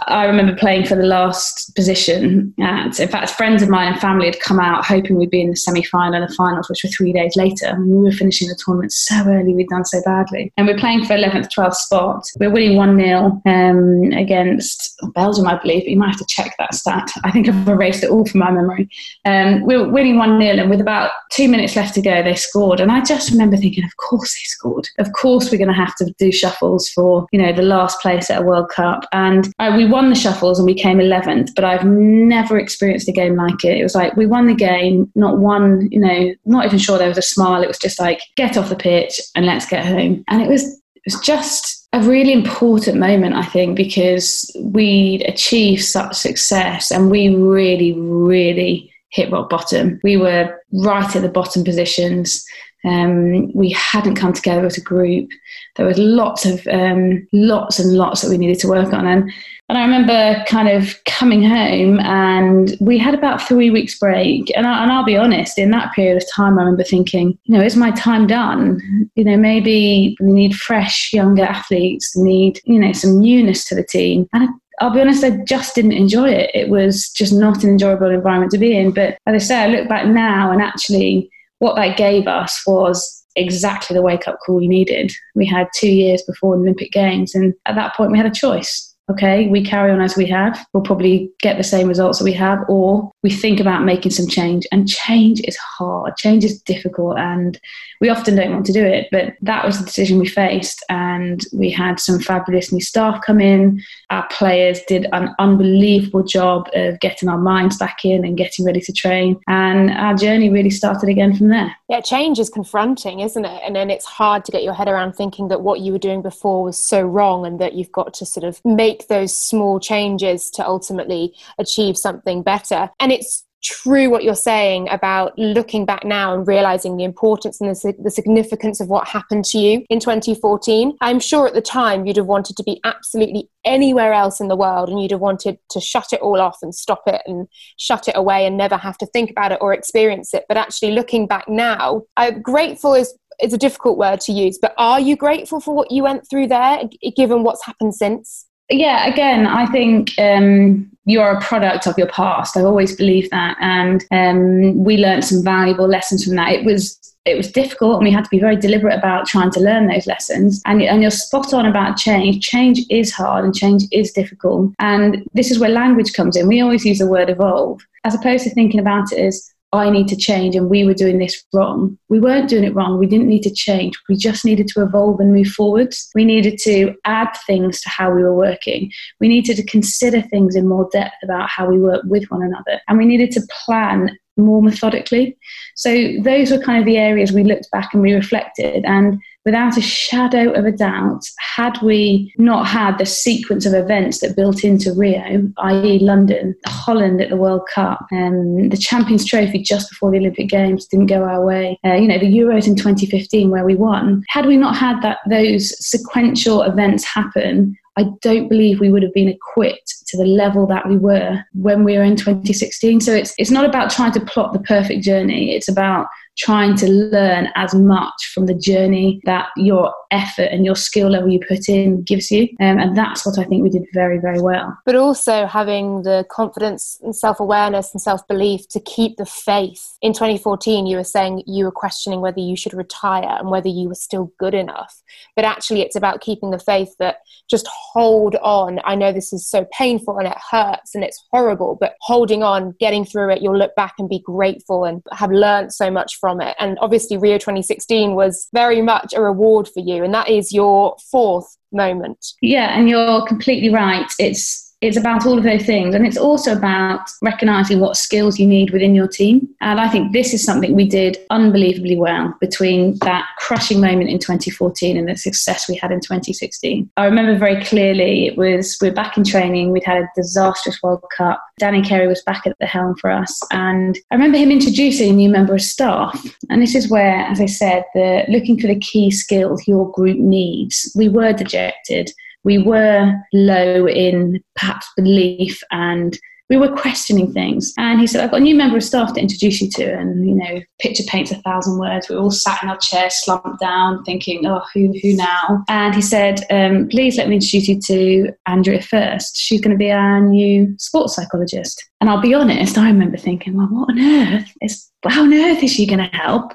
I 0.06 0.24
remember 0.24 0.54
playing 0.54 0.86
for 0.86 0.94
the 0.94 1.02
last 1.02 1.74
position. 1.74 2.54
And 2.58 2.98
in 2.98 3.08
fact, 3.08 3.30
friends 3.30 3.62
of 3.62 3.68
mine 3.68 3.92
and 3.92 4.00
family 4.00 4.26
had 4.26 4.40
come 4.40 4.60
out 4.60 4.84
hoping 4.84 5.16
we'd 5.16 5.30
be 5.30 5.40
in 5.40 5.50
the 5.50 5.56
semi 5.56 5.82
final 5.82 6.14
and 6.14 6.28
the 6.28 6.34
finals, 6.34 6.68
which 6.68 6.82
were 6.84 6.90
three 6.90 7.12
days 7.12 7.36
later. 7.36 7.66
I 7.66 7.78
mean, 7.78 7.96
we 7.96 8.04
were 8.04 8.12
finishing 8.12 8.48
the 8.48 8.58
tournament 8.64 8.92
so 8.92 9.14
early, 9.26 9.54
we'd 9.54 9.68
done 9.68 9.84
so 9.84 10.00
badly. 10.04 10.52
And 10.56 10.66
we're 10.66 10.78
playing 10.78 11.04
for 11.04 11.14
11th, 11.14 11.48
12th 11.56 11.74
spot. 11.74 12.24
We're 12.38 12.50
winning 12.50 12.76
1 12.76 12.96
0 12.96 13.42
um, 13.46 14.12
against 14.12 14.94
Belgium, 15.14 15.46
I 15.46 15.60
believe, 15.60 15.88
you 15.88 15.96
might 15.96 16.10
have 16.10 16.18
to 16.18 16.26
check 16.28 16.54
that 16.58 16.74
stat. 16.74 17.10
I 17.24 17.30
think 17.30 17.48
I've 17.48 17.68
erased 17.68 18.04
it 18.04 18.10
all 18.10 18.26
from 18.26 18.40
my 18.40 18.50
memory. 18.50 18.88
Um, 19.24 19.64
we 19.64 19.76
were 19.76 19.88
winning 19.88 20.18
1 20.18 20.40
0, 20.40 20.58
and 20.58 20.70
with 20.70 20.80
about 20.80 21.10
two 21.30 21.48
minutes 21.48 21.76
left 21.76 21.94
to 21.94 22.02
go, 22.02 22.22
they 22.22 22.34
scored. 22.34 22.80
And 22.80 22.90
I 22.90 23.02
just 23.02 23.30
remember 23.30 23.56
thinking, 23.56 23.84
of 23.84 23.96
course 23.96 24.34
they 24.34 24.44
scored. 24.44 24.88
Of 24.98 25.12
course 25.12 25.50
we're 25.50 25.58
going 25.58 25.68
to 25.68 25.74
have 25.74 25.94
to 25.96 26.12
do 26.18 26.32
shuffles 26.32 26.88
for, 26.90 27.26
you 27.32 27.40
know, 27.40 27.52
the 27.52 27.62
last 27.62 28.00
place 28.00 28.30
at 28.30 28.42
a 28.42 28.44
World 28.44 28.70
Cup. 28.70 29.06
And 29.12 29.52
I 29.58 29.74
we 29.82 29.90
won 29.90 30.10
the 30.10 30.16
shuffles 30.16 30.58
and 30.58 30.66
we 30.66 30.74
came 30.74 30.98
11th, 30.98 31.54
but 31.56 31.64
I've 31.64 31.84
never 31.84 32.58
experienced 32.58 33.08
a 33.08 33.12
game 33.12 33.36
like 33.36 33.64
it. 33.64 33.78
It 33.78 33.82
was 33.82 33.94
like 33.94 34.16
we 34.16 34.26
won 34.26 34.46
the 34.46 34.54
game, 34.54 35.10
not 35.16 35.38
one, 35.38 35.88
you 35.90 35.98
know, 35.98 36.32
not 36.44 36.66
even 36.66 36.78
sure 36.78 36.98
there 36.98 37.08
was 37.08 37.18
a 37.18 37.22
smile. 37.22 37.62
It 37.62 37.68
was 37.68 37.78
just 37.78 37.98
like, 37.98 38.20
get 38.36 38.56
off 38.56 38.68
the 38.68 38.76
pitch 38.76 39.20
and 39.34 39.44
let's 39.44 39.66
get 39.66 39.84
home. 39.84 40.24
And 40.28 40.40
it 40.40 40.48
was, 40.48 40.62
it 40.62 41.02
was 41.04 41.18
just 41.20 41.88
a 41.92 42.00
really 42.02 42.32
important 42.32 42.98
moment, 42.98 43.34
I 43.34 43.44
think, 43.44 43.76
because 43.76 44.48
we'd 44.60 45.22
achieved 45.22 45.82
such 45.82 46.14
success 46.14 46.92
and 46.92 47.10
we 47.10 47.34
really, 47.34 47.92
really 47.98 48.92
hit 49.10 49.32
rock 49.32 49.50
bottom. 49.50 50.00
We 50.04 50.16
were 50.16 50.58
right 50.72 51.16
at 51.16 51.22
the 51.22 51.28
bottom 51.28 51.64
positions. 51.64 52.44
Um, 52.84 53.52
we 53.52 53.70
hadn't 53.70 54.16
come 54.16 54.32
together 54.32 54.66
as 54.66 54.76
a 54.76 54.82
group. 54.82 55.30
There 55.76 55.86
was 55.86 55.98
lots 55.98 56.44
of 56.44 56.66
um, 56.66 57.26
lots 57.32 57.78
and 57.78 57.96
lots 57.96 58.22
that 58.22 58.30
we 58.30 58.38
needed 58.38 58.58
to 58.60 58.68
work 58.68 58.92
on, 58.92 59.06
and 59.06 59.30
and 59.68 59.78
I 59.78 59.82
remember 59.82 60.44
kind 60.48 60.68
of 60.68 61.02
coming 61.04 61.42
home, 61.42 62.00
and 62.00 62.76
we 62.80 62.98
had 62.98 63.14
about 63.14 63.40
three 63.40 63.70
weeks 63.70 63.98
break. 63.98 64.54
And, 64.56 64.66
I, 64.66 64.82
and 64.82 64.92
I'll 64.92 65.04
be 65.04 65.16
honest, 65.16 65.58
in 65.58 65.70
that 65.70 65.94
period 65.94 66.16
of 66.16 66.28
time, 66.30 66.58
I 66.58 66.62
remember 66.62 66.84
thinking, 66.84 67.38
you 67.44 67.56
know, 67.56 67.64
is 67.64 67.76
my 67.76 67.90
time 67.92 68.26
done? 68.26 68.80
You 69.14 69.24
know, 69.24 69.36
maybe 69.36 70.16
we 70.20 70.32
need 70.32 70.56
fresh 70.56 71.12
younger 71.12 71.44
athletes, 71.44 72.16
need 72.16 72.60
you 72.64 72.78
know 72.78 72.92
some 72.92 73.20
newness 73.20 73.64
to 73.68 73.74
the 73.74 73.84
team, 73.84 74.28
and 74.32 74.48
I'll 74.80 74.90
be 74.90 75.00
honest, 75.00 75.22
I 75.22 75.30
just 75.44 75.74
didn't 75.74 75.92
enjoy 75.92 76.28
it. 76.30 76.50
It 76.54 76.68
was 76.68 77.08
just 77.10 77.32
not 77.32 77.62
an 77.62 77.70
enjoyable 77.70 78.10
environment 78.10 78.50
to 78.52 78.58
be 78.58 78.76
in. 78.76 78.90
But 78.90 79.16
as 79.26 79.34
I 79.34 79.38
say, 79.38 79.56
I 79.58 79.66
look 79.68 79.88
back 79.88 80.06
now 80.06 80.50
and 80.50 80.60
actually 80.60 81.30
what 81.62 81.76
that 81.76 81.96
gave 81.96 82.26
us 82.26 82.60
was 82.66 83.24
exactly 83.36 83.94
the 83.94 84.02
wake 84.02 84.26
up 84.26 84.36
call 84.44 84.56
we 84.56 84.66
needed. 84.66 85.12
We 85.36 85.46
had 85.46 85.68
two 85.76 85.90
years 85.90 86.20
before 86.22 86.56
the 86.56 86.62
Olympic 86.62 86.90
Games, 86.90 87.36
and 87.36 87.54
at 87.66 87.76
that 87.76 87.94
point, 87.94 88.10
we 88.10 88.18
had 88.18 88.26
a 88.26 88.32
choice 88.32 88.91
okay, 89.12 89.46
we 89.48 89.64
carry 89.64 89.90
on 89.90 90.00
as 90.00 90.16
we 90.16 90.26
have, 90.26 90.64
we'll 90.72 90.82
probably 90.82 91.30
get 91.40 91.56
the 91.56 91.64
same 91.64 91.88
results 91.88 92.18
that 92.18 92.24
we 92.24 92.32
have, 92.32 92.58
or 92.68 93.10
we 93.22 93.30
think 93.30 93.60
about 93.60 93.84
making 93.84 94.12
some 94.12 94.26
change. 94.26 94.66
And 94.72 94.88
change 94.88 95.40
is 95.44 95.56
hard, 95.56 96.16
change 96.16 96.44
is 96.44 96.60
difficult, 96.62 97.18
and 97.18 97.58
we 98.00 98.08
often 98.08 98.34
don't 98.36 98.52
want 98.52 98.66
to 98.66 98.72
do 98.72 98.84
it. 98.84 99.08
But 99.12 99.34
that 99.42 99.64
was 99.64 99.78
the 99.78 99.84
decision 99.84 100.18
we 100.18 100.26
faced, 100.26 100.84
and 100.88 101.40
we 101.52 101.70
had 101.70 102.00
some 102.00 102.18
fabulous 102.18 102.72
new 102.72 102.80
staff 102.80 103.22
come 103.24 103.40
in. 103.40 103.80
Our 104.10 104.26
players 104.28 104.80
did 104.88 105.06
an 105.12 105.34
unbelievable 105.38 106.24
job 106.24 106.68
of 106.74 107.00
getting 107.00 107.28
our 107.28 107.38
minds 107.38 107.78
back 107.78 108.04
in 108.04 108.24
and 108.24 108.36
getting 108.36 108.64
ready 108.64 108.80
to 108.80 108.92
train, 108.92 109.40
and 109.48 109.90
our 109.90 110.14
journey 110.14 110.50
really 110.50 110.70
started 110.70 111.08
again 111.08 111.36
from 111.36 111.48
there. 111.48 111.74
Yeah, 111.88 112.00
change 112.00 112.38
is 112.38 112.48
confronting, 112.48 113.20
isn't 113.20 113.44
it? 113.44 113.62
And 113.64 113.76
then 113.76 113.90
it's 113.90 114.06
hard 114.06 114.44
to 114.46 114.52
get 114.52 114.62
your 114.62 114.74
head 114.74 114.88
around 114.88 115.12
thinking 115.12 115.48
that 115.48 115.60
what 115.60 115.80
you 115.80 115.92
were 115.92 115.98
doing 115.98 116.22
before 116.22 116.64
was 116.64 116.82
so 116.82 117.02
wrong 117.02 117.46
and 117.46 117.60
that 117.60 117.74
you've 117.74 117.92
got 117.92 118.14
to 118.14 118.26
sort 118.26 118.44
of 118.44 118.60
make 118.64 119.01
make 119.02 119.08
those 119.08 119.36
small 119.36 119.80
changes 119.80 120.50
to 120.50 120.66
ultimately 120.66 121.34
achieve 121.58 121.96
something 121.96 122.42
better. 122.42 122.90
And 123.00 123.12
it's 123.12 123.44
true 123.62 124.10
what 124.10 124.24
you're 124.24 124.34
saying 124.34 124.88
about 124.90 125.38
looking 125.38 125.86
back 125.86 126.04
now 126.04 126.34
and 126.34 126.48
realizing 126.48 126.96
the 126.96 127.04
importance 127.04 127.60
and 127.60 127.70
the, 127.70 127.94
the, 128.02 128.10
significance 128.10 128.80
of 128.80 128.88
what 128.88 129.06
happened 129.06 129.44
to 129.44 129.56
you 129.56 129.84
in 129.88 130.00
2014. 130.00 130.96
I'm 131.00 131.20
sure 131.20 131.46
at 131.46 131.54
the 131.54 131.60
time 131.60 132.04
you'd 132.04 132.16
have 132.16 132.26
wanted 132.26 132.56
to 132.56 132.64
be 132.64 132.80
absolutely 132.82 133.48
anywhere 133.64 134.12
else 134.12 134.40
in 134.40 134.48
the 134.48 134.56
world 134.56 134.88
and 134.88 135.00
you'd 135.00 135.12
have 135.12 135.20
wanted 135.20 135.58
to 135.70 135.80
shut 135.80 136.12
it 136.12 136.20
all 136.20 136.40
off 136.40 136.58
and 136.60 136.74
stop 136.74 137.02
it 137.06 137.22
and 137.24 137.46
shut 137.78 138.08
it 138.08 138.16
away 138.16 138.46
and 138.46 138.56
never 138.56 138.76
have 138.76 138.98
to 138.98 139.06
think 139.06 139.30
about 139.30 139.52
it 139.52 139.58
or 139.60 139.72
experience 139.72 140.34
it. 140.34 140.44
But 140.48 140.56
actually, 140.56 140.90
looking 140.90 141.28
back 141.28 141.48
now, 141.48 142.02
I'm 142.16 142.42
grateful 142.42 142.94
is 142.94 143.14
is 143.40 143.52
a 143.52 143.58
difficult 143.58 143.98
word 143.98 144.20
to 144.20 144.32
use, 144.32 144.58
but 144.60 144.74
are 144.76 145.00
you 145.00 145.16
grateful 145.16 145.60
for 145.60 145.74
what 145.74 145.90
you 145.90 146.02
went 146.02 146.28
through 146.28 146.46
there, 146.48 146.82
given 147.16 147.42
what's 147.42 147.64
happened 147.64 147.94
since? 147.94 148.46
Yeah, 148.72 149.06
again, 149.06 149.46
I 149.46 149.66
think 149.66 150.18
um, 150.18 150.90
you're 151.04 151.32
a 151.32 151.40
product 151.40 151.86
of 151.86 151.98
your 151.98 152.08
past. 152.08 152.56
I've 152.56 152.64
always 152.64 152.96
believed 152.96 153.30
that, 153.30 153.56
and 153.60 154.04
um, 154.10 154.84
we 154.84 154.96
learned 154.96 155.24
some 155.24 155.42
valuable 155.42 155.86
lessons 155.86 156.24
from 156.24 156.36
that. 156.36 156.52
It 156.52 156.64
was 156.64 156.98
it 157.24 157.36
was 157.36 157.52
difficult, 157.52 157.96
and 157.96 158.04
we 158.04 158.10
had 158.10 158.24
to 158.24 158.30
be 158.30 158.40
very 158.40 158.56
deliberate 158.56 158.98
about 158.98 159.26
trying 159.26 159.50
to 159.52 159.60
learn 159.60 159.86
those 159.86 160.08
lessons. 160.08 160.60
And, 160.66 160.82
and 160.82 161.02
you're 161.02 161.10
spot 161.12 161.54
on 161.54 161.66
about 161.66 161.96
change. 161.96 162.44
Change 162.44 162.80
is 162.90 163.12
hard, 163.12 163.44
and 163.44 163.54
change 163.54 163.84
is 163.92 164.12
difficult. 164.12 164.72
And 164.80 165.24
this 165.32 165.50
is 165.50 165.58
where 165.58 165.70
language 165.70 166.14
comes 166.14 166.36
in. 166.36 166.48
We 166.48 166.60
always 166.60 166.84
use 166.84 166.98
the 166.98 167.06
word 167.06 167.30
evolve, 167.30 167.80
as 168.04 168.14
opposed 168.14 168.44
to 168.44 168.50
thinking 168.50 168.80
about 168.80 169.12
it 169.12 169.18
as 169.18 169.52
I 169.74 169.88
need 169.88 170.06
to 170.08 170.16
change 170.16 170.54
and 170.54 170.68
we 170.68 170.84
were 170.84 170.92
doing 170.92 171.18
this 171.18 171.42
wrong. 171.54 171.96
We 172.10 172.20
weren't 172.20 172.50
doing 172.50 172.64
it 172.64 172.74
wrong. 172.74 172.98
We 172.98 173.06
didn't 173.06 173.28
need 173.28 173.42
to 173.44 173.50
change. 173.50 173.94
We 174.06 174.16
just 174.16 174.44
needed 174.44 174.68
to 174.68 174.82
evolve 174.82 175.18
and 175.18 175.32
move 175.32 175.48
forwards. 175.48 176.10
We 176.14 176.26
needed 176.26 176.58
to 176.64 176.94
add 177.06 177.30
things 177.46 177.80
to 177.80 177.88
how 177.88 178.12
we 178.12 178.22
were 178.22 178.34
working. 178.34 178.92
We 179.18 179.28
needed 179.28 179.56
to 179.56 179.64
consider 179.64 180.20
things 180.20 180.56
in 180.56 180.68
more 180.68 180.90
depth 180.92 181.16
about 181.22 181.48
how 181.48 181.66
we 181.66 181.78
work 181.78 182.02
with 182.04 182.30
one 182.30 182.42
another. 182.42 182.80
And 182.86 182.98
we 182.98 183.06
needed 183.06 183.30
to 183.32 183.46
plan 183.64 184.10
more 184.36 184.62
methodically. 184.62 185.36
So 185.74 186.16
those 186.20 186.50
were 186.50 186.58
kind 186.58 186.78
of 186.78 186.86
the 186.86 186.98
areas 186.98 187.32
we 187.32 187.44
looked 187.44 187.70
back 187.70 187.94
and 187.94 188.02
we 188.02 188.12
reflected. 188.12 188.84
And 188.84 189.20
without 189.44 189.76
a 189.76 189.80
shadow 189.80 190.52
of 190.52 190.64
a 190.64 190.72
doubt, 190.72 191.24
had 191.38 191.80
we 191.82 192.32
not 192.38 192.66
had 192.66 192.98
the 192.98 193.06
sequence 193.06 193.66
of 193.66 193.74
events 193.74 194.20
that 194.20 194.36
built 194.36 194.64
into 194.64 194.92
Rio, 194.92 195.50
i.e., 195.58 195.98
London, 195.98 196.54
Holland 196.66 197.20
at 197.20 197.30
the 197.30 197.36
World 197.36 197.68
Cup, 197.72 198.06
and 198.10 198.62
um, 198.62 198.68
the 198.68 198.76
Champions 198.76 199.24
Trophy 199.24 199.60
just 199.60 199.90
before 199.90 200.10
the 200.10 200.18
Olympic 200.18 200.48
Games 200.48 200.86
didn't 200.86 201.06
go 201.06 201.24
our 201.24 201.44
way, 201.44 201.78
uh, 201.84 201.94
you 201.94 202.08
know, 202.08 202.18
the 202.18 202.26
Euros 202.26 202.66
in 202.66 202.76
2015 202.76 203.50
where 203.50 203.64
we 203.64 203.74
won, 203.74 204.22
had 204.28 204.46
we 204.46 204.56
not 204.56 204.76
had 204.76 205.02
that 205.02 205.18
those 205.28 205.74
sequential 205.84 206.62
events 206.62 207.04
happen, 207.04 207.76
I 207.96 208.04
don't 208.22 208.48
believe 208.48 208.80
we 208.80 208.90
would 208.90 209.02
have 209.02 209.12
been 209.12 209.28
equipped 209.28 210.06
to 210.08 210.16
the 210.16 210.24
level 210.24 210.66
that 210.66 210.88
we 210.88 210.96
were 210.96 211.44
when 211.52 211.84
we 211.84 211.96
were 211.96 212.04
in 212.04 212.16
2016. 212.16 213.02
So 213.02 213.12
it's 213.12 213.34
it's 213.36 213.50
not 213.50 213.64
about 213.64 213.90
trying 213.90 214.12
to 214.12 214.20
plot 214.20 214.52
the 214.52 214.60
perfect 214.60 215.04
journey. 215.04 215.54
It's 215.54 215.68
about 215.68 216.06
trying 216.38 216.76
to 216.76 216.88
learn 216.90 217.48
as 217.54 217.74
much 217.74 218.30
from 218.34 218.46
the 218.46 218.54
journey 218.54 219.20
that 219.24 219.48
your 219.56 219.92
effort 220.12 220.48
and 220.52 220.64
your 220.64 220.76
skill 220.76 221.08
level 221.08 221.28
you 221.28 221.40
put 221.40 221.68
in 221.68 222.02
gives 222.02 222.30
you. 222.30 222.42
Um, 222.60 222.78
and 222.78 222.96
that's 222.96 223.26
what 223.26 223.38
I 223.38 223.44
think 223.44 223.62
we 223.62 223.70
did 223.70 223.86
very, 223.92 224.18
very 224.18 224.40
well. 224.40 224.78
But 224.84 224.94
also 224.94 225.46
having 225.46 226.02
the 226.02 226.24
confidence 226.30 226.98
and 227.02 227.16
self 227.16 227.40
awareness 227.40 227.92
and 227.92 228.00
self 228.00 228.26
belief 228.28 228.68
to 228.68 228.80
keep 228.80 229.16
the 229.16 229.26
faith. 229.26 229.96
In 230.02 230.12
2014, 230.12 230.86
you 230.86 230.96
were 230.96 231.04
saying 231.04 231.42
you 231.46 231.64
were 231.64 231.72
questioning 231.72 232.20
whether 232.20 232.40
you 232.40 232.56
should 232.56 232.74
retire 232.74 233.36
and 233.38 233.50
whether 233.50 233.68
you 233.68 233.88
were 233.88 233.94
still 233.94 234.32
good 234.38 234.54
enough. 234.54 235.02
But 235.34 235.44
actually, 235.44 235.80
it's 235.82 235.96
about 235.96 236.20
keeping 236.20 236.50
the 236.50 236.58
faith 236.58 236.94
that 236.98 237.18
just 237.50 237.68
hold 237.92 238.36
on. 238.36 238.80
I 238.84 238.94
know 238.94 239.12
this 239.12 239.32
is 239.32 239.46
so 239.46 239.66
painful 239.72 240.18
and 240.18 240.28
it 240.28 240.36
hurts 240.50 240.94
and 240.94 241.04
it's 241.04 241.22
horrible, 241.30 241.76
but 241.80 241.94
holding 242.00 242.42
on, 242.42 242.74
getting 242.78 243.04
through 243.04 243.30
it, 243.30 243.42
you'll 243.42 243.56
look 243.56 243.74
back 243.74 243.94
and 243.98 244.08
be 244.08 244.20
grateful 244.20 244.84
and 244.84 245.02
have 245.12 245.30
learned 245.30 245.72
so 245.72 245.90
much 245.90 246.16
from 246.18 246.40
it. 246.40 246.56
And 246.58 246.78
obviously, 246.80 247.16
Rio 247.16 247.38
2016 247.38 248.14
was 248.14 248.48
very 248.52 248.82
much 248.82 249.12
a 249.14 249.22
reward 249.22 249.68
for 249.68 249.80
you, 249.80 250.01
and 250.02 250.14
that 250.14 250.28
is 250.28 250.52
your 250.52 250.96
fourth 251.10 251.56
moment. 251.72 252.34
Yeah, 252.40 252.78
and 252.78 252.88
you're 252.88 253.24
completely 253.26 253.70
right. 253.70 254.10
It's 254.18 254.61
it's 254.82 254.96
about 254.96 255.24
all 255.24 255.38
of 255.38 255.44
those 255.44 255.64
things. 255.64 255.94
And 255.94 256.04
it's 256.04 256.16
also 256.16 256.52
about 256.52 257.08
recognizing 257.22 257.78
what 257.78 257.96
skills 257.96 258.38
you 258.38 258.46
need 258.46 258.72
within 258.72 258.96
your 258.96 259.06
team. 259.06 259.48
And 259.60 259.80
I 259.80 259.88
think 259.88 260.12
this 260.12 260.34
is 260.34 260.44
something 260.44 260.74
we 260.74 260.88
did 260.88 261.18
unbelievably 261.30 261.96
well 261.96 262.34
between 262.40 262.98
that 262.98 263.24
crushing 263.38 263.80
moment 263.80 264.10
in 264.10 264.18
2014 264.18 264.96
and 264.96 265.08
the 265.08 265.16
success 265.16 265.68
we 265.68 265.76
had 265.76 265.92
in 265.92 266.00
2016. 266.00 266.90
I 266.96 267.04
remember 267.04 267.38
very 267.38 267.62
clearly 267.64 268.26
it 268.26 268.36
was, 268.36 268.76
we 268.82 268.88
are 268.88 268.92
back 268.92 269.16
in 269.16 269.22
training, 269.22 269.70
we'd 269.70 269.84
had 269.84 270.02
a 270.02 270.10
disastrous 270.16 270.82
World 270.82 271.04
Cup. 271.16 271.40
Danny 271.60 271.82
Kerry 271.82 272.08
was 272.08 272.22
back 272.22 272.44
at 272.44 272.58
the 272.58 272.66
helm 272.66 272.96
for 272.96 273.08
us. 273.08 273.40
And 273.52 273.96
I 274.10 274.16
remember 274.16 274.36
him 274.36 274.50
introducing 274.50 275.10
a 275.10 275.14
new 275.14 275.28
member 275.28 275.54
of 275.54 275.62
staff. 275.62 276.20
And 276.50 276.60
this 276.60 276.74
is 276.74 276.90
where, 276.90 277.18
as 277.18 277.40
I 277.40 277.46
said, 277.46 277.84
the 277.94 278.24
looking 278.28 278.58
for 278.58 278.66
the 278.66 278.80
key 278.80 279.12
skills 279.12 279.68
your 279.68 279.92
group 279.92 280.18
needs. 280.18 280.90
We 280.96 281.08
were 281.08 281.32
dejected 281.32 282.10
we 282.44 282.58
were 282.58 283.12
low 283.32 283.86
in 283.86 284.42
perhaps 284.56 284.86
belief 284.96 285.60
and 285.70 286.18
we 286.52 286.58
were 286.58 286.76
questioning 286.76 287.32
things. 287.32 287.72
And 287.78 287.98
he 287.98 288.06
said, 288.06 288.22
I've 288.22 288.30
got 288.30 288.40
a 288.40 288.44
new 288.44 288.54
member 288.54 288.76
of 288.76 288.84
staff 288.84 289.14
to 289.14 289.20
introduce 289.20 289.62
you 289.62 289.70
to. 289.70 289.94
And, 289.94 290.28
you 290.28 290.34
know, 290.34 290.60
picture 290.80 291.02
paints 291.04 291.30
a 291.30 291.36
thousand 291.36 291.78
words. 291.78 292.10
We 292.10 292.16
all 292.16 292.30
sat 292.30 292.62
in 292.62 292.68
our 292.68 292.76
chairs, 292.76 293.14
slumped 293.24 293.58
down, 293.58 294.04
thinking, 294.04 294.44
oh, 294.44 294.60
who, 294.74 294.92
who 295.00 295.16
now? 295.16 295.64
And 295.70 295.94
he 295.94 296.02
said, 296.02 296.40
um, 296.50 296.88
please 296.90 297.16
let 297.16 297.28
me 297.28 297.36
introduce 297.36 297.68
you 297.68 297.80
to 297.80 298.32
Andrea 298.46 298.82
Furst. 298.82 299.34
She's 299.34 299.62
going 299.62 299.70
to 299.70 299.78
be 299.78 299.90
our 299.90 300.20
new 300.20 300.74
sports 300.78 301.16
psychologist. 301.16 301.82
And 302.02 302.10
I'll 302.10 302.20
be 302.20 302.34
honest, 302.34 302.76
I 302.76 302.88
remember 302.88 303.16
thinking, 303.16 303.56
well, 303.56 303.68
what 303.68 303.90
on 303.90 303.98
earth 303.98 304.52
is, 304.60 304.90
how 305.06 305.22
on 305.22 305.32
earth 305.32 305.62
is 305.62 305.72
she 305.72 305.86
going 305.86 306.06
to 306.06 306.16
help 306.16 306.52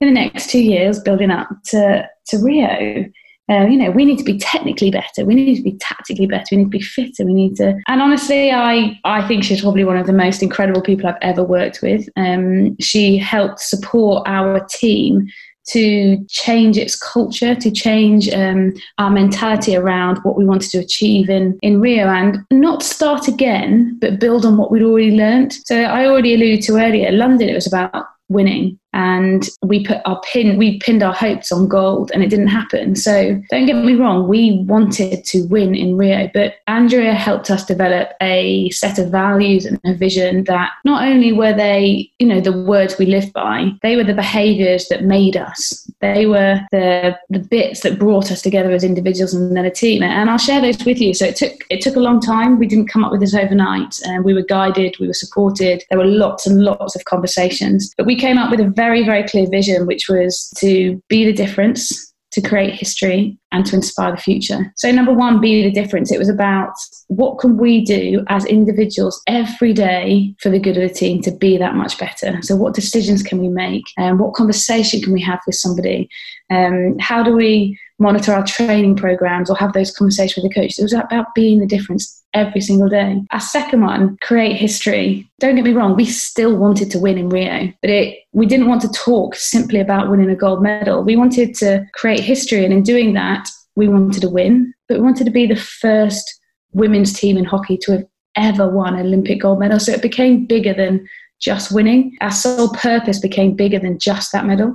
in 0.00 0.08
the 0.08 0.14
next 0.14 0.50
two 0.50 0.62
years 0.62 0.98
building 0.98 1.30
up 1.30 1.48
to, 1.66 2.08
to 2.28 2.38
Rio? 2.38 3.04
Uh, 3.48 3.64
you 3.66 3.76
know, 3.76 3.90
we 3.90 4.04
need 4.04 4.18
to 4.18 4.24
be 4.24 4.38
technically 4.38 4.90
better. 4.90 5.24
We 5.24 5.34
need 5.34 5.56
to 5.56 5.62
be 5.62 5.76
tactically 5.78 6.26
better. 6.26 6.46
We 6.50 6.58
need 6.58 6.64
to 6.64 6.70
be 6.70 6.82
fitter. 6.82 7.24
We 7.24 7.34
need 7.34 7.56
to. 7.56 7.78
And 7.86 8.02
honestly, 8.02 8.50
I 8.50 8.98
I 9.04 9.26
think 9.28 9.44
she's 9.44 9.62
probably 9.62 9.84
one 9.84 9.96
of 9.96 10.06
the 10.06 10.12
most 10.12 10.42
incredible 10.42 10.82
people 10.82 11.08
I've 11.08 11.16
ever 11.22 11.44
worked 11.44 11.80
with. 11.82 12.08
Um, 12.16 12.76
she 12.80 13.18
helped 13.18 13.60
support 13.60 14.26
our 14.26 14.60
team 14.68 15.28
to 15.68 16.24
change 16.28 16.78
its 16.78 16.96
culture, 16.96 17.54
to 17.54 17.70
change 17.70 18.28
um, 18.32 18.72
our 18.98 19.10
mentality 19.10 19.76
around 19.76 20.18
what 20.18 20.36
we 20.36 20.44
wanted 20.44 20.70
to 20.70 20.78
achieve 20.78 21.28
in, 21.28 21.58
in 21.62 21.80
Rio 21.80 22.06
and 22.06 22.38
not 22.52 22.82
start 22.82 23.26
again, 23.26 23.98
but 24.00 24.20
build 24.20 24.46
on 24.46 24.56
what 24.56 24.70
we'd 24.70 24.82
already 24.82 25.16
learned. 25.16 25.52
So 25.52 25.76
I 25.82 26.06
already 26.06 26.34
alluded 26.34 26.62
to 26.64 26.76
earlier, 26.76 27.10
London, 27.10 27.48
it 27.48 27.54
was 27.54 27.66
about 27.66 28.06
winning 28.28 28.78
and 28.96 29.50
we 29.62 29.84
put 29.84 29.98
our 30.06 30.20
pin 30.22 30.56
we 30.56 30.78
pinned 30.78 31.02
our 31.02 31.12
hopes 31.12 31.52
on 31.52 31.68
gold 31.68 32.10
and 32.12 32.22
it 32.22 32.30
didn't 32.30 32.46
happen. 32.48 32.96
So 32.96 33.40
don't 33.50 33.66
get 33.66 33.76
me 33.76 33.94
wrong 33.94 34.26
we 34.26 34.64
wanted 34.66 35.24
to 35.24 35.46
win 35.48 35.74
in 35.74 35.96
rio 35.96 36.30
but 36.32 36.54
andrea 36.66 37.12
helped 37.12 37.50
us 37.50 37.64
develop 37.64 38.12
a 38.22 38.70
set 38.70 38.98
of 38.98 39.10
values 39.10 39.66
and 39.66 39.78
a 39.84 39.94
vision 39.94 40.44
that 40.44 40.70
not 40.84 41.06
only 41.06 41.32
were 41.32 41.52
they 41.52 42.10
you 42.18 42.26
know 42.26 42.40
the 42.40 42.56
words 42.64 42.96
we 42.98 43.06
lived 43.06 43.32
by 43.32 43.70
they 43.82 43.96
were 43.96 44.04
the 44.04 44.14
behaviors 44.14 44.88
that 44.88 45.04
made 45.04 45.36
us. 45.36 45.88
They 46.00 46.26
were 46.26 46.60
the 46.72 47.16
the 47.30 47.38
bits 47.38 47.80
that 47.80 47.98
brought 47.98 48.30
us 48.32 48.42
together 48.42 48.70
as 48.70 48.84
individuals 48.84 49.34
and 49.34 49.56
then 49.56 49.64
a 49.64 49.70
team. 49.70 50.02
And 50.02 50.30
i'll 50.30 50.38
share 50.38 50.60
those 50.60 50.84
with 50.84 51.00
you. 51.00 51.12
So 51.14 51.26
it 51.26 51.36
took 51.36 51.52
it 51.70 51.80
took 51.82 51.96
a 51.96 52.00
long 52.00 52.20
time. 52.20 52.58
We 52.58 52.66
didn't 52.66 52.88
come 52.88 53.04
up 53.04 53.12
with 53.12 53.20
this 53.20 53.34
overnight. 53.34 54.00
And 54.04 54.24
we 54.24 54.34
were 54.34 54.42
guided 54.42 54.96
we 55.00 55.06
were 55.06 55.20
supported. 55.24 55.84
There 55.90 55.98
were 55.98 56.06
lots 56.06 56.46
and 56.46 56.62
lots 56.62 56.96
of 56.96 57.04
conversations 57.04 57.92
but 57.96 58.06
we 58.06 58.16
came 58.16 58.38
up 58.38 58.50
with 58.50 58.60
a 58.60 58.68
very 58.68 58.85
very, 58.86 59.04
very 59.04 59.24
clear 59.24 59.48
vision, 59.50 59.86
which 59.86 60.08
was 60.08 60.48
to 60.58 61.02
be 61.08 61.24
the 61.24 61.32
difference, 61.32 62.14
to 62.30 62.40
create 62.40 62.74
history, 62.74 63.36
and 63.50 63.66
to 63.66 63.74
inspire 63.74 64.12
the 64.12 64.16
future. 64.16 64.72
So, 64.76 64.92
number 64.92 65.12
one, 65.12 65.40
be 65.40 65.64
the 65.64 65.72
difference. 65.72 66.12
It 66.12 66.18
was 66.18 66.28
about 66.28 66.72
what 67.08 67.38
can 67.40 67.56
we 67.56 67.84
do 67.84 68.24
as 68.28 68.44
individuals 68.44 69.20
every 69.26 69.72
day 69.72 70.34
for 70.40 70.50
the 70.50 70.60
good 70.60 70.76
of 70.76 70.88
the 70.88 70.94
team 70.94 71.20
to 71.22 71.32
be 71.32 71.56
that 71.56 71.74
much 71.74 71.98
better. 71.98 72.40
So, 72.42 72.54
what 72.54 72.74
decisions 72.74 73.24
can 73.24 73.40
we 73.40 73.48
make? 73.48 73.84
And 73.96 74.12
um, 74.12 74.18
what 74.18 74.34
conversation 74.34 75.00
can 75.00 75.12
we 75.12 75.22
have 75.22 75.40
with 75.46 75.56
somebody? 75.56 76.08
Um, 76.48 76.96
how 77.00 77.24
do 77.24 77.32
we 77.34 77.76
monitor 77.98 78.32
our 78.32 78.44
training 78.44 78.94
programs 78.94 79.50
or 79.50 79.56
have 79.56 79.72
those 79.72 79.90
conversations 79.96 80.44
with 80.44 80.52
the 80.52 80.60
coach? 80.60 80.78
It 80.78 80.82
was 80.82 80.92
about 80.92 81.34
being 81.34 81.58
the 81.58 81.66
difference 81.66 82.22
every 82.36 82.60
single 82.60 82.88
day. 82.88 83.22
Our 83.32 83.40
second 83.40 83.80
one, 83.80 84.18
create 84.20 84.56
history. 84.56 85.28
Don't 85.40 85.56
get 85.56 85.64
me 85.64 85.72
wrong, 85.72 85.96
we 85.96 86.04
still 86.04 86.56
wanted 86.56 86.90
to 86.90 86.98
win 86.98 87.18
in 87.18 87.30
Rio, 87.30 87.72
but 87.80 87.90
it 87.90 88.18
we 88.32 88.46
didn't 88.46 88.68
want 88.68 88.82
to 88.82 88.88
talk 88.90 89.34
simply 89.34 89.80
about 89.80 90.10
winning 90.10 90.30
a 90.30 90.36
gold 90.36 90.62
medal. 90.62 91.02
We 91.02 91.16
wanted 91.16 91.54
to 91.56 91.86
create 91.94 92.20
history, 92.20 92.64
and 92.64 92.72
in 92.72 92.82
doing 92.82 93.14
that, 93.14 93.48
we 93.74 93.88
wanted 93.88 94.20
to 94.20 94.28
win, 94.28 94.74
but 94.88 94.98
we 94.98 95.04
wanted 95.04 95.24
to 95.24 95.30
be 95.30 95.46
the 95.46 95.56
first 95.56 96.40
women's 96.72 97.12
team 97.12 97.38
in 97.38 97.44
hockey 97.44 97.78
to 97.78 97.92
have 97.92 98.04
ever 98.36 98.68
won 98.68 98.94
an 98.94 99.06
Olympic 99.06 99.40
gold 99.40 99.58
medal. 99.58 99.80
So 99.80 99.92
it 99.92 100.02
became 100.02 100.44
bigger 100.44 100.74
than 100.74 101.08
just 101.40 101.72
winning. 101.72 102.16
Our 102.20 102.30
sole 102.30 102.70
purpose 102.70 103.18
became 103.18 103.54
bigger 103.54 103.78
than 103.78 103.98
just 103.98 104.32
that 104.32 104.46
medal. 104.46 104.74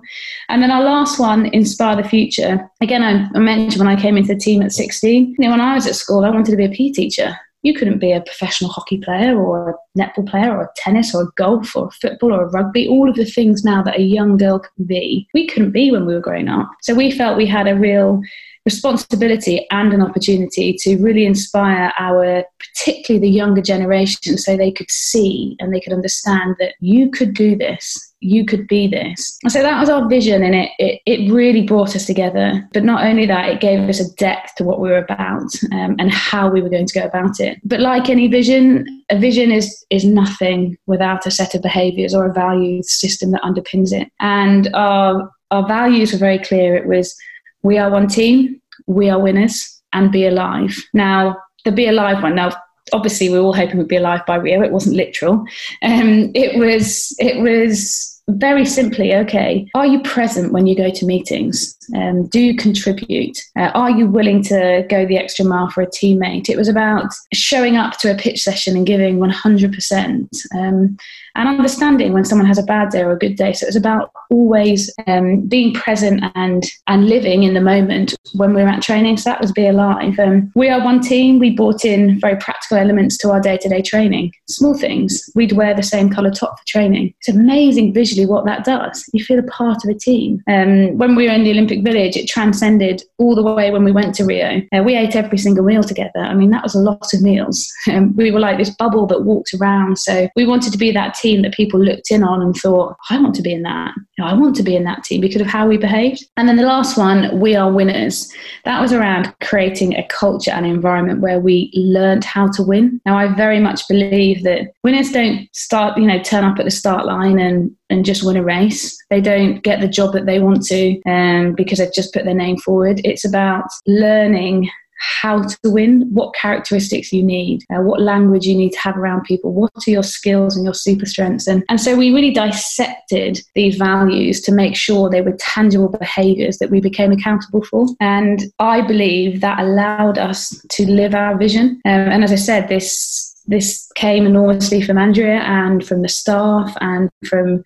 And 0.49 0.61
then 0.61 0.71
our 0.71 0.83
last 0.83 1.19
one, 1.19 1.47
Inspire 1.47 1.95
the 1.95 2.07
Future. 2.07 2.69
Again, 2.81 3.03
I, 3.03 3.39
mentioned 3.39 3.83
when 3.83 3.95
I 3.95 3.99
came 3.99 4.17
into 4.17 4.33
the 4.33 4.39
team 4.39 4.61
at 4.61 4.71
16, 4.71 5.35
you 5.37 5.45
know, 5.45 5.51
when 5.51 5.61
I 5.61 5.75
was 5.75 5.87
at 5.87 5.95
school, 5.95 6.23
I 6.23 6.29
wanted 6.29 6.51
to 6.51 6.57
be 6.57 6.65
a 6.65 6.69
PE 6.69 6.91
teacher 6.91 7.37
you 7.63 7.73
couldn't 7.73 7.99
be 7.99 8.11
a 8.11 8.21
professional 8.21 8.71
hockey 8.71 8.97
player 8.97 9.39
or 9.39 9.71
a 9.71 9.99
netball 9.99 10.27
player 10.27 10.51
or 10.51 10.63
a 10.63 10.69
tennis 10.75 11.13
or 11.13 11.23
a 11.23 11.31
golf 11.37 11.75
or 11.75 11.87
a 11.87 11.91
football 11.91 12.33
or 12.33 12.43
a 12.43 12.49
rugby, 12.49 12.87
all 12.87 13.09
of 13.09 13.15
the 13.15 13.25
things 13.25 13.63
now 13.63 13.83
that 13.83 13.99
a 13.99 14.03
young 14.03 14.37
girl 14.37 14.59
can 14.59 14.85
be, 14.85 15.27
we 15.33 15.47
couldn't 15.47 15.71
be 15.71 15.91
when 15.91 16.05
we 16.05 16.13
were 16.13 16.19
growing 16.19 16.47
up. 16.47 16.69
So 16.81 16.95
we 16.95 17.11
felt 17.11 17.37
we 17.37 17.45
had 17.45 17.67
a 17.67 17.75
real 17.75 18.21
responsibility 18.65 19.65
and 19.71 19.93
an 19.93 20.01
opportunity 20.01 20.75
to 20.79 20.97
really 20.97 21.25
inspire 21.25 21.91
our, 21.97 22.43
particularly 22.59 23.27
the 23.27 23.33
younger 23.33 23.61
generation, 23.61 24.37
so 24.37 24.55
they 24.55 24.71
could 24.71 24.91
see 24.91 25.55
and 25.59 25.73
they 25.73 25.79
could 25.79 25.93
understand 25.93 26.55
that 26.59 26.75
you 26.79 27.09
could 27.09 27.33
do 27.33 27.55
this 27.55 28.10
you 28.21 28.45
could 28.45 28.67
be 28.67 28.87
this. 28.87 29.37
And 29.43 29.51
so 29.51 29.61
that 29.61 29.79
was 29.79 29.89
our 29.89 30.07
vision, 30.07 30.43
and 30.43 30.55
it, 30.55 30.71
it, 30.77 31.01
it, 31.05 31.31
really 31.31 31.63
brought 31.63 31.95
us 31.95 32.05
together. 32.05 32.67
But 32.71 32.83
not 32.83 33.03
only 33.03 33.25
that, 33.25 33.49
it 33.49 33.59
gave 33.59 33.89
us 33.89 33.99
a 33.99 34.13
depth 34.15 34.55
to 34.55 34.63
what 34.63 34.79
we 34.79 34.89
were 34.89 34.97
about 34.97 35.51
um, 35.73 35.95
and 35.99 36.11
how 36.11 36.49
we 36.49 36.61
were 36.61 36.69
going 36.69 36.85
to 36.85 36.99
go 36.99 37.05
about 37.05 37.39
it. 37.39 37.57
But 37.63 37.79
like 37.79 38.09
any 38.09 38.27
vision, 38.27 38.85
a 39.09 39.17
vision 39.17 39.51
is, 39.51 39.83
is 39.89 40.05
nothing 40.05 40.77
without 40.85 41.25
a 41.25 41.31
set 41.31 41.55
of 41.55 41.63
behaviors 41.63 42.13
or 42.13 42.25
a 42.25 42.33
value 42.33 42.83
system 42.83 43.31
that 43.31 43.41
underpins 43.41 43.91
it. 43.91 44.07
And 44.19 44.69
our, 44.75 45.29
our 45.49 45.67
values 45.67 46.13
were 46.13 46.19
very 46.19 46.39
clear. 46.39 46.75
It 46.75 46.87
was 46.87 47.15
we 47.63 47.77
are 47.77 47.89
one 47.89 48.07
team, 48.07 48.61
we 48.85 49.09
are 49.09 49.19
winners, 49.19 49.81
and 49.93 50.11
be 50.11 50.27
alive. 50.27 50.75
Now, 50.93 51.37
the 51.65 51.71
be 51.71 51.87
alive 51.87 52.23
one, 52.23 52.35
now, 52.35 52.51
obviously 52.93 53.29
we 53.29 53.39
were 53.39 53.45
all 53.45 53.53
hoping 53.53 53.77
we'd 53.77 53.87
be 53.87 53.95
alive 53.95 54.21
by 54.25 54.35
Rio. 54.35 54.61
It 54.61 54.71
wasn't 54.71 54.95
literal. 54.95 55.45
Um, 55.81 56.31
it 56.33 56.57
was 56.57 57.15
it 57.19 57.41
was 57.41 58.10
very 58.29 58.65
simply, 58.65 59.13
okay, 59.13 59.67
are 59.75 59.85
you 59.85 60.01
present 60.01 60.53
when 60.53 60.67
you 60.67 60.75
go 60.75 60.89
to 60.89 61.05
meetings? 61.05 61.77
Um, 61.95 62.27
do 62.27 62.39
you 62.39 62.55
contribute? 62.55 63.37
Uh, 63.57 63.71
are 63.73 63.91
you 63.91 64.07
willing 64.07 64.43
to 64.43 64.85
go 64.89 65.05
the 65.05 65.17
extra 65.17 65.45
mile 65.45 65.69
for 65.69 65.81
a 65.81 65.87
teammate? 65.87 66.49
It 66.49 66.57
was 66.57 66.67
about 66.67 67.11
showing 67.33 67.77
up 67.77 67.97
to 67.99 68.11
a 68.11 68.15
pitch 68.15 68.41
session 68.41 68.75
and 68.75 68.85
giving 68.85 69.19
100%. 69.19 70.27
Um, 70.55 70.97
and 71.35 71.47
understanding 71.47 72.13
when 72.13 72.25
someone 72.25 72.47
has 72.47 72.57
a 72.57 72.63
bad 72.63 72.89
day 72.89 73.01
or 73.01 73.11
a 73.11 73.17
good 73.17 73.35
day. 73.35 73.53
So 73.53 73.65
it 73.65 73.69
was 73.69 73.75
about 73.75 74.11
always 74.29 74.93
um, 75.07 75.41
being 75.47 75.73
present 75.73 76.23
and 76.35 76.63
and 76.87 77.07
living 77.07 77.43
in 77.43 77.53
the 77.53 77.61
moment 77.61 78.15
when 78.33 78.53
we 78.53 78.61
were 78.61 78.67
at 78.67 78.81
training. 78.81 79.17
So 79.17 79.29
that 79.29 79.41
was 79.41 79.51
Be 79.51 79.67
Alive. 79.67 80.19
Um, 80.19 80.51
we 80.55 80.69
are 80.69 80.83
one 80.83 81.01
team. 81.01 81.39
We 81.39 81.51
brought 81.51 81.85
in 81.85 82.19
very 82.19 82.37
practical 82.37 82.77
elements 82.77 83.17
to 83.19 83.31
our 83.31 83.39
day 83.39 83.57
to 83.57 83.69
day 83.69 83.81
training. 83.81 84.33
Small 84.49 84.77
things. 84.77 85.29
We'd 85.35 85.53
wear 85.53 85.73
the 85.73 85.83
same 85.83 86.09
colour 86.09 86.31
top 86.31 86.59
for 86.59 86.65
training. 86.65 87.13
It's 87.19 87.29
amazing 87.29 87.93
visually 87.93 88.25
what 88.25 88.45
that 88.45 88.65
does. 88.65 89.03
You 89.13 89.23
feel 89.23 89.39
a 89.39 89.43
part 89.43 89.83
of 89.83 89.89
a 89.89 89.97
team. 89.97 90.43
Um, 90.47 90.97
when 90.97 91.15
we 91.15 91.27
were 91.27 91.33
in 91.33 91.43
the 91.43 91.51
Olympic 91.51 91.80
Village, 91.83 92.15
it 92.15 92.27
transcended 92.27 93.03
all 93.17 93.35
the 93.35 93.43
way 93.43 93.71
when 93.71 93.83
we 93.83 93.91
went 93.91 94.15
to 94.15 94.25
Rio. 94.25 94.61
Uh, 94.75 94.83
we 94.83 94.95
ate 94.95 95.15
every 95.15 95.37
single 95.37 95.63
meal 95.63 95.83
together. 95.83 96.19
I 96.19 96.33
mean, 96.33 96.49
that 96.51 96.63
was 96.63 96.75
a 96.75 96.79
lot 96.79 97.13
of 97.13 97.21
meals. 97.21 97.71
Um, 97.91 98.15
we 98.15 98.31
were 98.31 98.39
like 98.39 98.57
this 98.57 98.69
bubble 98.69 99.05
that 99.07 99.23
walked 99.23 99.53
around. 99.53 99.97
So 99.97 100.29
we 100.35 100.45
wanted 100.45 100.71
to 100.71 100.77
be 100.77 100.91
that 100.91 101.15
team 101.15 101.41
that 101.41 101.53
people 101.53 101.79
looked 101.79 102.09
in 102.09 102.23
on 102.23 102.41
and 102.41 102.55
thought, 102.55 102.95
I 103.09 103.19
want 103.19 103.35
to 103.35 103.41
be 103.41 103.53
in 103.53 103.63
that. 103.63 103.93
I 104.21 104.33
want 104.33 104.55
to 104.57 104.63
be 104.63 104.75
in 104.75 104.83
that 104.83 105.03
team 105.03 105.19
because 105.19 105.41
of 105.41 105.47
how 105.47 105.67
we 105.67 105.77
behaved. 105.77 106.23
And 106.37 106.47
then 106.47 106.57
the 106.57 106.63
last 106.63 106.97
one, 106.97 107.39
we 107.39 107.55
are 107.55 107.71
winners. 107.71 108.31
That 108.65 108.79
was 108.79 108.93
around 108.93 109.33
creating 109.41 109.95
a 109.95 110.07
culture 110.07 110.51
and 110.51 110.65
environment 110.65 111.21
where 111.21 111.39
we 111.39 111.71
learned 111.73 112.23
how 112.23 112.49
to 112.51 112.63
win. 112.63 113.01
Now, 113.05 113.17
I 113.17 113.33
very 113.33 113.59
much 113.59 113.87
believe 113.87 114.43
that 114.43 114.71
winners 114.83 115.11
don't 115.11 115.47
start, 115.53 115.97
you 115.97 116.05
know, 116.05 116.21
turn 116.21 116.43
up 116.43 116.59
at 116.59 116.65
the 116.65 116.71
start 116.71 117.05
line 117.05 117.39
and 117.39 117.75
and 117.91 118.05
just 118.05 118.25
win 118.25 118.37
a 118.37 118.43
race. 118.43 118.97
They 119.09 119.21
don't 119.21 119.61
get 119.61 119.81
the 119.81 119.87
job 119.87 120.13
that 120.13 120.25
they 120.25 120.39
want 120.39 120.65
to 120.67 121.01
um, 121.07 121.53
because 121.53 121.79
they've 121.79 121.93
just 121.93 122.13
put 122.13 122.25
their 122.25 122.33
name 122.33 122.57
forward. 122.57 123.01
It's 123.03 123.25
about 123.25 123.65
learning 123.85 124.69
how 125.01 125.41
to 125.41 125.57
win, 125.65 126.07
what 126.13 126.33
characteristics 126.35 127.11
you 127.11 127.23
need, 127.23 127.63
uh, 127.73 127.81
what 127.81 128.01
language 128.01 128.45
you 128.45 128.55
need 128.55 128.69
to 128.71 128.79
have 128.79 128.97
around 128.97 129.23
people, 129.23 129.51
what 129.51 129.71
are 129.87 129.91
your 129.91 130.03
skills 130.03 130.55
and 130.55 130.63
your 130.63 130.75
super 130.75 131.07
strengths. 131.07 131.47
And, 131.47 131.63
and 131.69 131.81
so 131.81 131.95
we 131.95 132.13
really 132.13 132.31
dissected 132.31 133.41
these 133.55 133.77
values 133.77 134.41
to 134.41 134.51
make 134.51 134.75
sure 134.75 135.09
they 135.09 135.21
were 135.21 135.35
tangible 135.39 135.89
behaviors 135.89 136.59
that 136.59 136.69
we 136.69 136.79
became 136.79 137.11
accountable 137.11 137.63
for. 137.63 137.87
And 137.99 138.43
I 138.59 138.81
believe 138.81 139.41
that 139.41 139.59
allowed 139.59 140.19
us 140.19 140.63
to 140.69 140.85
live 140.85 141.15
our 141.15 141.35
vision. 141.35 141.81
Um, 141.85 142.09
and 142.11 142.23
as 142.23 142.31
I 142.31 142.35
said, 142.35 142.67
this 142.67 143.30
this 143.51 143.87
came 143.95 144.25
enormously 144.25 144.81
from 144.81 144.97
Andrea 144.97 145.39
and 145.41 145.85
from 145.85 146.01
the 146.01 146.09
staff 146.09 146.75
and 146.81 147.09
from 147.27 147.63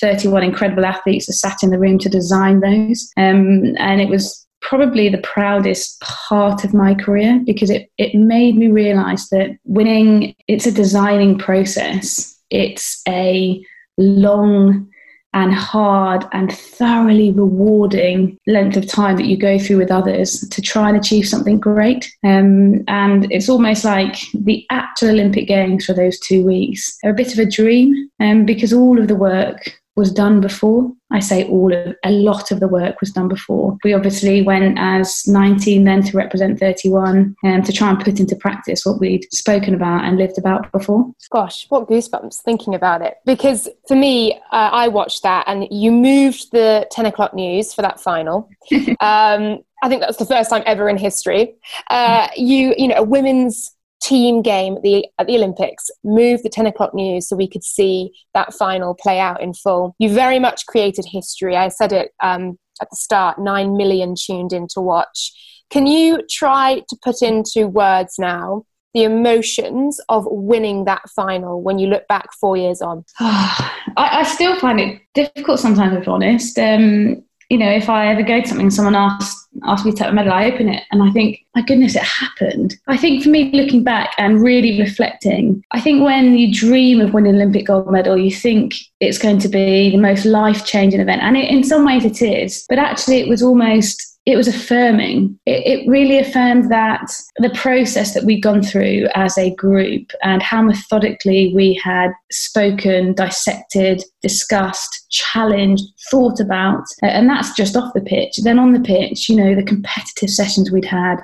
31 0.00 0.42
incredible 0.42 0.84
athletes 0.84 1.26
that 1.26 1.34
sat 1.34 1.58
in 1.62 1.70
the 1.70 1.78
room 1.78 1.98
to 1.98 2.08
design 2.08 2.60
those. 2.60 3.10
Um, 3.16 3.76
and 3.78 4.00
it 4.00 4.08
was 4.08 4.46
probably 4.62 5.08
the 5.08 5.18
proudest 5.18 6.00
part 6.00 6.64
of 6.64 6.74
my 6.74 6.94
career 6.94 7.40
because 7.46 7.70
it, 7.70 7.88
it 7.98 8.14
made 8.14 8.56
me 8.56 8.68
realize 8.68 9.28
that 9.28 9.50
winning 9.64 10.34
it's 10.48 10.66
a 10.66 10.72
designing 10.72 11.38
process 11.38 12.36
it's 12.50 13.02
a 13.06 13.62
long 13.98 14.88
and 15.36 15.52
hard 15.52 16.24
and 16.32 16.50
thoroughly 16.50 17.30
rewarding 17.30 18.38
length 18.46 18.74
of 18.74 18.86
time 18.86 19.18
that 19.18 19.26
you 19.26 19.36
go 19.36 19.58
through 19.58 19.76
with 19.76 19.90
others 19.90 20.40
to 20.48 20.62
try 20.62 20.88
and 20.88 20.96
achieve 20.96 21.28
something 21.28 21.60
great. 21.60 22.10
Um, 22.24 22.82
and 22.88 23.30
it's 23.30 23.50
almost 23.50 23.84
like 23.84 24.16
the 24.32 24.64
actual 24.70 25.10
Olympic 25.10 25.46
Games 25.46 25.84
for 25.84 25.92
those 25.92 26.18
two 26.20 26.42
weeks 26.42 26.96
are 27.04 27.10
a 27.10 27.14
bit 27.14 27.34
of 27.34 27.38
a 27.38 27.50
dream 27.50 28.08
um, 28.18 28.46
because 28.46 28.72
all 28.72 28.98
of 28.98 29.08
the 29.08 29.14
work 29.14 29.78
was 29.96 30.12
done 30.12 30.40
before. 30.40 30.92
I 31.10 31.20
say 31.20 31.48
all 31.48 31.72
of 31.72 31.94
a 32.04 32.10
lot 32.10 32.50
of 32.50 32.60
the 32.60 32.68
work 32.68 33.00
was 33.00 33.10
done 33.10 33.28
before. 33.28 33.78
We 33.82 33.94
obviously 33.94 34.42
went 34.42 34.78
as 34.78 35.26
19 35.26 35.84
then 35.84 36.02
to 36.02 36.16
represent 36.16 36.58
31 36.58 37.34
and 37.42 37.54
um, 37.54 37.62
to 37.62 37.72
try 37.72 37.90
and 37.90 37.98
put 37.98 38.20
into 38.20 38.36
practice 38.36 38.84
what 38.84 39.00
we'd 39.00 39.26
spoken 39.32 39.74
about 39.74 40.04
and 40.04 40.18
lived 40.18 40.36
about 40.38 40.70
before. 40.72 41.10
Gosh, 41.30 41.66
what 41.70 41.88
goosebumps 41.88 42.42
thinking 42.42 42.74
about 42.74 43.02
it. 43.02 43.14
Because 43.24 43.68
for 43.88 43.96
me, 43.96 44.34
uh, 44.52 44.70
I 44.72 44.88
watched 44.88 45.22
that 45.22 45.44
and 45.46 45.66
you 45.70 45.92
moved 45.92 46.52
the 46.52 46.86
10 46.90 47.06
o'clock 47.06 47.32
news 47.34 47.72
for 47.72 47.82
that 47.82 48.00
final. 48.00 48.48
um, 49.00 49.60
I 49.82 49.88
think 49.88 50.00
that 50.00 50.08
was 50.08 50.16
the 50.16 50.26
first 50.26 50.50
time 50.50 50.62
ever 50.66 50.88
in 50.88 50.96
history. 50.96 51.54
Uh, 51.90 52.28
you, 52.36 52.74
you 52.76 52.88
know, 52.88 52.96
a 52.96 53.02
women's 53.02 53.75
team 54.06 54.40
game 54.40 54.76
at 54.76 54.82
the 54.82 55.06
at 55.18 55.26
the 55.26 55.36
Olympics, 55.36 55.90
move 56.04 56.42
the 56.42 56.48
10 56.48 56.66
o'clock 56.66 56.94
news 56.94 57.28
so 57.28 57.36
we 57.36 57.48
could 57.48 57.64
see 57.64 58.12
that 58.34 58.54
final 58.54 58.94
play 58.94 59.18
out 59.18 59.42
in 59.42 59.52
full. 59.52 59.94
You 59.98 60.10
very 60.10 60.38
much 60.38 60.66
created 60.66 61.06
history. 61.10 61.56
I 61.56 61.68
said 61.68 61.92
it 61.92 62.12
um, 62.22 62.58
at 62.80 62.88
the 62.90 62.96
start, 62.96 63.38
nine 63.38 63.76
million 63.76 64.14
tuned 64.14 64.52
in 64.52 64.68
to 64.74 64.80
watch. 64.80 65.32
Can 65.70 65.86
you 65.86 66.20
try 66.30 66.82
to 66.88 66.96
put 67.02 67.22
into 67.22 67.66
words 67.66 68.14
now 68.18 68.64
the 68.94 69.02
emotions 69.02 70.00
of 70.08 70.24
winning 70.30 70.84
that 70.84 71.02
final 71.14 71.60
when 71.60 71.78
you 71.78 71.88
look 71.88 72.06
back 72.08 72.28
four 72.40 72.56
years 72.56 72.80
on? 72.80 73.04
I, 73.20 73.64
I, 73.96 74.22
still 74.22 74.58
find 74.58 74.80
it 74.80 75.02
difficult 75.14 75.58
sometimes, 75.58 75.96
if 75.96 76.08
honest. 76.08 76.58
Um, 76.58 77.22
you 77.50 77.58
know, 77.58 77.70
if 77.70 77.88
I 77.88 78.08
ever 78.08 78.22
go 78.22 78.40
to 78.40 78.48
something, 78.48 78.70
someone 78.70 78.94
asks 78.94 79.45
asks 79.64 79.84
me 79.84 79.92
to 79.92 79.96
take 79.96 80.08
a 80.08 80.12
medal, 80.12 80.32
I 80.32 80.50
open 80.50 80.68
it 80.68 80.82
and 80.90 81.02
I 81.02 81.10
think, 81.12 81.44
my 81.54 81.62
goodness, 81.62 81.96
it 81.96 82.02
happened. 82.02 82.76
I 82.86 82.96
think 82.96 83.22
for 83.22 83.28
me, 83.28 83.50
looking 83.52 83.82
back 83.82 84.12
and 84.18 84.42
really 84.42 84.80
reflecting, 84.80 85.62
I 85.70 85.80
think 85.80 86.02
when 86.02 86.36
you 86.36 86.52
dream 86.52 87.00
of 87.00 87.14
winning 87.14 87.34
an 87.34 87.40
Olympic 87.40 87.66
gold 87.66 87.90
medal, 87.90 88.16
you 88.16 88.30
think 88.30 88.74
it's 89.00 89.18
going 89.18 89.38
to 89.38 89.48
be 89.48 89.90
the 89.90 89.96
most 89.96 90.24
life 90.24 90.64
changing 90.66 91.00
event, 91.00 91.22
and 91.22 91.36
it, 91.36 91.50
in 91.50 91.64
some 91.64 91.84
ways 91.84 92.04
it 92.04 92.22
is. 92.22 92.64
But 92.68 92.78
actually, 92.78 93.20
it 93.20 93.28
was 93.28 93.42
almost 93.42 94.15
it 94.26 94.36
was 94.36 94.48
affirming. 94.48 95.38
It, 95.46 95.64
it, 95.66 95.88
really 95.88 96.18
affirmed 96.18 96.70
that 96.70 97.12
the 97.38 97.50
process 97.50 98.12
that 98.12 98.24
we'd 98.24 98.42
gone 98.42 98.60
through 98.60 99.06
as 99.14 99.38
a 99.38 99.54
group 99.54 100.10
and 100.20 100.42
how 100.42 100.62
methodically 100.62 101.52
we 101.54 101.74
had 101.74 102.10
spoken, 102.32 103.14
dissected, 103.14 104.02
discussed, 104.22 105.06
challenged, 105.10 105.84
thought 106.10 106.40
about. 106.40 106.82
And 107.02 107.30
that's 107.30 107.54
just 107.54 107.76
off 107.76 107.94
the 107.94 108.00
pitch. 108.00 108.38
Then 108.42 108.58
on 108.58 108.72
the 108.72 108.80
pitch, 108.80 109.28
you 109.28 109.36
know, 109.36 109.54
the 109.54 109.62
competitive 109.62 110.30
sessions 110.30 110.72
we'd 110.72 110.84
had. 110.84 111.16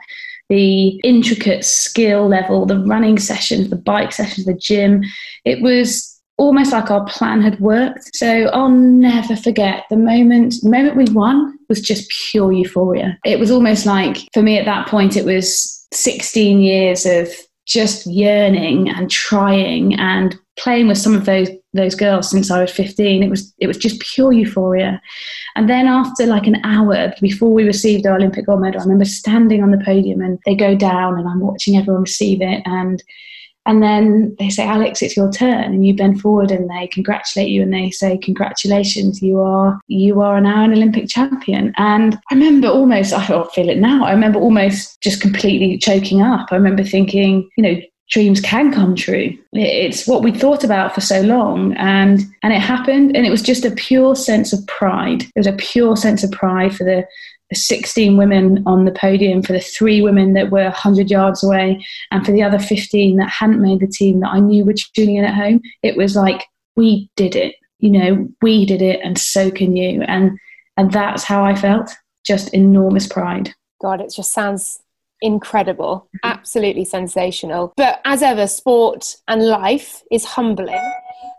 The 0.49 1.01
intricate 1.03 1.65
skill 1.65 2.29
level, 2.29 2.67
the 2.67 2.79
running 2.85 3.19
sessions, 3.19 3.71
the 3.71 3.77
bike 3.77 4.13
sessions, 4.13 4.47
the 4.47 4.55
gym. 4.55 5.03
It 5.45 5.61
was 5.61 6.12
almost 6.43 6.73
like 6.73 6.91
our 6.91 7.05
plan 7.05 7.41
had 7.41 7.61
worked. 7.61 8.15
So 8.17 8.47
I'll 8.47 8.69
never 8.69 9.37
forget 9.37 9.85
the 9.91 9.97
moment 9.97 10.55
the 10.63 10.71
moment 10.71 10.97
we 10.97 11.05
won 11.13 11.57
was 11.69 11.81
just 11.81 12.11
pure 12.31 12.53
euphoria. 12.53 13.17
It 13.25 13.39
was 13.39 13.51
almost 13.51 13.87
like 13.87 14.19
for 14.35 14.43
me 14.43 14.59
at 14.59 14.65
that 14.65 14.89
point 14.89 15.17
it 15.17 15.25
was 15.25 15.87
16 15.93 16.61
years 16.61 17.07
of 17.07 17.29
just 17.67 18.07
yearning 18.07 18.89
and 18.89 19.09
trying 19.09 19.95
and 19.95 20.37
playing 20.59 20.89
with 20.89 20.99
some 20.99 21.15
of 21.15 21.27
those 21.27 21.49
those 21.75 21.95
girls 21.95 22.29
since 22.29 22.51
I 22.51 22.61
was 22.61 22.73
15 22.73 23.23
it 23.23 23.31
was 23.31 23.55
it 23.59 23.67
was 23.67 23.79
just 23.79 24.01
pure 24.01 24.33
euphoria 24.33 25.01
and 25.57 25.71
then 25.71 25.87
after 25.87 26.27
like 26.27 26.47
an 26.47 26.61
hour 26.65 27.15
before 27.23 27.51
we 27.51 27.65
received 27.65 28.05
our 28.05 28.17
Olympic 28.17 28.45
gold 28.45 28.61
medal 28.61 28.81
I 28.81 28.85
remember 28.85 29.07
standing 29.07 29.63
on 29.63 29.71
the 29.71 29.83
podium 29.83 30.21
and 30.21 30.39
they 30.45 30.55
go 30.55 30.75
down 30.75 31.19
and 31.19 31.27
I'm 31.27 31.41
watching 31.41 31.77
everyone 31.77 32.03
receive 32.03 32.43
it 32.43 32.63
and 32.67 33.03
and 33.67 33.83
then 33.83 34.35
they 34.39 34.51
say, 34.51 34.65
Alex, 34.67 35.03
it's 35.03 35.17
your 35.17 35.31
turn, 35.31 35.65
and 35.73 35.87
you 35.87 35.95
bend 35.95 36.21
forward 36.21 36.51
and 36.51 36.69
they 36.69 36.89
congratulate 36.89 37.49
you 37.49 37.63
and 37.63 37.73
they 37.73 37.91
say, 37.91 38.19
Congratulations, 38.19 39.23
you 39.23 39.41
are 39.41 39.81
you 39.87 40.21
are 40.21 40.41
now 40.41 40.65
an 40.65 40.73
Olympic 40.73 41.09
champion. 41.09 41.73
And 41.77 42.19
I 42.31 42.35
remember 42.35 42.69
almost, 42.69 43.13
I 43.13 43.27
feel 43.27 43.69
it 43.69 43.79
now, 43.79 44.05
I 44.05 44.13
remember 44.13 44.41
almost 44.41 45.01
just 45.01 45.21
completely 45.21 45.79
choking 45.79 46.23
up. 46.23 46.49
I 46.51 46.57
remember 46.57 46.83
thinking, 46.83 47.49
you 47.57 47.63
know, 47.63 47.81
dreams 48.11 48.41
can 48.41 48.73
come 48.73 48.95
true. 48.95 49.37
It's 49.53 50.07
what 50.07 50.23
we 50.23 50.33
thought 50.33 50.65
about 50.65 50.95
for 50.95 51.01
so 51.01 51.21
long, 51.23 51.75
and 51.77 52.21
and 52.43 52.53
it 52.53 52.61
happened, 52.61 53.17
and 53.17 53.27
it 53.27 53.31
was 53.31 53.43
just 53.43 53.65
a 53.65 53.71
pure 53.71 54.17
sense 54.17 54.53
of 54.53 54.67
pride. 54.67 55.23
It 55.23 55.33
was 55.37 55.47
a 55.47 55.53
pure 55.53 55.97
sense 55.97 56.25
of 56.25 56.33
pride 56.33 56.75
for 56.75 56.85
the 56.85 57.07
16 57.55 58.17
women 58.17 58.63
on 58.67 58.85
the 58.85 58.93
podium, 58.93 59.43
for 59.43 59.53
the 59.53 59.61
three 59.61 60.03
women 60.03 60.35
that 60.35 60.51
were 60.51 60.65
100 60.65 61.11
yards 61.11 61.43
away, 61.43 61.85
and 62.11 62.25
for 62.25 62.33
the 62.33 62.43
other 62.43 62.59
15 62.59 63.17
that 63.17 63.29
hadn't 63.29 63.63
made 63.63 63.81
the 63.81 63.87
team 63.87 64.21
that 64.21 64.31
I 64.31 64.41
knew 64.41 64.65
were 64.65 64.75
tuning 64.95 65.17
in 65.17 65.25
at 65.25 65.35
home, 65.35 65.61
it 65.83 65.97
was 65.97 66.17
like, 66.17 66.45
we 66.77 67.11
did 67.17 67.37
it. 67.37 67.57
You 67.79 67.91
know, 67.91 68.29
we 68.43 68.65
did 68.65 68.83
it, 68.83 69.01
and 69.03 69.19
so 69.19 69.51
can 69.51 69.77
you. 69.77 70.03
And 70.03 70.39
and 70.77 70.93
that's 70.93 71.25
how 71.25 71.45
I 71.45 71.55
felt. 71.55 71.91
Just 72.25 72.55
enormous 72.55 73.07
pride. 73.07 73.53
God, 73.81 74.01
it 74.01 74.13
just 74.15 74.33
sounds 74.33 74.81
incredible, 75.23 76.09
mm-hmm. 76.09 76.31
absolutely 76.31 76.85
sensational. 76.85 77.73
But 77.77 78.01
as 78.05 78.23
ever, 78.23 78.47
sport 78.47 79.17
and 79.29 79.47
life 79.47 80.03
is 80.11 80.25
humbling. 80.25 80.81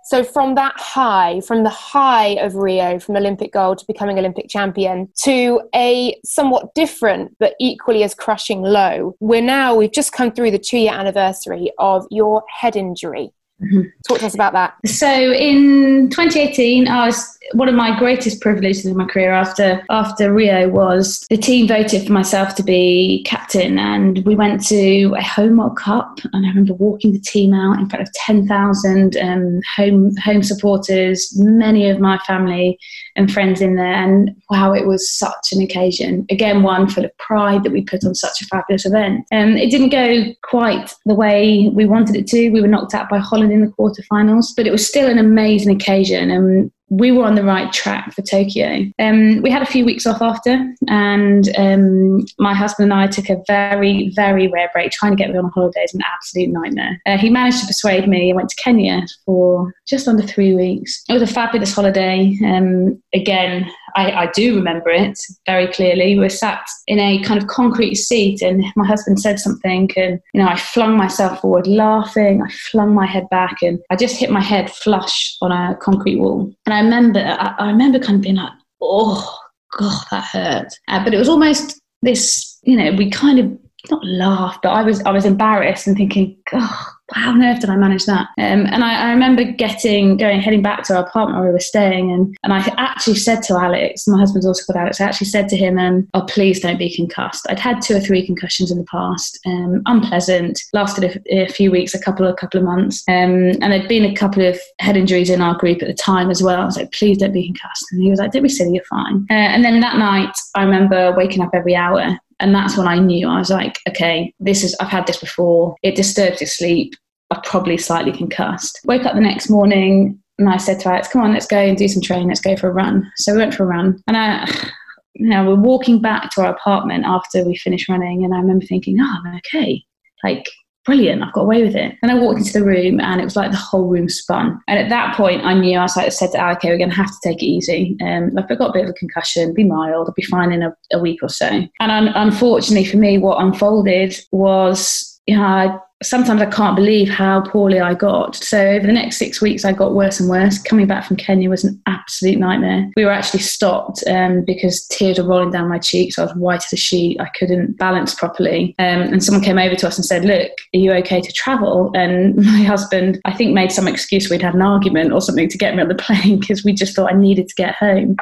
So, 0.05 0.23
from 0.23 0.55
that 0.55 0.73
high, 0.75 1.39
from 1.41 1.63
the 1.63 1.69
high 1.69 2.35
of 2.41 2.55
Rio, 2.55 2.99
from 2.99 3.15
Olympic 3.15 3.53
gold 3.53 3.77
to 3.79 3.85
becoming 3.87 4.19
Olympic 4.19 4.49
champion, 4.49 5.09
to 5.23 5.61
a 5.73 6.19
somewhat 6.25 6.75
different 6.75 7.35
but 7.39 7.55
equally 7.59 8.03
as 8.03 8.13
crushing 8.13 8.61
low, 8.61 9.15
we're 9.21 9.41
now, 9.41 9.75
we've 9.75 9.93
just 9.93 10.11
come 10.11 10.31
through 10.31 10.51
the 10.51 10.59
two 10.59 10.77
year 10.77 10.93
anniversary 10.93 11.71
of 11.77 12.05
your 12.11 12.43
head 12.49 12.75
injury. 12.75 13.31
Mm-hmm. 13.61 13.81
Talk 14.07 14.19
to 14.19 14.25
us 14.25 14.33
about 14.33 14.53
that. 14.53 14.75
So 14.85 15.07
in 15.07 16.09
2018, 16.09 16.87
I 16.87 17.05
was 17.05 17.37
one 17.53 17.69
of 17.69 17.75
my 17.75 17.97
greatest 17.97 18.41
privileges 18.41 18.85
in 18.85 18.97
my 18.97 19.05
career 19.05 19.31
after 19.31 19.83
after 19.89 20.33
Rio 20.33 20.69
was 20.69 21.25
the 21.29 21.37
team 21.37 21.67
voted 21.67 22.05
for 22.05 22.13
myself 22.13 22.55
to 22.55 22.63
be 22.63 23.23
captain, 23.25 23.77
and 23.77 24.25
we 24.25 24.35
went 24.35 24.65
to 24.67 25.13
a 25.17 25.21
home 25.21 25.57
World 25.57 25.77
Cup. 25.77 26.19
And 26.33 26.45
I 26.45 26.49
remember 26.49 26.73
walking 26.73 27.13
the 27.13 27.19
team 27.19 27.53
out 27.53 27.79
in 27.79 27.89
front 27.89 28.07
of 28.07 28.13
10,000 28.13 29.17
um, 29.17 29.59
home 29.75 30.15
home 30.17 30.43
supporters, 30.43 31.37
many 31.37 31.89
of 31.89 31.99
my 31.99 32.17
family 32.19 32.79
and 33.15 33.31
friends 33.31 33.61
in 33.61 33.75
there. 33.75 33.93
And 33.93 34.35
wow, 34.49 34.73
it 34.73 34.87
was 34.87 35.09
such 35.09 35.51
an 35.51 35.61
occasion. 35.61 36.25
Again, 36.29 36.63
one 36.63 36.89
full 36.89 37.05
of 37.05 37.17
pride 37.17 37.63
that 37.63 37.71
we 37.71 37.81
put 37.81 38.03
on 38.03 38.15
such 38.15 38.41
a 38.41 38.45
fabulous 38.45 38.85
event. 38.85 39.25
And 39.31 39.51
um, 39.51 39.57
it 39.57 39.69
didn't 39.69 39.89
go 39.89 40.33
quite 40.43 40.93
the 41.05 41.15
way 41.15 41.69
we 41.73 41.85
wanted 41.85 42.15
it 42.15 42.27
to. 42.27 42.49
We 42.49 42.61
were 42.61 42.67
knocked 42.67 42.93
out 42.93 43.09
by 43.09 43.19
Holland 43.19 43.51
in 43.51 43.61
the 43.61 43.71
quarterfinals, 43.71 44.47
but 44.55 44.67
it 44.67 44.71
was 44.71 44.87
still 44.87 45.09
an 45.09 45.19
amazing 45.19 45.75
occasion. 45.75 46.31
And 46.31 46.71
we 46.99 47.11
were 47.11 47.23
on 47.23 47.35
the 47.35 47.43
right 47.43 47.71
track 47.73 48.13
for 48.13 48.21
Tokyo. 48.21 48.85
Um, 48.99 49.41
we 49.41 49.49
had 49.49 49.63
a 49.63 49.65
few 49.65 49.83
weeks 49.83 50.05
off 50.05 50.21
after, 50.21 50.63
and 50.87 51.49
um, 51.57 52.23
my 52.37 52.53
husband 52.53 52.91
and 52.91 53.01
I 53.01 53.07
took 53.07 53.29
a 53.29 53.41
very, 53.47 54.11
very 54.15 54.47
rare 54.47 54.69
break 54.71 54.91
trying 54.91 55.11
to 55.11 55.15
get 55.15 55.31
me 55.31 55.39
on 55.39 55.45
a 55.45 55.49
holiday 55.49 55.81
is 55.83 55.93
an 55.95 56.01
absolute 56.13 56.49
nightmare. 56.49 57.01
Uh, 57.05 57.17
he 57.17 57.29
managed 57.29 57.61
to 57.61 57.65
persuade 57.67 58.07
me. 58.07 58.31
I 58.31 58.35
went 58.35 58.49
to 58.49 58.55
Kenya 58.55 59.01
for 59.25 59.73
just 59.87 60.07
under 60.07 60.23
three 60.23 60.53
weeks. 60.53 61.03
It 61.09 61.13
was 61.13 61.23
a 61.23 61.27
fabulous 61.27 61.73
holiday. 61.73 62.37
Um, 62.45 63.01
again, 63.13 63.69
I, 63.95 64.11
I, 64.11 64.25
do 64.27 64.55
remember 64.55 64.89
it 64.89 65.19
very 65.45 65.67
clearly. 65.67 66.15
We 66.15 66.21
were 66.21 66.29
sat 66.29 66.65
in 66.87 66.99
a 66.99 67.21
kind 67.23 67.41
of 67.41 67.47
concrete 67.47 67.95
seat, 67.95 68.41
and 68.41 68.63
my 68.75 68.85
husband 68.85 69.19
said 69.19 69.39
something, 69.39 69.89
and 69.95 70.19
you 70.33 70.41
know, 70.41 70.47
I 70.47 70.55
flung 70.55 70.97
myself 70.97 71.41
forward, 71.41 71.67
laughing. 71.67 72.41
I 72.41 72.49
flung 72.71 72.93
my 72.93 73.05
head 73.05 73.29
back, 73.29 73.57
and 73.61 73.79
I 73.89 73.95
just 73.95 74.17
hit 74.17 74.29
my 74.29 74.41
head 74.41 74.71
flush 74.71 75.35
on 75.41 75.51
a 75.51 75.75
concrete 75.77 76.17
wall. 76.17 76.53
And 76.65 76.73
I 76.73 76.81
remember, 76.81 77.19
I, 77.19 77.55
I 77.57 77.67
remember 77.67 77.99
kind 77.99 78.15
of 78.15 78.21
being 78.21 78.35
like, 78.35 78.53
"Oh, 78.81 79.37
God, 79.77 80.03
that 80.11 80.25
hurt." 80.25 80.73
Uh, 80.87 81.03
but 81.03 81.13
it 81.13 81.17
was 81.17 81.29
almost 81.29 81.81
this, 82.01 82.59
you 82.63 82.77
know, 82.77 82.91
we 82.93 83.09
kind 83.09 83.39
of 83.39 83.57
not 83.89 84.05
laughed, 84.05 84.61
but 84.63 84.69
I 84.69 84.83
was 84.83 85.01
I 85.03 85.11
was 85.11 85.25
embarrassed 85.25 85.87
and 85.87 85.97
thinking, 85.97 86.37
"God." 86.51 86.69
How 87.11 87.31
on 87.31 87.43
earth 87.43 87.59
did 87.59 87.69
I 87.69 87.75
manage 87.75 88.05
that? 88.05 88.27
Um, 88.37 88.65
and 88.67 88.83
I, 88.83 89.09
I, 89.09 89.11
remember 89.11 89.43
getting, 89.43 90.15
going, 90.15 90.39
heading 90.39 90.61
back 90.61 90.83
to 90.83 90.95
our 90.95 91.05
apartment 91.05 91.39
where 91.39 91.49
we 91.49 91.53
were 91.53 91.59
staying. 91.59 92.11
And, 92.11 92.35
and 92.43 92.53
I 92.53 92.59
actually 92.77 93.15
said 93.15 93.43
to 93.43 93.55
Alex, 93.55 94.07
my 94.07 94.17
husband's 94.17 94.45
also 94.45 94.63
called 94.65 94.81
Alex, 94.81 95.01
I 95.01 95.05
actually 95.05 95.27
said 95.27 95.49
to 95.49 95.57
him, 95.57 95.77
um, 95.77 96.07
oh, 96.13 96.21
please 96.21 96.61
don't 96.61 96.77
be 96.77 96.93
concussed. 96.93 97.45
I'd 97.49 97.59
had 97.59 97.81
two 97.81 97.95
or 97.95 97.99
three 97.99 98.25
concussions 98.25 98.71
in 98.71 98.77
the 98.77 98.85
past, 98.85 99.39
um, 99.45 99.81
unpleasant, 99.85 100.61
lasted 100.71 101.21
a, 101.29 101.43
a, 101.43 101.47
few 101.49 101.71
weeks, 101.71 101.93
a 101.93 101.99
couple, 101.99 102.25
a 102.25 102.33
couple 102.33 102.59
of 102.59 102.65
months. 102.65 103.03
Um, 103.07 103.51
and 103.61 103.73
there'd 103.73 103.89
been 103.89 104.05
a 104.05 104.15
couple 104.15 104.45
of 104.45 104.57
head 104.79 104.95
injuries 104.95 105.29
in 105.29 105.41
our 105.41 105.57
group 105.57 105.81
at 105.81 105.89
the 105.89 105.93
time 105.93 106.29
as 106.29 106.41
well. 106.41 106.61
I 106.61 106.65
was 106.65 106.77
like, 106.77 106.93
please 106.93 107.17
don't 107.17 107.33
be 107.33 107.45
concussed. 107.45 107.85
And 107.91 108.01
he 108.01 108.09
was 108.09 108.19
like, 108.19 108.31
don't 108.31 108.43
be 108.43 108.49
silly, 108.49 108.75
you're 108.75 108.83
fine. 108.85 109.27
Uh, 109.29 109.33
and 109.33 109.63
then 109.63 109.81
that 109.81 109.97
night, 109.97 110.35
I 110.55 110.63
remember 110.63 111.13
waking 111.15 111.43
up 111.43 111.51
every 111.53 111.75
hour 111.75 112.17
and 112.43 112.53
that's 112.53 112.77
when 112.77 112.89
I 112.89 112.99
knew 112.99 113.25
I 113.29 113.39
was 113.39 113.49
like, 113.49 113.79
okay, 113.87 114.33
this 114.37 114.65
is, 114.65 114.75
I've 114.81 114.89
had 114.89 115.07
this 115.07 115.15
before. 115.15 115.77
It 115.81 115.95
disturbs 115.95 116.41
your 116.41 116.49
sleep. 116.49 116.93
I'm 117.31 117.41
probably 117.41 117.77
slightly 117.77 118.11
concussed. 118.11 118.81
Woke 118.83 119.05
up 119.05 119.15
the 119.15 119.21
next 119.21 119.49
morning, 119.49 120.19
and 120.37 120.49
I 120.49 120.57
said 120.57 120.81
to 120.81 120.89
Alex, 120.89 121.07
"Come 121.07 121.21
on, 121.21 121.31
let's 121.31 121.47
go 121.47 121.57
and 121.57 121.77
do 121.77 121.87
some 121.87 122.01
training. 122.01 122.27
Let's 122.27 122.41
go 122.41 122.57
for 122.57 122.67
a 122.67 122.73
run." 122.73 123.09
So 123.15 123.31
we 123.31 123.39
went 123.39 123.53
for 123.53 123.63
a 123.63 123.67
run, 123.67 123.97
and 124.07 124.17
I, 124.17 124.45
you 125.13 125.29
know, 125.29 125.45
we're 125.45 125.55
walking 125.55 126.01
back 126.01 126.31
to 126.31 126.41
our 126.41 126.53
apartment 126.53 127.05
after 127.05 127.45
we 127.45 127.55
finished 127.55 127.87
running, 127.87 128.25
and 128.25 128.33
I 128.33 128.39
remember 128.39 128.65
thinking, 128.65 128.97
"Oh, 128.99 129.21
I'm 129.25 129.37
okay." 129.37 129.81
Like 130.21 130.43
brilliant, 130.85 131.23
I've 131.23 131.33
got 131.33 131.41
away 131.41 131.63
with 131.63 131.75
it. 131.75 131.95
And 132.01 132.11
I 132.11 132.15
walked 132.15 132.39
into 132.39 132.53
the 132.53 132.65
room 132.65 132.99
and 132.99 133.21
it 133.21 133.23
was 133.23 133.35
like 133.35 133.51
the 133.51 133.57
whole 133.57 133.87
room 133.87 134.09
spun. 134.09 134.61
And 134.67 134.79
at 134.79 134.89
that 134.89 135.15
point, 135.15 135.43
I 135.43 135.53
knew 135.53 135.77
I 135.77 135.83
was 135.83 135.95
like, 135.95 136.07
I 136.07 136.09
said 136.09 136.31
to 136.31 136.39
Al, 136.39 136.53
okay, 136.53 136.69
we're 136.69 136.77
going 136.77 136.89
to 136.89 136.95
have 136.95 137.07
to 137.07 137.29
take 137.29 137.41
it 137.41 137.45
easy. 137.45 137.95
Um, 138.01 138.31
I've 138.37 138.47
got 138.47 138.69
a 138.69 138.73
bit 138.73 138.85
of 138.85 138.89
a 138.89 138.93
concussion, 138.93 139.53
be 139.53 139.63
mild, 139.63 140.07
I'll 140.07 140.13
be 140.13 140.23
fine 140.23 140.51
in 140.51 140.63
a, 140.63 140.75
a 140.91 140.99
week 140.99 141.19
or 141.21 141.29
so. 141.29 141.47
And 141.47 141.91
un- 141.91 142.13
unfortunately 142.15 142.85
for 142.85 142.97
me, 142.97 143.17
what 143.17 143.41
unfolded 143.41 144.19
was, 144.31 145.21
you 145.27 145.37
know, 145.37 145.43
I 145.43 145.77
sometimes 146.03 146.41
I 146.41 146.45
can't 146.45 146.75
believe 146.75 147.09
how 147.09 147.41
poorly 147.41 147.79
I 147.79 147.93
got. 147.93 148.35
So 148.35 148.59
over 148.59 148.85
the 148.85 148.93
next 148.93 149.17
six 149.17 149.41
weeks, 149.41 149.65
I 149.65 149.71
got 149.71 149.93
worse 149.93 150.19
and 150.19 150.29
worse. 150.29 150.61
Coming 150.61 150.87
back 150.87 151.05
from 151.05 151.17
Kenya 151.17 151.49
was 151.49 151.63
an 151.63 151.81
absolute 151.85 152.39
nightmare. 152.39 152.89
We 152.95 153.05
were 153.05 153.11
actually 153.11 153.41
stopped 153.41 154.03
um, 154.07 154.43
because 154.45 154.85
tears 154.87 155.17
were 155.17 155.27
rolling 155.27 155.51
down 155.51 155.69
my 155.69 155.79
cheeks. 155.79 156.17
I 156.17 156.23
was 156.23 156.35
white 156.35 156.63
as 156.63 156.73
a 156.73 156.77
sheet. 156.77 157.19
I 157.19 157.29
couldn't 157.37 157.77
balance 157.77 158.15
properly. 158.15 158.75
Um, 158.79 159.01
and 159.01 159.23
someone 159.23 159.43
came 159.43 159.57
over 159.57 159.75
to 159.75 159.87
us 159.87 159.97
and 159.97 160.05
said, 160.05 160.25
"Look, 160.25 160.51
are 160.73 160.77
you 160.77 160.91
okay 160.93 161.21
to 161.21 161.31
travel?" 161.31 161.91
And 161.95 162.35
my 162.37 162.63
husband, 162.63 163.19
I 163.25 163.33
think, 163.33 163.53
made 163.53 163.71
some 163.71 163.87
excuse. 163.87 164.29
We'd 164.29 164.41
had 164.41 164.55
an 164.55 164.61
argument 164.61 165.11
or 165.11 165.21
something 165.21 165.49
to 165.49 165.57
get 165.57 165.75
me 165.75 165.81
on 165.81 165.87
the 165.87 165.95
plane 166.03 166.39
because 166.39 166.63
we 166.63 166.73
just 166.73 166.95
thought 166.95 167.11
I 167.11 167.17
needed 167.17 167.47
to 167.47 167.55
get 167.55 167.75
home. 167.75 168.15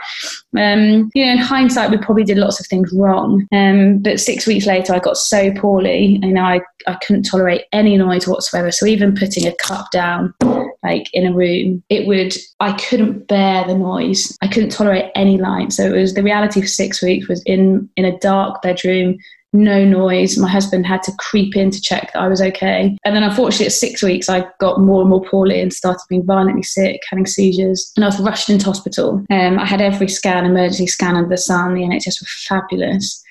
Um, 0.57 1.11
you 1.13 1.25
know, 1.25 1.31
in 1.31 1.37
hindsight, 1.37 1.91
we 1.91 1.97
probably 1.97 2.23
did 2.23 2.37
lots 2.37 2.59
of 2.59 2.67
things 2.67 2.91
wrong. 2.93 3.47
Um, 3.51 3.99
but 3.99 4.19
six 4.19 4.45
weeks 4.47 4.65
later, 4.65 4.93
I 4.93 4.99
got 4.99 5.17
so 5.17 5.51
poorly. 5.53 6.19
Know, 6.19 6.41
I, 6.41 6.61
I 6.87 6.95
couldn't 7.05 7.23
tolerate 7.23 7.63
any 7.71 7.97
noise 7.97 8.27
whatsoever. 8.27 8.71
So 8.71 8.85
even 8.85 9.15
putting 9.15 9.47
a 9.47 9.55
cup 9.55 9.91
down, 9.91 10.33
like 10.83 11.07
in 11.13 11.25
a 11.25 11.33
room, 11.33 11.83
it 11.89 12.07
would, 12.07 12.35
I 12.59 12.73
couldn't 12.73 13.27
bear 13.27 13.65
the 13.65 13.75
noise. 13.75 14.37
I 14.41 14.47
couldn't 14.47 14.71
tolerate 14.71 15.11
any 15.15 15.37
light. 15.37 15.73
So 15.73 15.85
it 15.85 15.99
was 15.99 16.13
the 16.13 16.23
reality 16.23 16.61
for 16.61 16.67
six 16.67 17.01
weeks 17.01 17.27
was 17.27 17.43
in, 17.45 17.89
in 17.95 18.05
a 18.05 18.17
dark 18.19 18.61
bedroom, 18.61 19.17
no 19.53 19.83
noise. 19.83 20.37
My 20.37 20.49
husband 20.49 20.85
had 20.85 21.03
to 21.03 21.11
creep 21.19 21.55
in 21.55 21.71
to 21.71 21.81
check 21.81 22.13
that 22.13 22.21
I 22.21 22.27
was 22.27 22.41
okay. 22.41 22.97
And 23.03 23.15
then 23.15 23.23
unfortunately 23.23 23.65
at 23.65 23.73
six 23.73 24.01
weeks, 24.01 24.29
I 24.29 24.47
got 24.59 24.79
more 24.79 25.01
and 25.01 25.09
more 25.09 25.23
poorly 25.23 25.59
and 25.59 25.73
started 25.73 26.01
being 26.09 26.25
violently 26.25 26.63
sick, 26.63 27.01
having 27.09 27.25
seizures. 27.25 27.91
And 27.95 28.05
I 28.05 28.07
was 28.07 28.19
rushed 28.21 28.49
into 28.49 28.65
hospital. 28.65 29.25
Um, 29.29 29.59
I 29.59 29.65
had 29.65 29.81
every 29.81 30.07
scan, 30.07 30.45
emergency 30.45 30.87
scan 30.87 31.15
under 31.15 31.29
the 31.29 31.37
sun. 31.37 31.73
The 31.73 31.81
NHS 31.81 32.21
were 32.21 32.27
fabulous. 32.47 33.21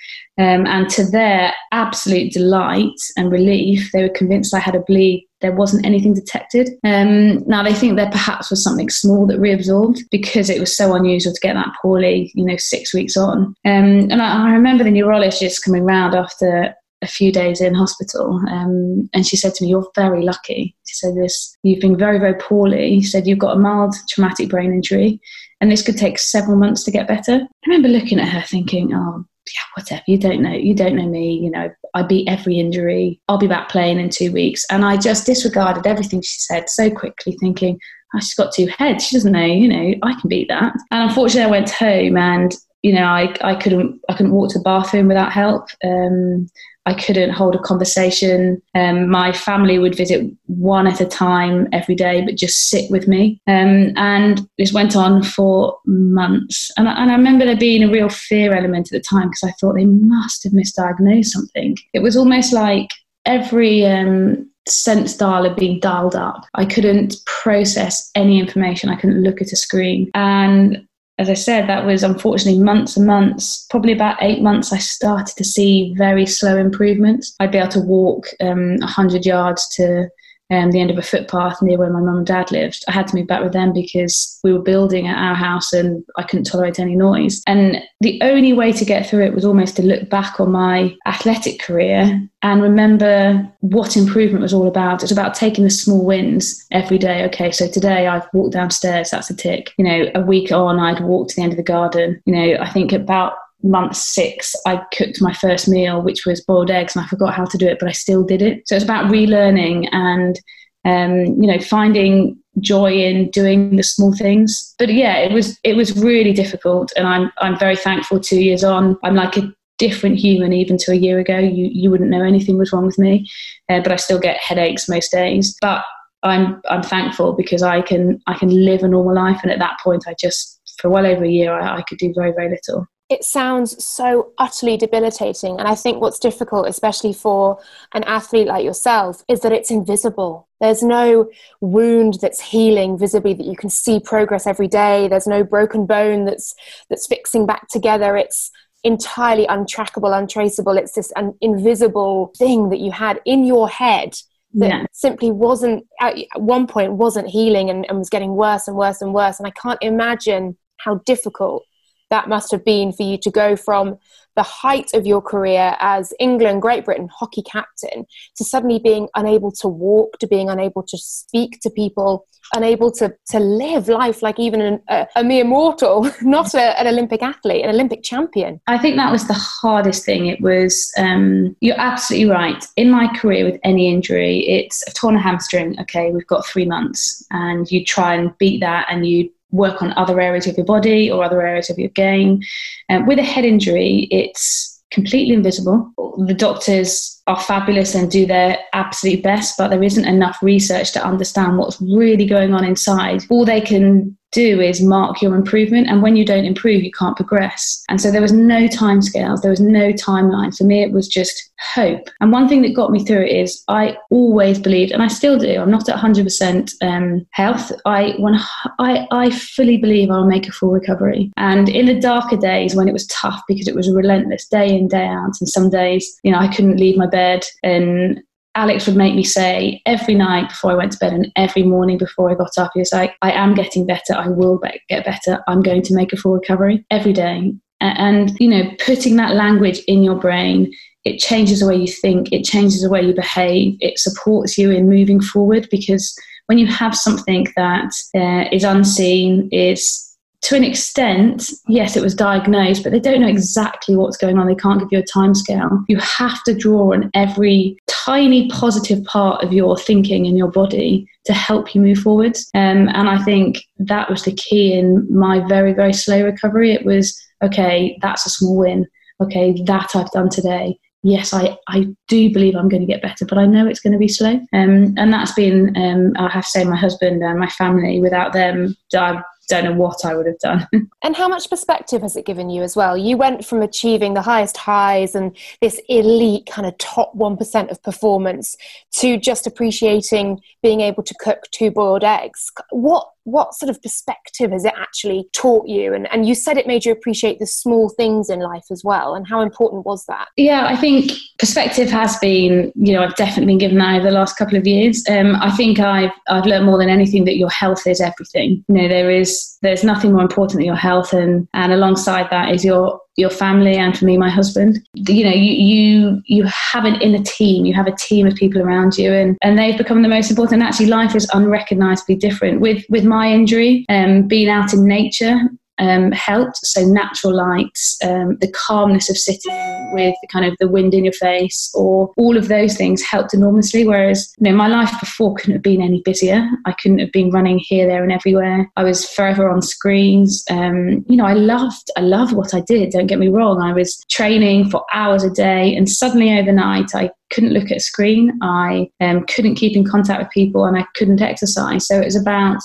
Um, 0.41 0.67
and 0.67 0.89
to 0.91 1.05
their 1.05 1.53
absolute 1.71 2.33
delight 2.33 2.99
and 3.19 3.31
relief, 3.31 3.91
they 3.93 4.03
were 4.03 4.09
convinced 4.09 4.55
I 4.55 4.59
had 4.59 4.75
a 4.75 4.81
bleed. 4.81 5.29
There 5.43 5.53
wasn't 5.53 5.85
anything 5.85 6.15
detected. 6.15 6.71
Um, 6.83 7.47
now 7.47 7.63
they 7.63 7.75
think 7.75 7.97
there 7.97 8.11
perhaps 8.11 8.49
was 8.49 8.65
something 8.65 8.89
small 8.89 9.27
that 9.27 9.39
reabsorbed 9.39 10.01
because 10.11 10.49
it 10.49 10.59
was 10.59 10.75
so 10.75 10.95
unusual 10.95 11.35
to 11.35 11.41
get 11.41 11.55
that 11.55 11.75
poorly, 11.83 12.33
you 12.35 12.45
know, 12.45 12.57
six 12.57 12.95
weeks 12.95 13.19
on. 13.19 13.55
Um, 13.67 14.09
and 14.11 14.23
I, 14.23 14.49
I, 14.49 14.53
remember 14.53 14.83
the 14.83 14.91
neurologist 14.91 15.63
coming 15.63 15.85
round 15.85 16.15
after 16.15 16.75
a 17.03 17.07
few 17.07 17.33
days 17.33 17.61
in 17.61 17.75
hospital, 17.75 18.41
um, 18.49 19.09
and 19.13 19.27
she 19.27 19.37
said 19.37 19.55
to 19.55 19.65
me, 19.65 19.71
"You're 19.71 19.91
very 19.95 20.23
lucky." 20.23 20.75
She 20.87 20.95
said, 20.95 21.17
"This, 21.17 21.57
you've 21.63 21.81
been 21.81 21.97
very, 21.97 22.19
very 22.19 22.35
poorly." 22.35 23.01
She 23.01 23.09
said, 23.09 23.27
"You've 23.27 23.39
got 23.39 23.57
a 23.57 23.61
mild 23.61 23.95
traumatic 24.09 24.49
brain 24.49 24.73
injury." 24.73 25.21
And 25.61 25.71
this 25.71 25.83
could 25.83 25.99
take 25.99 26.19
several 26.19 26.57
months 26.57 26.85
to 26.85 26.91
get 26.91 27.07
better. 27.07 27.35
I 27.35 27.67
remember 27.67 27.89
looking 27.89 28.19
at 28.19 28.29
her 28.29 28.43
thinking, 28.43 28.95
oh, 28.95 29.25
yeah, 29.47 29.63
whatever. 29.75 30.03
You 30.07 30.19
don't 30.19 30.43
know. 30.43 30.53
You 30.53 30.75
don't 30.75 30.97
know 30.97 31.09
me. 31.09 31.35
You 31.35 31.51
know, 31.51 31.71
I 31.95 32.03
beat 32.03 32.29
every 32.29 32.59
injury. 32.59 33.21
I'll 33.29 33.39
be 33.39 33.47
back 33.47 33.69
playing 33.69 33.99
in 33.99 34.11
two 34.11 34.33
weeks. 34.33 34.65
And 34.71 34.85
I 34.85 34.97
just 34.97 35.27
disregarded 35.27 35.87
everything 35.87 36.23
she 36.23 36.39
said 36.39 36.69
so 36.69 36.91
quickly, 36.91 37.37
thinking, 37.41 37.79
oh, 38.15 38.21
she's 38.21 38.35
got 38.35 38.53
two 38.53 38.67
heads. 38.67 39.07
She 39.07 39.17
doesn't 39.17 39.33
know. 39.33 39.45
You 39.45 39.69
know, 39.69 39.95
I 40.03 40.21
can 40.21 40.29
beat 40.29 40.49
that. 40.49 40.75
And 40.91 41.09
unfortunately, 41.09 41.49
I 41.49 41.59
went 41.59 41.71
home 41.71 42.17
and 42.17 42.55
you 42.83 42.95
know, 42.95 43.05
I, 43.05 43.35
I 43.43 43.55
couldn't 43.55 44.01
I 44.09 44.15
couldn't 44.15 44.33
walk 44.33 44.51
to 44.53 44.59
the 44.59 44.65
bathroom 44.65 45.09
without 45.09 45.33
help. 45.33 45.69
Um, 45.85 46.49
I 46.91 46.95
couldn't 46.95 47.31
hold 47.31 47.55
a 47.55 47.59
conversation. 47.61 48.61
Um, 48.75 49.09
my 49.09 49.31
family 49.31 49.79
would 49.79 49.95
visit 49.95 50.29
one 50.47 50.89
at 50.89 51.01
a 51.01 51.07
time 51.07 51.69
every 51.73 51.95
day, 51.95 52.21
but 52.25 52.35
just 52.35 52.69
sit 52.69 52.91
with 52.91 53.07
me. 53.07 53.41
Um, 53.47 53.93
and 53.97 54.49
this 54.59 54.73
went 54.73 54.97
on 54.97 55.23
for 55.23 55.79
months. 55.87 56.69
And 56.77 56.89
I, 56.89 57.01
and 57.01 57.13
I 57.13 57.15
remember 57.15 57.45
there 57.45 57.57
being 57.57 57.85
a 57.85 57.93
real 57.93 58.09
fear 58.09 58.53
element 58.53 58.89
at 58.89 58.97
the 58.97 59.09
time 59.09 59.29
because 59.29 59.45
I 59.45 59.55
thought 59.61 59.75
they 59.75 59.87
must 59.87 60.43
have 60.43 60.53
misdiagnosed 60.53 61.27
something. 61.27 61.77
It 61.95 62.01
was 62.01 62.17
almost 62.17 62.53
like 62.53 62.89
every 63.25 63.87
um, 63.87 64.51
sense 64.67 65.17
dial 65.17 65.45
had 65.45 65.55
been 65.55 65.79
dialed 65.79 66.17
up. 66.17 66.45
I 66.55 66.65
couldn't 66.65 67.17
process 67.27 68.11
any 68.17 68.41
information. 68.41 68.91
I 68.91 68.97
couldn't 68.97 69.23
look 69.23 69.41
at 69.41 69.53
a 69.53 69.57
screen. 69.57 70.11
And 70.15 70.85
as 71.21 71.29
I 71.29 71.35
said, 71.35 71.69
that 71.69 71.85
was 71.85 72.03
unfortunately 72.03 72.63
months 72.63 72.97
and 72.97 73.07
months. 73.07 73.67
Probably 73.69 73.93
about 73.93 74.23
eight 74.23 74.41
months, 74.41 74.73
I 74.73 74.79
started 74.79 75.37
to 75.37 75.45
see 75.45 75.93
very 75.99 76.25
slow 76.25 76.57
improvements. 76.57 77.37
I'd 77.39 77.53
be 77.53 77.59
able 77.59 77.69
to 77.73 77.81
walk 77.81 78.29
um, 78.41 78.79
100 78.79 79.27
yards 79.27 79.69
to 79.77 80.09
um, 80.51 80.71
the 80.71 80.81
end 80.81 80.91
of 80.91 80.99
a 80.99 81.03
footpath 81.03 81.63
near 81.63 81.79
where 81.79 81.91
my 81.91 82.01
mum 82.01 82.19
and 82.19 82.27
dad 82.27 82.51
lived. 82.51 82.85
I 82.89 82.93
had 82.93 83.07
to 83.09 83.17
move 83.17 83.27
back 83.27 83.43
with 83.43 83.53
them 83.53 83.73
because 83.73 84.39
we 84.43 84.53
were 84.53 84.63
building 84.63 85.07
at 85.07 85.19
our 85.19 85.35
house 85.35 85.73
and 85.73 86.05
I 86.17 86.23
couldn't 86.23 86.45
tolerate 86.45 86.79
any 86.79 86.97
noise. 86.97 87.43
And 87.47 87.83
the 88.01 88.21
only 88.23 88.53
way 88.53 88.73
to 88.73 88.85
get 88.85 89.09
through 89.09 89.25
it 89.25 89.35
was 89.35 89.45
almost 89.45 89.77
to 89.77 89.83
look 89.83 90.09
back 90.09 90.41
on 90.41 90.53
my 90.53 90.97
athletic 91.07 91.61
career 91.61 92.21
and 92.43 92.63
remember 92.63 93.49
what 93.61 93.97
improvement 93.97 94.43
was 94.43 94.55
all 94.55 94.67
about. 94.67 95.03
It's 95.03 95.13
about 95.13 95.35
taking 95.35 95.65
the 95.65 95.71
small 95.71 96.05
wins 96.05 96.67
every 96.71 96.99
day. 96.99 97.25
Okay, 97.27 97.51
so 97.51 97.69
today 97.69 98.07
I've 98.07 98.27
walked 98.33 98.55
downstairs, 98.55 99.11
that's 99.11 99.31
a 99.31 99.37
tick. 99.37 99.73
You 99.77 99.85
know, 99.85 100.11
a 100.15 100.23
week 100.23 100.51
on, 100.51 100.79
I'd 100.79 101.01
walked 101.01 101.31
to 101.31 101.37
the 101.37 101.43
end 101.43 101.53
of 101.53 101.59
the 101.59 101.63
garden. 101.63 102.21
You 102.25 102.35
know, 102.35 102.57
I 102.61 102.69
think 102.71 102.93
about 102.93 103.35
month 103.63 103.97
six, 103.97 104.55
I 104.67 104.81
cooked 104.93 105.21
my 105.21 105.33
first 105.33 105.69
meal, 105.69 106.03
which 106.03 106.27
was 106.27 106.45
boiled 106.45 106.71
eggs, 106.71 106.97
and 106.97 107.05
I 107.05 107.09
forgot 107.09 107.35
how 107.35 107.45
to 107.45 107.59
do 107.59 107.67
it, 107.67 107.79
but 107.79 107.89
I 107.89 107.93
still 107.93 108.23
did 108.23 108.43
it. 108.43 108.67
So 108.67 108.75
it's 108.75 108.85
about 108.85 109.11
relearning 109.11 109.89
and 109.93 110.39
um, 110.85 111.41
you 111.41 111.47
know 111.47 111.59
finding 111.59 112.39
joy 112.61 112.93
in 112.93 113.31
doing 113.31 113.77
the 113.77 113.83
small 113.83 114.15
things. 114.15 114.75
But 114.79 114.93
yeah, 114.93 115.19
it 115.19 115.33
was 115.33 115.59
it 115.65 115.77
was 115.77 115.97
really 115.97 116.33
difficult, 116.33 116.93
and 116.97 117.07
I'm 117.07 117.31
I'm 117.39 117.59
very 117.59 117.77
thankful. 117.77 118.21
Two 118.21 118.41
years 118.41 118.65
on, 118.65 118.97
I'm 119.03 119.15
like 119.15 119.37
a 119.37 119.53
different 119.79 120.19
human 120.19 120.53
even 120.53 120.77
to 120.79 120.93
a 120.93 120.97
year 120.97 121.19
ago. 121.19 121.39
You 121.39 121.69
you 121.73 121.91
wouldn't 121.91 122.11
know 122.11 122.23
anything 122.23 122.59
was 122.59 122.73
wrong 122.73 122.87
with 122.87 122.99
me, 122.99 123.29
uh, 123.69 123.81
but 123.81 123.93
I 123.93 123.97
still 123.97 124.19
get 124.19 124.39
headaches 124.39 124.89
most 124.89 125.13
days. 125.13 125.57
But 125.61 125.85
I'm 126.23 126.61
I'm 126.69 126.83
thankful 126.83 127.35
because 127.35 127.63
I 127.63 127.83
can 127.83 128.21
I 128.27 128.35
can 128.35 128.51
live 128.51 128.83
a 128.83 128.89
normal 128.89 129.15
life, 129.15 129.41
and 129.43 129.53
at 129.53 129.59
that 129.59 129.79
point, 129.83 130.05
I 130.07 130.15
just 130.19 130.61
for 130.79 130.89
well 130.89 131.07
over 131.07 131.25
a 131.25 131.29
year 131.29 131.53
I, 131.53 131.79
I 131.79 131.83
could 131.83 131.99
do 131.99 132.13
very 132.15 132.33
very 132.33 132.49
little 132.49 132.87
it 133.11 133.25
sounds 133.25 133.85
so 133.85 134.33
utterly 134.39 134.77
debilitating. 134.77 135.59
And 135.59 135.67
I 135.67 135.75
think 135.75 136.01
what's 136.01 136.21
difficult, 136.21 136.69
especially 136.69 137.13
for 137.13 137.59
an 137.93 138.05
athlete 138.05 138.47
like 138.47 138.65
yourself, 138.65 139.25
is 139.29 139.41
that 139.41 139.51
it's 139.51 139.73
invisible. 139.73 140.49
There's 140.61 140.83
no 140.83 141.29
wound 141.61 142.19
that's 142.23 142.41
healing 142.41 142.97
visibly 142.97 143.35
that 143.35 143.47
you 143.47 143.57
can 143.57 143.69
see 143.69 143.99
progress 143.99 144.47
every 144.47 144.69
day. 144.69 145.09
There's 145.09 145.27
no 145.27 145.43
broken 145.43 145.87
bone 145.87 146.25
that's 146.25 146.55
that's 146.89 147.09
fixing 147.09 147.47
back 147.47 147.67
together. 147.69 148.17
It's 148.17 148.53
entirely 148.85 149.47
untrackable, 149.49 150.17
untraceable. 150.17 150.79
It's 150.79 150.93
this 150.93 151.13
an 151.17 151.35
invisible 151.41 152.33
thing 152.39 152.69
that 152.69 152.79
you 152.79 152.93
had 152.93 153.21
in 153.25 153.45
your 153.45 153.69
head 153.69 154.15
that 154.55 154.69
yeah. 154.69 154.87
simply 154.93 155.33
wasn't 155.33 155.85
at 156.01 156.17
one 156.37 156.69
point 156.69 156.93
wasn't 156.93 157.29
healing 157.29 157.71
and, 157.71 157.87
and 157.89 157.99
was 157.99 158.09
getting 158.09 158.37
worse 158.37 158.69
and 158.69 158.77
worse 158.77 159.03
and 159.03 159.13
worse. 159.13 159.41
And 159.41 159.49
I 159.49 159.51
can't 159.51 159.79
imagine 159.83 160.57
how 160.79 160.97
difficult 161.07 161.65
that 162.11 162.29
must 162.29 162.51
have 162.51 162.65
been 162.65 162.93
for 162.93 163.03
you 163.03 163.17
to 163.19 163.31
go 163.31 163.57
from 163.57 163.99
the 164.37 164.43
height 164.43 164.95
of 164.95 165.07
your 165.07 165.21
career 165.21 165.77
as 165.81 166.13
England, 166.19 166.63
Great 166.63 166.85
Britain 166.85 167.09
hockey 167.13 167.43
captain 167.43 168.07
to 168.37 168.45
suddenly 168.45 168.79
being 168.79 169.09
unable 169.15 169.51
to 169.53 169.69
walk, 169.69 170.19
to 170.19 170.27
being 170.27 170.49
unable 170.49 170.83
to 170.85 170.97
speak 170.97 171.59
to 171.63 171.71
people, 171.71 172.27
unable 172.55 172.91
to, 172.93 173.15
to 173.29 173.39
live 173.39 173.89
life 173.89 174.23
like 174.23 174.39
even 174.39 174.61
an, 174.61 174.81
a, 174.89 175.07
a, 175.17 175.25
mere 175.25 175.45
mortal, 175.45 176.11
not 176.23 176.55
a, 176.55 176.81
an 176.81 176.87
Olympic 176.87 177.23
athlete, 177.23 177.65
an 177.65 177.71
Olympic 177.71 178.03
champion. 178.03 178.61
I 178.67 178.79
think 178.79 178.97
that 178.97 179.13
was 179.13 179.27
the 179.27 179.35
hardest 179.35 180.05
thing. 180.05 180.27
It 180.27 180.41
was, 180.41 180.93
um, 180.97 181.57
you're 181.61 181.79
absolutely 181.79 182.31
right. 182.31 182.65
In 182.77 182.91
my 182.91 183.09
career 183.17 183.45
with 183.45 183.61
any 183.65 183.93
injury, 183.93 184.49
it's 184.49 184.87
a 184.89 184.93
torn 184.93 185.17
hamstring. 185.17 185.79
Okay, 185.81 186.13
we've 186.13 186.27
got 186.27 186.47
three 186.47 186.67
months, 186.67 187.25
and 187.31 187.71
you 187.71 187.85
try 187.85 188.15
and 188.15 188.37
beat 188.39 188.61
that 188.61 188.87
and 188.91 189.07
you 189.07 189.31
work 189.51 189.83
on 189.83 189.93
other 189.97 190.21
areas 190.21 190.47
of 190.47 190.57
your 190.57 190.67
body 190.67 191.11
or 191.11 191.25
other 191.25 191.43
areas 191.43 191.71
of 191.71 191.79
your 191.79 191.91
game. 191.91 192.41
Um, 192.89 193.07
with 193.07 193.19
a 193.19 193.23
head 193.23 193.45
injury, 193.45 194.09
it's 194.11 194.83
completely 194.91 195.35
invisible. 195.35 195.93
The 196.27 196.35
doctors 196.35 197.21
are 197.27 197.41
fabulous 197.41 197.95
and 197.95 198.11
do 198.11 198.27
their 198.27 198.59
absolute 198.73 199.23
best, 199.23 199.57
but 199.57 199.69
there 199.69 199.83
isn't 199.83 200.05
enough 200.05 200.39
research 200.43 200.93
to 200.93 201.05
understand 201.05 201.59
what's 201.59 201.81
really 201.81 202.27
going 202.27 202.55
on 202.55 202.65
inside. 202.65 203.23
All 203.31 203.45
they 203.45 203.61
can 203.61 204.17
do 204.33 204.61
is 204.61 204.83
mark 204.83 205.21
your 205.21 205.35
improvement. 205.35 205.89
And 205.89 206.03
when 206.03 206.17
you 206.17 206.25
don't 206.25 206.45
improve, 206.45 206.83
you 206.83 206.91
can't 206.93 207.17
progress. 207.17 207.83
And 207.89 208.01
so 208.01 208.11
there 208.11 208.23
was 208.23 208.33
no 208.33 208.69
time 208.69 209.03
scales, 209.03 209.43
there 209.43 209.51
was 209.51 209.61
no 209.61 209.93
timeline. 209.93 210.57
For 210.57 210.65
me, 210.65 210.83
it 210.83 210.93
was 210.93 211.09
just 211.09 211.51
hope. 211.75 212.09
And 212.21 212.33
one 212.33 212.49
thing 212.49 212.63
that 212.63 212.75
got 212.75 212.91
me 212.91 213.05
through 213.05 213.25
it 213.27 213.37
is 213.37 213.63
I 213.69 213.97
always 214.11 214.59
believed, 214.59 214.93
and 214.93 215.03
I 215.03 215.09
still 215.09 215.39
do, 215.39 215.61
I'm 215.61 215.71
not 215.71 215.89
at 215.89 215.99
100% 215.99 216.73
um, 216.83 217.27
health. 217.33 217.73
I, 217.85 218.15
when 218.19 218.39
I, 218.79 219.07
I 219.11 219.31
fully 219.31 219.77
believe 219.77 220.11
I'll 220.11 220.27
make 220.27 220.49
a 220.49 220.53
full 220.53 220.71
recovery. 220.71 221.33
And 221.37 221.69
in 221.69 221.87
the 221.87 222.01
darker 222.01 222.37
days 222.37 222.75
when 222.75 222.89
it 222.89 222.93
was 222.93 223.07
tough 223.09 223.43
because 223.49 223.69
it 223.69 223.75
was 223.75 223.91
relentless 223.91 224.47
day 224.47 224.69
in, 224.69 224.89
day 224.89 225.07
out, 225.07 225.33
and 225.41 225.49
some 225.49 225.71
days, 225.71 226.19
you 226.23 226.33
know, 226.33 226.39
I 226.39 226.49
couldn't 226.49 226.77
leave 226.77 226.97
my 226.97 227.07
bed 227.07 227.45
and 227.63 228.21
Alex 228.55 228.87
would 228.87 228.97
make 228.97 229.15
me 229.15 229.23
say 229.23 229.81
every 229.87 230.15
night 230.15 230.49
before 230.49 230.73
I 230.73 230.75
went 230.75 230.93
to 230.93 230.99
bed 230.99 231.13
and 231.13 231.31
every 231.37 231.63
morning 231.63 231.99
before 231.99 232.31
I 232.31 232.35
got 232.35 232.59
up, 232.59 232.73
he 232.75 232.81
was 232.81 232.93
like, 232.93 233.15
I 233.23 233.33
am 233.33 233.55
getting 233.55 233.87
better. 233.87 234.15
I 234.15 234.29
will 234.29 234.59
be- 234.59 234.83
get 234.89 235.05
better. 235.05 235.43
I'm 235.47 235.63
going 235.63 235.83
to 235.83 235.95
make 235.95 236.13
a 236.13 236.17
full 236.17 236.33
recovery 236.33 236.85
every 236.91 237.13
day. 237.13 237.53
And, 237.81 238.37
you 238.41 238.49
know, 238.49 238.71
putting 238.85 239.17
that 239.17 239.35
language 239.35 239.81
in 239.87 240.03
your 240.03 240.17
brain, 240.17 240.71
it 241.05 241.19
changes 241.19 241.61
the 241.61 241.67
way 241.67 241.77
you 241.77 241.87
think, 241.87 242.33
it 242.33 242.45
changes 242.45 242.83
the 242.83 242.91
way 242.91 243.03
you 243.03 243.15
behave, 243.15 243.77
it 243.81 243.99
supports 243.99 244.59
you 244.59 244.71
in 244.71 244.89
moving 244.89 245.21
forward 245.21 245.67
because 245.71 246.15
when 246.47 246.59
you 246.59 246.67
have 246.67 246.95
something 246.97 247.47
that 247.57 247.93
uh, 248.15 248.49
is 248.53 248.65
unseen, 248.65 249.49
is 249.53 250.10
to 250.43 250.57
an 250.57 250.65
extent, 250.65 251.51
yes, 251.69 251.97
it 251.97 252.03
was 252.03 252.15
diagnosed, 252.15 252.83
but 252.83 252.93
they 252.93 253.01
don't 253.01 253.21
know 253.21 253.29
exactly 253.29 253.95
what's 253.95 254.17
going 254.17 254.39
on. 254.39 254.47
They 254.47 254.55
can't 254.55 254.81
give 254.81 254.89
you 254.91 254.99
a 254.99 255.19
timescale. 255.19 255.85
You 255.89 255.99
have 255.99 256.43
to 256.45 256.55
draw 256.55 256.95
on 256.95 257.11
every 257.15 257.77
tiny 257.87 258.49
positive 258.49 259.05
part 259.05 259.45
of 259.45 259.53
your 259.53 259.77
thinking 259.77 260.27
and 260.27 260.39
your 260.39 260.51
body 260.51 261.07
to 261.27 261.35
help 261.35 261.75
you 261.75 261.83
move 261.83 261.99
forward. 261.99 262.37
Um, 262.55 262.89
and 262.89 263.09
I 263.09 263.23
think 263.23 263.59
that 263.79 264.09
was 264.09 264.23
the 264.23 264.33
key 264.33 264.73
in 264.73 265.07
my 265.15 265.47
very, 265.47 265.75
very 265.75 265.93
slow 265.93 266.25
recovery. 266.25 266.73
It 266.73 266.87
was, 266.87 267.21
okay, 267.43 267.99
that's 268.01 268.25
a 268.25 268.31
small 268.31 268.57
win. 268.57 268.87
Okay, 269.23 269.63
that 269.67 269.91
I've 269.95 270.11
done 270.13 270.31
today 270.31 270.79
yes, 271.03 271.33
I, 271.33 271.57
I 271.69 271.87
do 272.09 272.33
believe 272.33 272.55
I'm 272.55 272.69
going 272.69 272.83
to 272.83 272.93
get 272.93 273.03
better, 273.03 273.25
but 273.25 273.39
I 273.39 273.47
know 273.47 273.67
it's 273.67 273.81
going 273.81 273.93
to 273.93 273.99
be 273.99 274.09
slow. 274.09 274.35
Um, 274.53 274.95
and 274.97 275.13
that's 275.13 275.33
been, 275.33 275.75
um, 275.77 276.13
I 276.17 276.31
have 276.31 276.45
to 276.45 276.51
say, 276.51 276.65
my 276.65 276.77
husband 276.77 277.23
and 277.23 277.39
my 277.39 277.49
family. 277.49 278.01
Without 278.01 278.33
them, 278.33 278.77
I 278.95 279.23
don't 279.51 279.65
know 279.65 279.73
what 279.73 280.05
I 280.05 280.15
would 280.15 280.27
have 280.27 280.39
done. 280.39 280.67
and 281.03 281.17
how 281.17 281.29
much 281.29 281.51
perspective 281.51 282.03
has 282.03 282.17
it 282.17 282.25
given 282.25 282.49
you 282.49 282.63
as 282.63 282.77
well? 282.77 282.97
You 282.97 283.17
went 283.17 283.45
from 283.45 283.61
achieving 283.63 284.15
the 284.15 284.23
highest 284.23 284.57
highs 284.57 285.15
and 285.15 285.37
this 285.61 285.81
elite 285.89 286.47
kind 286.47 286.67
of 286.67 286.79
top 286.79 287.15
1% 287.17 287.71
of 287.71 287.83
performance 287.83 288.57
to 288.99 289.19
just 289.19 289.47
appreciating 289.47 290.41
being 290.63 290.81
able 290.81 291.03
to 291.03 291.15
cook 291.21 291.43
two 291.51 291.71
boiled 291.71 292.05
eggs. 292.05 292.51
What 292.71 293.11
what 293.31 293.55
sort 293.55 293.71
of 293.71 293.81
perspective 293.83 294.51
has 294.51 294.65
it 294.65 294.75
actually 294.77 295.29
taught 295.33 295.67
you? 295.69 295.95
And, 295.95 296.11
and 296.13 296.27
you 296.27 296.35
said 296.35 296.57
it 296.57 296.67
made 296.67 296.85
you 296.85 296.93
appreciate 296.93 297.39
the 297.39 297.47
small 297.47 297.89
things 297.89 298.29
in 298.29 298.41
life 298.41 298.65
as 298.71 298.83
well. 298.85 299.15
And 299.15 299.27
how 299.27 299.41
important 299.41 299.87
was 299.87 300.05
that? 300.07 300.29
Yeah, 300.37 300.67
I 300.67 300.77
think 300.77 301.13
perspective 301.39 301.91
has 301.91 302.19
been, 302.19 302.73
you 302.75 302.93
know, 302.93 303.03
I've 303.03 303.17
definitely 303.17 303.47
been 303.47 303.59
given 303.59 303.79
that 303.79 303.97
over 303.97 304.05
the 304.05 304.15
last 304.15 304.37
couple 304.37 304.57
of 304.57 304.67
years. 304.67 305.05
Um, 305.09 305.37
I 305.37 305.51
think 305.51 305.79
I've, 305.79 306.13
I've 306.29 306.47
learned 306.47 306.67
more 306.67 306.79
than 306.79 306.89
anything 306.89 307.25
that 307.25 307.37
your 307.37 307.51
health 307.51 307.87
is 307.87 308.01
everything. 308.01 308.65
You 308.69 308.75
know, 308.75 308.89
there 308.89 309.11
is, 309.11 309.57
there's 309.63 309.85
nothing 309.85 310.13
more 310.13 310.23
important 310.23 310.59
than 310.59 310.67
your 310.67 310.77
health. 310.77 311.13
And, 311.13 311.49
and 311.55 311.73
alongside 311.73 312.29
that 312.31 312.55
is 312.55 312.65
your, 312.65 313.01
your 313.21 313.31
family 313.31 313.77
and 313.77 313.97
for 313.97 314.05
me 314.05 314.17
my 314.19 314.31
husband. 314.31 314.79
You 314.95 315.25
know 315.25 315.33
you 315.33 315.53
you 315.53 316.23
you 316.27 316.45
have 316.45 316.85
an 316.85 317.01
inner 317.01 317.23
team 317.23 317.65
you 317.67 317.75
have 317.75 317.87
a 317.87 317.97
team 317.97 318.27
of 318.27 318.35
people 318.35 318.61
around 318.63 318.97
you 318.99 319.13
and 319.13 319.37
and 319.43 319.59
they've 319.59 319.79
become 319.79 320.03
the 320.03 320.09
most 320.09 320.31
important. 320.31 320.63
Actually 320.63 320.87
life 320.87 321.15
is 321.15 321.29
unrecognizably 321.33 322.17
different. 322.17 322.61
With 322.61 322.85
with 322.89 323.05
my 323.05 323.31
injury 323.31 323.85
um 323.89 324.27
being 324.27 324.49
out 324.49 324.73
in 324.73 324.87
nature 324.87 325.39
um, 325.81 326.13
helped. 326.13 326.59
So 326.65 326.85
natural 326.85 327.35
lights, 327.35 327.97
um, 328.05 328.37
the 328.41 328.53
calmness 328.53 329.11
of 329.11 329.17
sitting 329.17 329.91
with 329.93 330.15
the 330.21 330.29
kind 330.29 330.45
of 330.45 330.55
the 330.61 330.69
wind 330.69 330.95
in 330.95 331.05
your 331.05 331.13
face, 331.15 331.71
or 331.75 332.13
all 332.17 332.37
of 332.37 332.49
those 332.49 332.77
things 332.77 333.03
helped 333.03 333.35
enormously. 333.35 333.87
Whereas, 333.87 334.33
you 334.39 334.51
know, 334.51 334.57
my 334.57 334.69
life 334.69 334.93
before 335.01 335.35
couldn't 335.35 335.55
have 335.55 335.63
been 335.63 335.83
any 335.83 336.03
busier. 336.05 336.49
I 336.67 336.73
couldn't 336.73 336.99
have 336.99 337.13
been 337.13 337.31
running 337.31 337.59
here, 337.59 337.87
there, 337.87 338.03
and 338.03 338.13
everywhere. 338.13 338.71
I 338.77 338.85
was 338.85 339.09
forever 339.09 339.51
on 339.51 339.63
screens. 339.63 340.45
Um, 340.51 341.05
you 341.09 341.17
know, 341.17 341.27
I 341.27 341.35
loved, 341.35 341.91
I 341.97 342.01
loved 342.03 342.33
what 342.35 342.55
I 342.55 342.61
did. 342.61 342.91
Don't 342.91 343.07
get 343.07 343.19
me 343.19 343.29
wrong. 343.29 343.61
I 343.61 343.73
was 343.73 343.99
training 344.11 344.71
for 344.71 344.85
hours 344.93 345.25
a 345.25 345.31
day, 345.31 345.75
and 345.75 345.89
suddenly 345.89 346.39
overnight, 346.39 346.95
I 346.95 347.11
couldn't 347.31 347.53
look 347.53 347.71
at 347.71 347.79
a 347.79 347.81
screen. 347.81 348.39
I 348.43 348.91
um, 349.01 349.25
couldn't 349.27 349.55
keep 349.55 349.77
in 349.77 349.85
contact 349.85 350.21
with 350.21 350.31
people, 350.31 350.65
and 350.65 350.77
I 350.77 350.85
couldn't 350.95 351.23
exercise. 351.23 351.87
So 351.87 352.01
it 352.01 352.05
was 352.05 352.17
about 352.17 352.61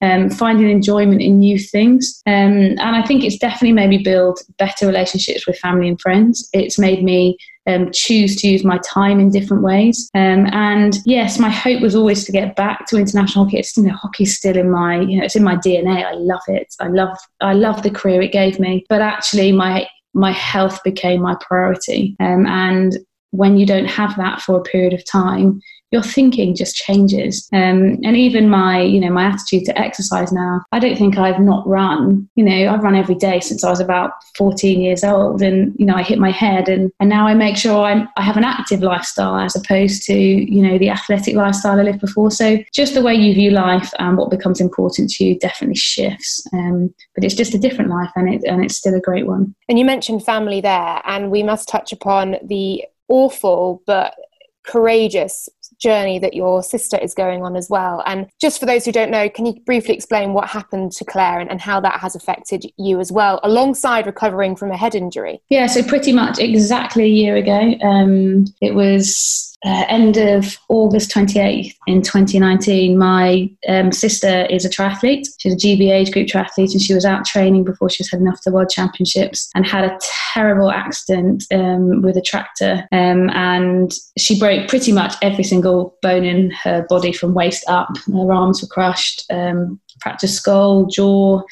um, 0.00 0.30
finding 0.30 0.70
enjoyment 0.70 1.20
in 1.20 1.38
new 1.38 1.58
things. 1.58 2.22
Um, 2.26 2.76
and 2.78 2.80
I 2.80 3.02
think 3.02 3.24
it's 3.24 3.38
definitely 3.38 3.72
made 3.72 3.90
me 3.90 3.98
build 3.98 4.40
better 4.58 4.86
relationships 4.86 5.46
with 5.46 5.58
family 5.58 5.88
and 5.88 6.00
friends. 6.00 6.48
It's 6.52 6.78
made 6.78 7.02
me 7.02 7.36
um, 7.66 7.90
choose 7.92 8.36
to 8.36 8.48
use 8.48 8.64
my 8.64 8.78
time 8.78 9.20
in 9.20 9.30
different 9.30 9.62
ways. 9.62 10.08
Um, 10.14 10.46
and 10.52 10.98
yes, 11.04 11.38
my 11.38 11.50
hope 11.50 11.82
was 11.82 11.94
always 11.94 12.24
to 12.24 12.32
get 12.32 12.56
back 12.56 12.86
to 12.86 12.96
international 12.96 13.44
hockey. 13.44 13.58
It's, 13.58 13.76
you 13.76 13.82
know, 13.84 13.94
hockey's 13.94 14.36
still 14.36 14.56
in 14.56 14.70
my, 14.70 15.00
you 15.00 15.18
know, 15.18 15.24
it's 15.24 15.36
in 15.36 15.44
my 15.44 15.56
DNA. 15.56 16.04
I 16.04 16.12
love 16.12 16.40
it. 16.48 16.74
I 16.80 16.88
love, 16.88 17.16
I 17.40 17.52
love 17.52 17.82
the 17.82 17.90
career 17.90 18.22
it 18.22 18.32
gave 18.32 18.58
me. 18.58 18.86
But 18.88 19.02
actually, 19.02 19.52
my 19.52 19.86
my 20.14 20.32
health 20.32 20.82
became 20.82 21.20
my 21.22 21.36
priority. 21.40 22.16
Um, 22.18 22.46
and 22.46 22.98
when 23.30 23.56
you 23.56 23.66
don't 23.66 23.86
have 23.86 24.16
that 24.16 24.40
for 24.40 24.58
a 24.58 24.62
period 24.62 24.94
of 24.94 25.04
time, 25.04 25.60
your 25.90 26.02
thinking 26.02 26.54
just 26.54 26.76
changes. 26.76 27.48
Um, 27.52 27.98
and 28.04 28.16
even 28.16 28.48
my, 28.48 28.80
you 28.80 29.00
know, 29.00 29.10
my 29.10 29.24
attitude 29.24 29.64
to 29.66 29.78
exercise 29.78 30.32
now, 30.32 30.60
I 30.72 30.78
don't 30.78 30.96
think 30.96 31.16
I've 31.16 31.40
not 31.40 31.66
run. 31.66 32.28
You 32.34 32.44
know, 32.44 32.72
I've 32.72 32.82
run 32.82 32.94
every 32.94 33.14
day 33.14 33.40
since 33.40 33.64
I 33.64 33.70
was 33.70 33.80
about 33.80 34.12
14 34.36 34.80
years 34.80 35.02
old 35.02 35.40
and, 35.42 35.74
you 35.78 35.86
know, 35.86 35.94
I 35.94 36.02
hit 36.02 36.18
my 36.18 36.30
head 36.30 36.68
and, 36.68 36.92
and 37.00 37.08
now 37.08 37.26
I 37.26 37.34
make 37.34 37.56
sure 37.56 37.84
I'm, 37.84 38.08
I 38.16 38.22
have 38.22 38.36
an 38.36 38.44
active 38.44 38.82
lifestyle 38.82 39.36
as 39.36 39.56
opposed 39.56 40.02
to, 40.04 40.14
you 40.14 40.62
know, 40.62 40.78
the 40.78 40.90
athletic 40.90 41.34
lifestyle 41.34 41.78
I 41.78 41.82
lived 41.82 42.00
before. 42.00 42.30
So 42.30 42.58
just 42.74 42.94
the 42.94 43.02
way 43.02 43.14
you 43.14 43.34
view 43.34 43.50
life 43.50 43.90
and 43.98 44.18
what 44.18 44.30
becomes 44.30 44.60
important 44.60 45.10
to 45.12 45.24
you 45.24 45.38
definitely 45.38 45.76
shifts. 45.76 46.46
Um, 46.52 46.94
but 47.14 47.24
it's 47.24 47.34
just 47.34 47.54
a 47.54 47.58
different 47.58 47.90
life 47.90 48.10
and, 48.14 48.34
it, 48.34 48.44
and 48.44 48.62
it's 48.62 48.76
still 48.76 48.94
a 48.94 49.00
great 49.00 49.26
one. 49.26 49.54
And 49.68 49.78
you 49.78 49.84
mentioned 49.84 50.24
family 50.24 50.60
there 50.60 51.00
and 51.04 51.30
we 51.30 51.42
must 51.42 51.68
touch 51.68 51.92
upon 51.92 52.36
the 52.44 52.84
awful 53.08 53.82
but 53.86 54.14
courageous 54.68 55.48
journey 55.80 56.18
that 56.18 56.34
your 56.34 56.62
sister 56.62 56.98
is 56.98 57.14
going 57.14 57.42
on 57.42 57.56
as 57.56 57.68
well. 57.70 58.02
And 58.06 58.28
just 58.40 58.60
for 58.60 58.66
those 58.66 58.84
who 58.84 58.92
don't 58.92 59.10
know, 59.10 59.28
can 59.28 59.46
you 59.46 59.54
briefly 59.64 59.94
explain 59.94 60.32
what 60.32 60.48
happened 60.48 60.92
to 60.92 61.04
Claire 61.04 61.40
and, 61.40 61.50
and 61.50 61.60
how 61.60 61.80
that 61.80 62.00
has 62.00 62.14
affected 62.14 62.66
you 62.76 63.00
as 63.00 63.12
well, 63.12 63.40
alongside 63.42 64.06
recovering 64.06 64.56
from 64.56 64.70
a 64.70 64.76
head 64.76 64.94
injury? 64.94 65.40
Yeah, 65.48 65.66
so 65.66 65.82
pretty 65.82 66.12
much 66.12 66.38
exactly 66.38 67.04
a 67.04 67.08
year 67.08 67.36
ago. 67.36 67.74
Um, 67.82 68.46
it 68.60 68.74
was 68.74 69.56
uh, 69.64 69.84
end 69.88 70.16
of 70.16 70.56
August 70.68 71.10
28th 71.10 71.74
in 71.88 72.00
2019, 72.00 72.96
my 72.96 73.50
um, 73.68 73.90
sister 73.90 74.46
is 74.46 74.64
a 74.64 74.68
triathlete. 74.68 75.26
She's 75.38 75.52
a 75.52 75.56
GB 75.56 75.90
age 75.90 76.12
group 76.12 76.28
triathlete, 76.28 76.72
and 76.72 76.80
she 76.80 76.94
was 76.94 77.04
out 77.04 77.24
training 77.24 77.64
before 77.64 77.90
she 77.90 78.02
was 78.02 78.10
heading 78.10 78.28
off 78.28 78.40
to 78.42 78.50
the 78.50 78.54
World 78.54 78.70
Championships 78.70 79.50
and 79.56 79.66
had 79.66 79.84
a 79.84 79.98
terrible 80.32 80.70
accident 80.70 81.44
um, 81.52 82.02
with 82.02 82.16
a 82.16 82.22
tractor. 82.22 82.86
Um, 82.92 83.30
and 83.30 83.92
she 84.16 84.38
broke 84.38 84.68
pretty 84.68 84.92
much 84.92 85.14
every 85.22 85.44
single 85.44 85.96
bone 86.02 86.24
in 86.24 86.52
her 86.52 86.86
body 86.88 87.12
from 87.12 87.34
waist 87.34 87.64
up. 87.68 87.88
Her 88.06 88.32
arms 88.32 88.62
were 88.62 88.68
crushed, 88.68 89.24
um, 89.28 89.80
fractured 90.00 90.30
skull, 90.30 90.86
jaw. 90.86 91.42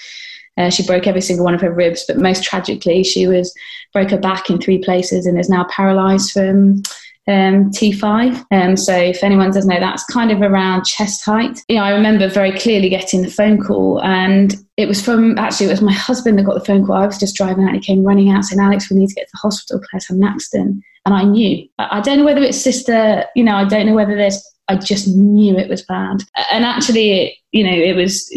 Uh, 0.57 0.71
she 0.71 0.87
broke 0.87 1.07
every 1.07 1.21
single 1.21 1.45
one 1.45 1.55
of 1.55 1.61
her 1.61 1.73
ribs, 1.73 2.05
but 2.07 2.19
most 2.19 2.45
tragically, 2.45 3.03
she 3.03 3.27
was 3.27 3.53
broke 3.93 4.11
her 4.11 4.19
back 4.19 4.49
in 4.49 4.59
three 4.59 4.79
places 4.79 5.27
and 5.27 5.39
is 5.39 5.51
now 5.51 5.67
paralysed 5.71 6.33
from 6.33 6.83
um, 7.29 7.71
T5. 7.71 8.47
Um, 8.51 8.77
so 8.77 8.97
if 8.97 9.25
anyone 9.25 9.51
doesn't 9.51 9.69
know, 9.69 9.81
that's 9.81 10.05
kind 10.05 10.31
of 10.31 10.41
around 10.43 10.85
chest 10.85 11.25
height. 11.25 11.61
You 11.69 11.77
know, 11.77 11.83
I 11.83 11.91
remember 11.91 12.29
very 12.29 12.53
clearly 12.53 12.89
getting 12.89 13.23
the 13.23 13.31
phone 13.31 13.63
call, 13.63 14.01
and 14.03 14.55
it 14.77 14.87
was 14.87 15.03
from 15.03 15.37
actually 15.39 15.67
it 15.67 15.71
was 15.71 15.83
my 15.83 15.93
husband 15.93 16.39
that 16.39 16.45
got 16.45 16.55
the 16.55 16.65
phone 16.65 16.87
call. 16.87 16.97
I 16.97 17.07
was 17.07 17.19
just 17.19 17.37
driving 17.37 17.65
out. 17.65 17.71
And 17.71 17.77
he 17.77 17.83
came 17.83 18.05
running 18.05 18.31
out 18.31 18.45
saying, 18.45 18.61
"Alex, 18.61 18.91
we 18.91 18.97
need 18.97 19.09
to 19.09 19.15
get 19.15 19.27
to 19.27 19.33
the 19.33 19.39
hospital. 19.39 19.81
Claire's 19.81 20.07
had 20.07 20.17
an 20.17 20.25
accident." 20.25 20.85
And 21.05 21.15
I 21.15 21.23
knew. 21.23 21.69
I, 21.79 22.01
don't 22.01 22.19
know 22.19 22.25
whether 22.25 22.43
it's 22.43 22.61
sister. 22.61 23.25
You 23.37 23.45
know, 23.45 23.55
I 23.55 23.65
don't 23.65 23.87
know 23.87 23.95
whether 23.95 24.17
there's. 24.17 24.43
I 24.69 24.77
just 24.77 25.07
knew 25.09 25.57
it 25.57 25.69
was 25.69 25.83
bad. 25.83 26.25
And 26.51 26.65
actually, 26.65 27.13
it, 27.13 27.35
you 27.53 27.65
know, 27.65 27.77
it 27.77 27.95
was. 27.95 28.29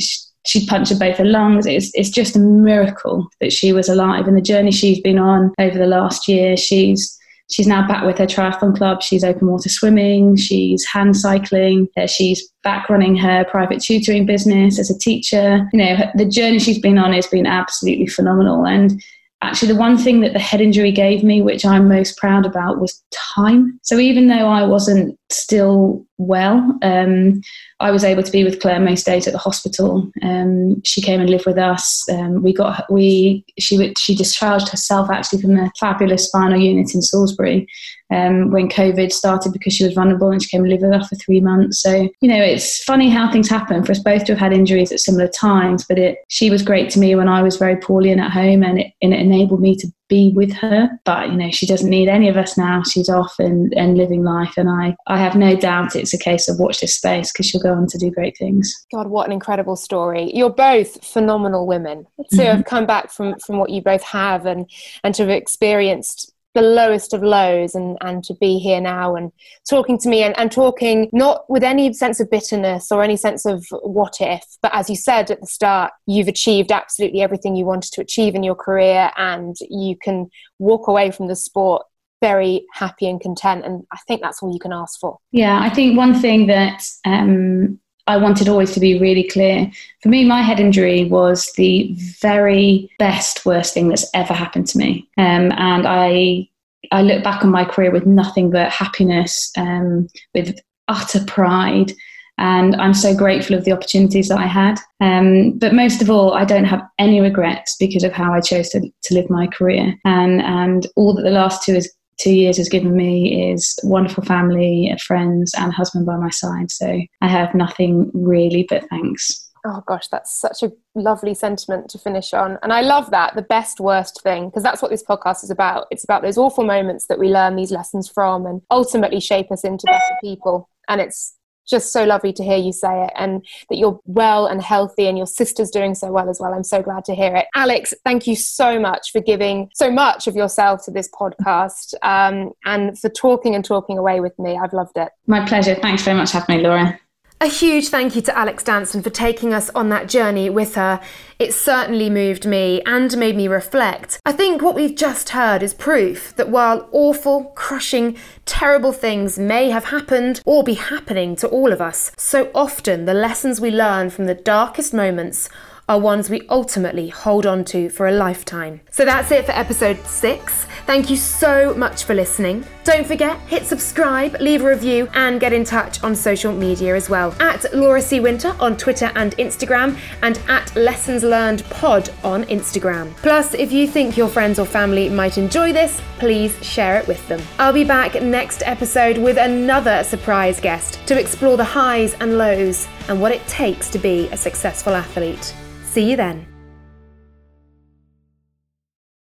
She 0.45 0.65
punctured 0.65 0.99
both 0.99 1.17
her 1.17 1.25
lungs. 1.25 1.65
It's, 1.67 1.91
it's 1.93 2.09
just 2.09 2.35
a 2.35 2.39
miracle 2.39 3.27
that 3.41 3.51
she 3.51 3.73
was 3.73 3.89
alive. 3.89 4.25
And 4.25 4.37
the 4.37 4.41
journey 4.41 4.71
she's 4.71 5.01
been 5.01 5.19
on 5.19 5.51
over 5.59 5.77
the 5.77 5.85
last 5.85 6.29
year, 6.29 6.55
she's 6.55 7.18
she's 7.49 7.67
now 7.67 7.87
back 7.87 8.05
with 8.05 8.17
her 8.17 8.25
triathlon 8.25 8.75
club. 8.75 9.01
She's 9.01 9.23
open 9.23 9.47
water 9.47 9.69
swimming. 9.69 10.35
She's 10.35 10.85
hand 10.85 11.17
cycling. 11.17 11.87
Uh, 11.97 12.07
she's 12.07 12.47
back 12.63 12.89
running 12.89 13.15
her 13.17 13.45
private 13.45 13.81
tutoring 13.81 14.25
business 14.25 14.79
as 14.79 14.89
a 14.89 14.97
teacher. 14.97 15.67
You 15.73 15.79
know, 15.79 15.97
the 16.15 16.25
journey 16.25 16.59
she's 16.59 16.79
been 16.79 16.97
on 16.97 17.13
has 17.13 17.27
been 17.27 17.47
absolutely 17.47 18.07
phenomenal. 18.07 18.65
And 18.65 19.01
actually 19.41 19.71
the 19.71 19.79
one 19.79 19.97
thing 19.97 20.19
that 20.21 20.33
the 20.33 20.39
head 20.39 20.59
injury 20.59 20.91
gave 20.91 21.23
me, 21.23 21.41
which 21.41 21.65
I'm 21.65 21.87
most 21.87 22.17
proud 22.17 22.45
about, 22.45 22.79
was 22.79 23.01
time. 23.35 23.79
So 23.83 23.97
even 23.97 24.27
though 24.27 24.47
I 24.47 24.63
wasn't 24.63 25.17
still 25.29 26.05
well, 26.17 26.77
um, 26.81 27.41
I 27.79 27.91
was 27.91 28.03
able 28.03 28.23
to 28.23 28.31
be 28.31 28.43
with 28.43 28.59
Claire 28.59 28.81
most 28.81 29.05
days 29.05 29.27
at 29.27 29.33
the 29.33 29.39
hospital. 29.39 30.11
Um, 30.21 30.81
she 30.83 31.01
came 31.01 31.21
and 31.21 31.29
lived 31.29 31.45
with 31.45 31.57
us. 31.57 32.07
Um, 32.09 32.43
we 32.43 32.53
got 32.53 32.91
we 32.91 33.45
she 33.57 33.93
she 33.97 34.15
discharged 34.15 34.69
herself 34.69 35.09
actually 35.09 35.41
from 35.41 35.57
a 35.57 35.71
fabulous 35.79 36.25
spinal 36.25 36.59
unit 36.59 36.93
in 36.93 37.01
Salisbury 37.01 37.67
um, 38.11 38.51
when 38.51 38.69
COVID 38.69 39.11
started 39.11 39.53
because 39.53 39.73
she 39.73 39.83
was 39.83 39.93
vulnerable 39.93 40.31
and 40.31 40.41
she 40.41 40.49
came 40.49 40.61
and 40.61 40.69
lived 40.69 40.83
with 40.83 40.93
us 40.93 41.07
for 41.07 41.15
three 41.15 41.39
months. 41.39 41.81
So 41.81 42.09
you 42.21 42.29
know 42.29 42.41
it's 42.41 42.83
funny 42.83 43.09
how 43.09 43.31
things 43.31 43.49
happen 43.49 43.83
for 43.83 43.91
us 43.91 43.99
both 43.99 44.25
to 44.25 44.33
have 44.33 44.39
had 44.39 44.53
injuries 44.53 44.91
at 44.91 44.99
similar 44.99 45.27
times. 45.27 45.85
But 45.87 45.99
it 45.99 46.19
she 46.27 46.49
was 46.49 46.61
great 46.61 46.89
to 46.91 46.99
me 46.99 47.15
when 47.15 47.27
I 47.27 47.41
was 47.41 47.57
very 47.57 47.75
poorly 47.77 48.11
and 48.11 48.21
at 48.21 48.31
home, 48.31 48.63
and 48.63 48.79
it, 48.79 48.93
and 49.01 49.13
it 49.13 49.19
enabled 49.19 49.61
me 49.61 49.75
to 49.77 49.87
be 50.09 50.33
with 50.35 50.51
her. 50.53 50.89
But 51.05 51.29
you 51.29 51.37
know, 51.37 51.49
she 51.51 51.65
doesn't 51.65 51.89
need 51.89 52.09
any 52.09 52.27
of 52.27 52.35
us 52.35 52.57
now. 52.57 52.83
She's 52.83 53.07
off 53.07 53.33
and, 53.39 53.73
and 53.75 53.95
living 53.95 54.23
life. 54.23 54.55
And 54.57 54.67
I, 54.67 54.95
I 55.07 55.17
have 55.17 55.35
no 55.35 55.55
doubt 55.55 55.95
it's 55.95 56.13
a 56.13 56.17
case 56.17 56.49
of 56.49 56.59
watch 56.59 56.81
this 56.81 56.95
space 56.95 57.31
because 57.31 57.45
she'll 57.45 57.61
go 57.61 57.73
on 57.73 57.87
to 57.87 57.97
do 57.97 58.11
great 58.11 58.37
things. 58.37 58.73
God, 58.91 59.07
what 59.07 59.27
an 59.27 59.31
incredible 59.31 59.77
story. 59.77 60.31
You're 60.35 60.49
both 60.49 61.05
phenomenal 61.05 61.65
women 61.65 62.05
to 62.17 62.23
mm-hmm. 62.23 62.41
have 62.41 62.65
come 62.65 62.85
back 62.85 63.11
from, 63.11 63.39
from 63.39 63.59
what 63.59 63.69
you 63.69 63.81
both 63.81 64.03
have 64.03 64.45
and, 64.45 64.69
and 65.03 65.15
to 65.15 65.23
have 65.23 65.29
experienced 65.29 66.33
the 66.55 66.61
lowest 66.61 67.13
of 67.13 67.21
lows 67.21 67.75
and, 67.75 67.97
and 68.01 68.23
to 68.23 68.33
be 68.41 68.57
here 68.57 68.81
now 68.81 69.15
and 69.15 69.31
talking 69.69 69.97
to 69.99 70.09
me 70.09 70.23
and, 70.23 70.37
and 70.37 70.51
talking 70.51 71.09
not 71.13 71.49
with 71.49 71.63
any 71.63 71.93
sense 71.93 72.19
of 72.19 72.29
bitterness 72.29 72.91
or 72.91 73.03
any 73.03 73.15
sense 73.15 73.45
of 73.45 73.65
what 73.83 74.17
if, 74.19 74.43
but 74.61 74.73
as 74.73 74.89
you 74.89 74.95
said 74.95 75.29
at 75.29 75.39
the 75.39 75.47
start, 75.47 75.91
you've 76.07 76.27
achieved 76.27 76.71
absolutely 76.71 77.21
everything 77.21 77.55
you 77.55 77.65
wanted 77.65 77.91
to 77.91 78.01
achieve 78.01 78.35
in 78.35 78.43
your 78.43 78.55
career 78.55 79.11
and 79.17 79.55
you 79.69 79.95
can 80.01 80.27
walk 80.57 80.87
away 80.87 81.11
from 81.11 81.27
the 81.27 81.35
sport 81.35 81.83
very 82.21 82.65
happy 82.73 83.07
and 83.07 83.21
content. 83.21 83.63
And 83.65 83.83
I 83.91 83.97
think 84.07 84.21
that's 84.21 84.43
all 84.43 84.51
you 84.51 84.59
can 84.59 84.73
ask 84.73 84.99
for. 84.99 85.17
Yeah, 85.31 85.59
I 85.61 85.69
think 85.69 85.97
one 85.97 86.19
thing 86.19 86.47
that 86.47 86.83
um, 87.05 87.79
I 88.09 88.17
wanted 88.17 88.49
always 88.49 88.71
to 88.73 88.79
be 88.79 88.97
really 88.97 89.23
clear. 89.23 89.71
For 90.01 90.09
me, 90.09 90.25
my 90.25 90.41
head 90.41 90.59
injury 90.59 91.05
was 91.05 91.53
the 91.57 91.95
very 92.19 92.89
best, 92.97 93.45
worst 93.45 93.75
thing 93.75 93.87
that's 93.87 94.09
ever 94.15 94.33
happened 94.33 94.65
to 94.69 94.79
me. 94.79 95.07
Um, 95.19 95.51
and 95.51 95.85
I, 95.87 96.49
I 96.91 97.03
look 97.03 97.23
back 97.23 97.43
on 97.43 97.51
my 97.51 97.65
career 97.65 97.91
with 97.91 98.07
nothing 98.07 98.49
but 98.49 98.71
happiness, 98.71 99.51
um, 99.57 100.07
with 100.33 100.59
utter 100.87 101.23
pride. 101.25 101.93
And 102.39 102.75
I'm 102.77 102.95
so 102.95 103.15
grateful 103.15 103.55
of 103.55 103.65
the 103.65 103.73
opportunities 103.73 104.29
that 104.29 104.39
I 104.39 104.47
had. 104.47 104.79
Um, 105.01 105.59
but 105.59 105.75
most 105.75 106.01
of 106.01 106.09
all, 106.09 106.33
I 106.33 106.45
don't 106.45 106.63
have 106.65 106.81
any 106.97 107.21
regrets 107.21 107.75
because 107.77 108.03
of 108.03 108.11
how 108.11 108.33
I 108.33 108.39
chose 108.39 108.69
to, 108.69 108.79
to 109.03 109.13
live 109.13 109.29
my 109.29 109.45
career. 109.45 109.93
And, 110.03 110.41
and 110.41 110.87
all 110.95 111.13
that 111.13 111.21
the 111.21 111.29
last 111.29 111.63
two 111.63 111.73
is, 111.73 111.93
two 112.19 112.33
years 112.33 112.57
has 112.57 112.69
given 112.69 112.95
me 112.95 113.51
is 113.51 113.77
wonderful 113.83 114.23
family, 114.23 114.95
friends, 115.05 115.53
and 115.57 115.73
husband 115.73 116.05
by 116.05 116.17
my 116.17 116.29
side. 116.29 116.69
So 116.69 116.99
I 117.21 117.27
have 117.27 117.55
nothing 117.55 118.11
really 118.13 118.65
but 118.69 118.87
thanks. 118.89 119.45
Oh 119.65 119.83
gosh, 119.85 120.07
that's 120.07 120.33
such 120.33 120.63
a 120.63 120.71
lovely 120.95 121.33
sentiment 121.33 121.89
to 121.89 121.97
finish 121.97 122.33
on. 122.33 122.57
And 122.63 122.71
I 122.71 122.81
love 122.81 123.11
that, 123.11 123.35
the 123.35 123.41
best 123.41 123.79
worst 123.79 124.21
thing, 124.21 124.45
because 124.45 124.63
that's 124.63 124.81
what 124.81 124.89
this 124.89 125.03
podcast 125.03 125.43
is 125.43 125.49
about. 125.49 125.87
It's 125.91 126.05
about 126.05 126.21
those 126.21 126.37
awful 126.37 126.63
moments 126.63 127.07
that 127.07 127.19
we 127.19 127.27
learn 127.27 127.55
these 127.55 127.71
lessons 127.71 128.07
from 128.07 128.45
and 128.45 128.61
ultimately 128.71 129.19
shape 129.19 129.51
us 129.51 129.65
into 129.65 129.85
better 129.85 130.15
people. 130.23 130.69
And 130.87 131.01
it's 131.01 131.35
just 131.69 131.91
so 131.91 132.03
lovely 132.03 132.33
to 132.33 132.43
hear 132.43 132.57
you 132.57 132.73
say 132.73 133.05
it 133.05 133.11
and 133.15 133.45
that 133.69 133.77
you're 133.77 133.99
well 134.05 134.47
and 134.47 134.61
healthy 134.61 135.07
and 135.07 135.17
your 135.17 135.27
sister's 135.27 135.69
doing 135.69 135.95
so 135.95 136.11
well 136.11 136.29
as 136.29 136.39
well. 136.39 136.53
I'm 136.53 136.63
so 136.63 136.81
glad 136.81 137.05
to 137.05 137.15
hear 137.15 137.35
it. 137.35 137.47
Alex, 137.55 137.93
thank 138.03 138.27
you 138.27 138.35
so 138.35 138.79
much 138.79 139.11
for 139.11 139.21
giving 139.21 139.69
so 139.75 139.91
much 139.91 140.27
of 140.27 140.35
yourself 140.35 140.83
to 140.85 140.91
this 140.91 141.09
podcast 141.09 141.93
um, 142.01 142.51
and 142.65 142.97
for 142.97 143.09
talking 143.09 143.55
and 143.55 143.63
talking 143.63 143.97
away 143.97 144.19
with 144.19 144.37
me. 144.39 144.57
I've 144.57 144.73
loved 144.73 144.97
it. 144.97 145.09
My 145.27 145.45
pleasure. 145.45 145.75
Thanks 145.75 146.03
very 146.03 146.17
much 146.17 146.31
for 146.31 146.39
having 146.39 146.57
me, 146.57 146.63
Laura. 146.63 146.99
A 147.41 147.47
huge 147.47 147.87
thank 147.87 148.17
you 148.17 148.21
to 148.23 148.37
Alex 148.37 148.65
Danson 148.65 149.01
for 149.01 149.09
taking 149.09 149.53
us 149.53 149.69
on 149.69 149.87
that 149.87 150.09
journey 150.09 150.49
with 150.49 150.75
her. 150.75 150.99
It 151.39 151.53
certainly 151.53 152.09
moved 152.09 152.45
me 152.45 152.81
and 152.81 153.15
made 153.15 153.37
me 153.37 153.47
reflect. 153.47 154.19
I 154.25 154.33
think 154.33 154.61
what 154.61 154.75
we've 154.75 154.93
just 154.93 155.29
heard 155.29 155.63
is 155.63 155.73
proof 155.73 156.35
that 156.35 156.49
while 156.49 156.89
awful, 156.91 157.45
crushing, 157.55 158.17
terrible 158.45 158.91
things 158.91 159.39
may 159.39 159.69
have 159.69 159.85
happened 159.85 160.41
or 160.43 160.65
be 160.65 160.73
happening 160.73 161.37
to 161.37 161.47
all 161.47 161.71
of 161.71 161.79
us, 161.79 162.11
so 162.17 162.51
often 162.53 163.05
the 163.05 163.13
lessons 163.13 163.61
we 163.61 163.71
learn 163.71 164.09
from 164.09 164.25
the 164.25 164.35
darkest 164.35 164.93
moments 164.93 165.47
are 165.87 165.97
ones 165.97 166.29
we 166.29 166.45
ultimately 166.49 167.07
hold 167.07 167.45
on 167.45 167.63
to 167.65 167.89
for 167.89 168.05
a 168.05 168.11
lifetime. 168.11 168.81
So 168.91 169.05
that's 169.05 169.31
it 169.31 169.45
for 169.45 169.53
episode 169.53 170.05
six. 170.05 170.67
Thank 170.89 171.11
you 171.11 171.17
so 171.17 171.75
much 171.75 172.05
for 172.05 172.15
listening. 172.15 172.65
Don't 172.83 173.05
forget, 173.05 173.39
hit 173.41 173.67
subscribe, 173.67 174.35
leave 174.41 174.63
a 174.63 174.69
review, 174.69 175.07
and 175.13 175.39
get 175.39 175.53
in 175.53 175.63
touch 175.63 176.01
on 176.01 176.15
social 176.15 176.51
media 176.51 176.95
as 176.95 177.11
well. 177.11 177.35
At 177.39 177.71
Laura 177.75 178.01
C. 178.01 178.19
Winter 178.19 178.55
on 178.59 178.75
Twitter 178.75 179.11
and 179.13 179.37
Instagram, 179.37 179.99
and 180.23 180.39
at 180.47 180.75
Lessons 180.75 181.23
Learned 181.23 181.63
Pod 181.65 182.09
on 182.23 182.43
Instagram. 182.45 183.15
Plus, 183.17 183.53
if 183.53 183.71
you 183.71 183.87
think 183.87 184.17
your 184.17 184.29
friends 184.29 184.57
or 184.57 184.65
family 184.65 185.09
might 185.09 185.37
enjoy 185.37 185.71
this, 185.71 186.01
please 186.17 186.57
share 186.65 186.97
it 186.97 187.07
with 187.07 187.25
them. 187.27 187.39
I'll 187.59 187.71
be 187.71 187.83
back 187.83 188.19
next 188.23 188.63
episode 188.65 189.19
with 189.19 189.37
another 189.37 190.03
surprise 190.03 190.59
guest 190.59 191.05
to 191.05 191.19
explore 191.19 191.55
the 191.55 191.63
highs 191.63 192.15
and 192.15 192.39
lows 192.39 192.87
and 193.09 193.21
what 193.21 193.31
it 193.31 193.45
takes 193.45 193.91
to 193.91 193.99
be 193.99 194.27
a 194.29 194.37
successful 194.37 194.95
athlete. 194.95 195.53
See 195.83 196.09
you 196.09 196.17
then. 196.17 196.48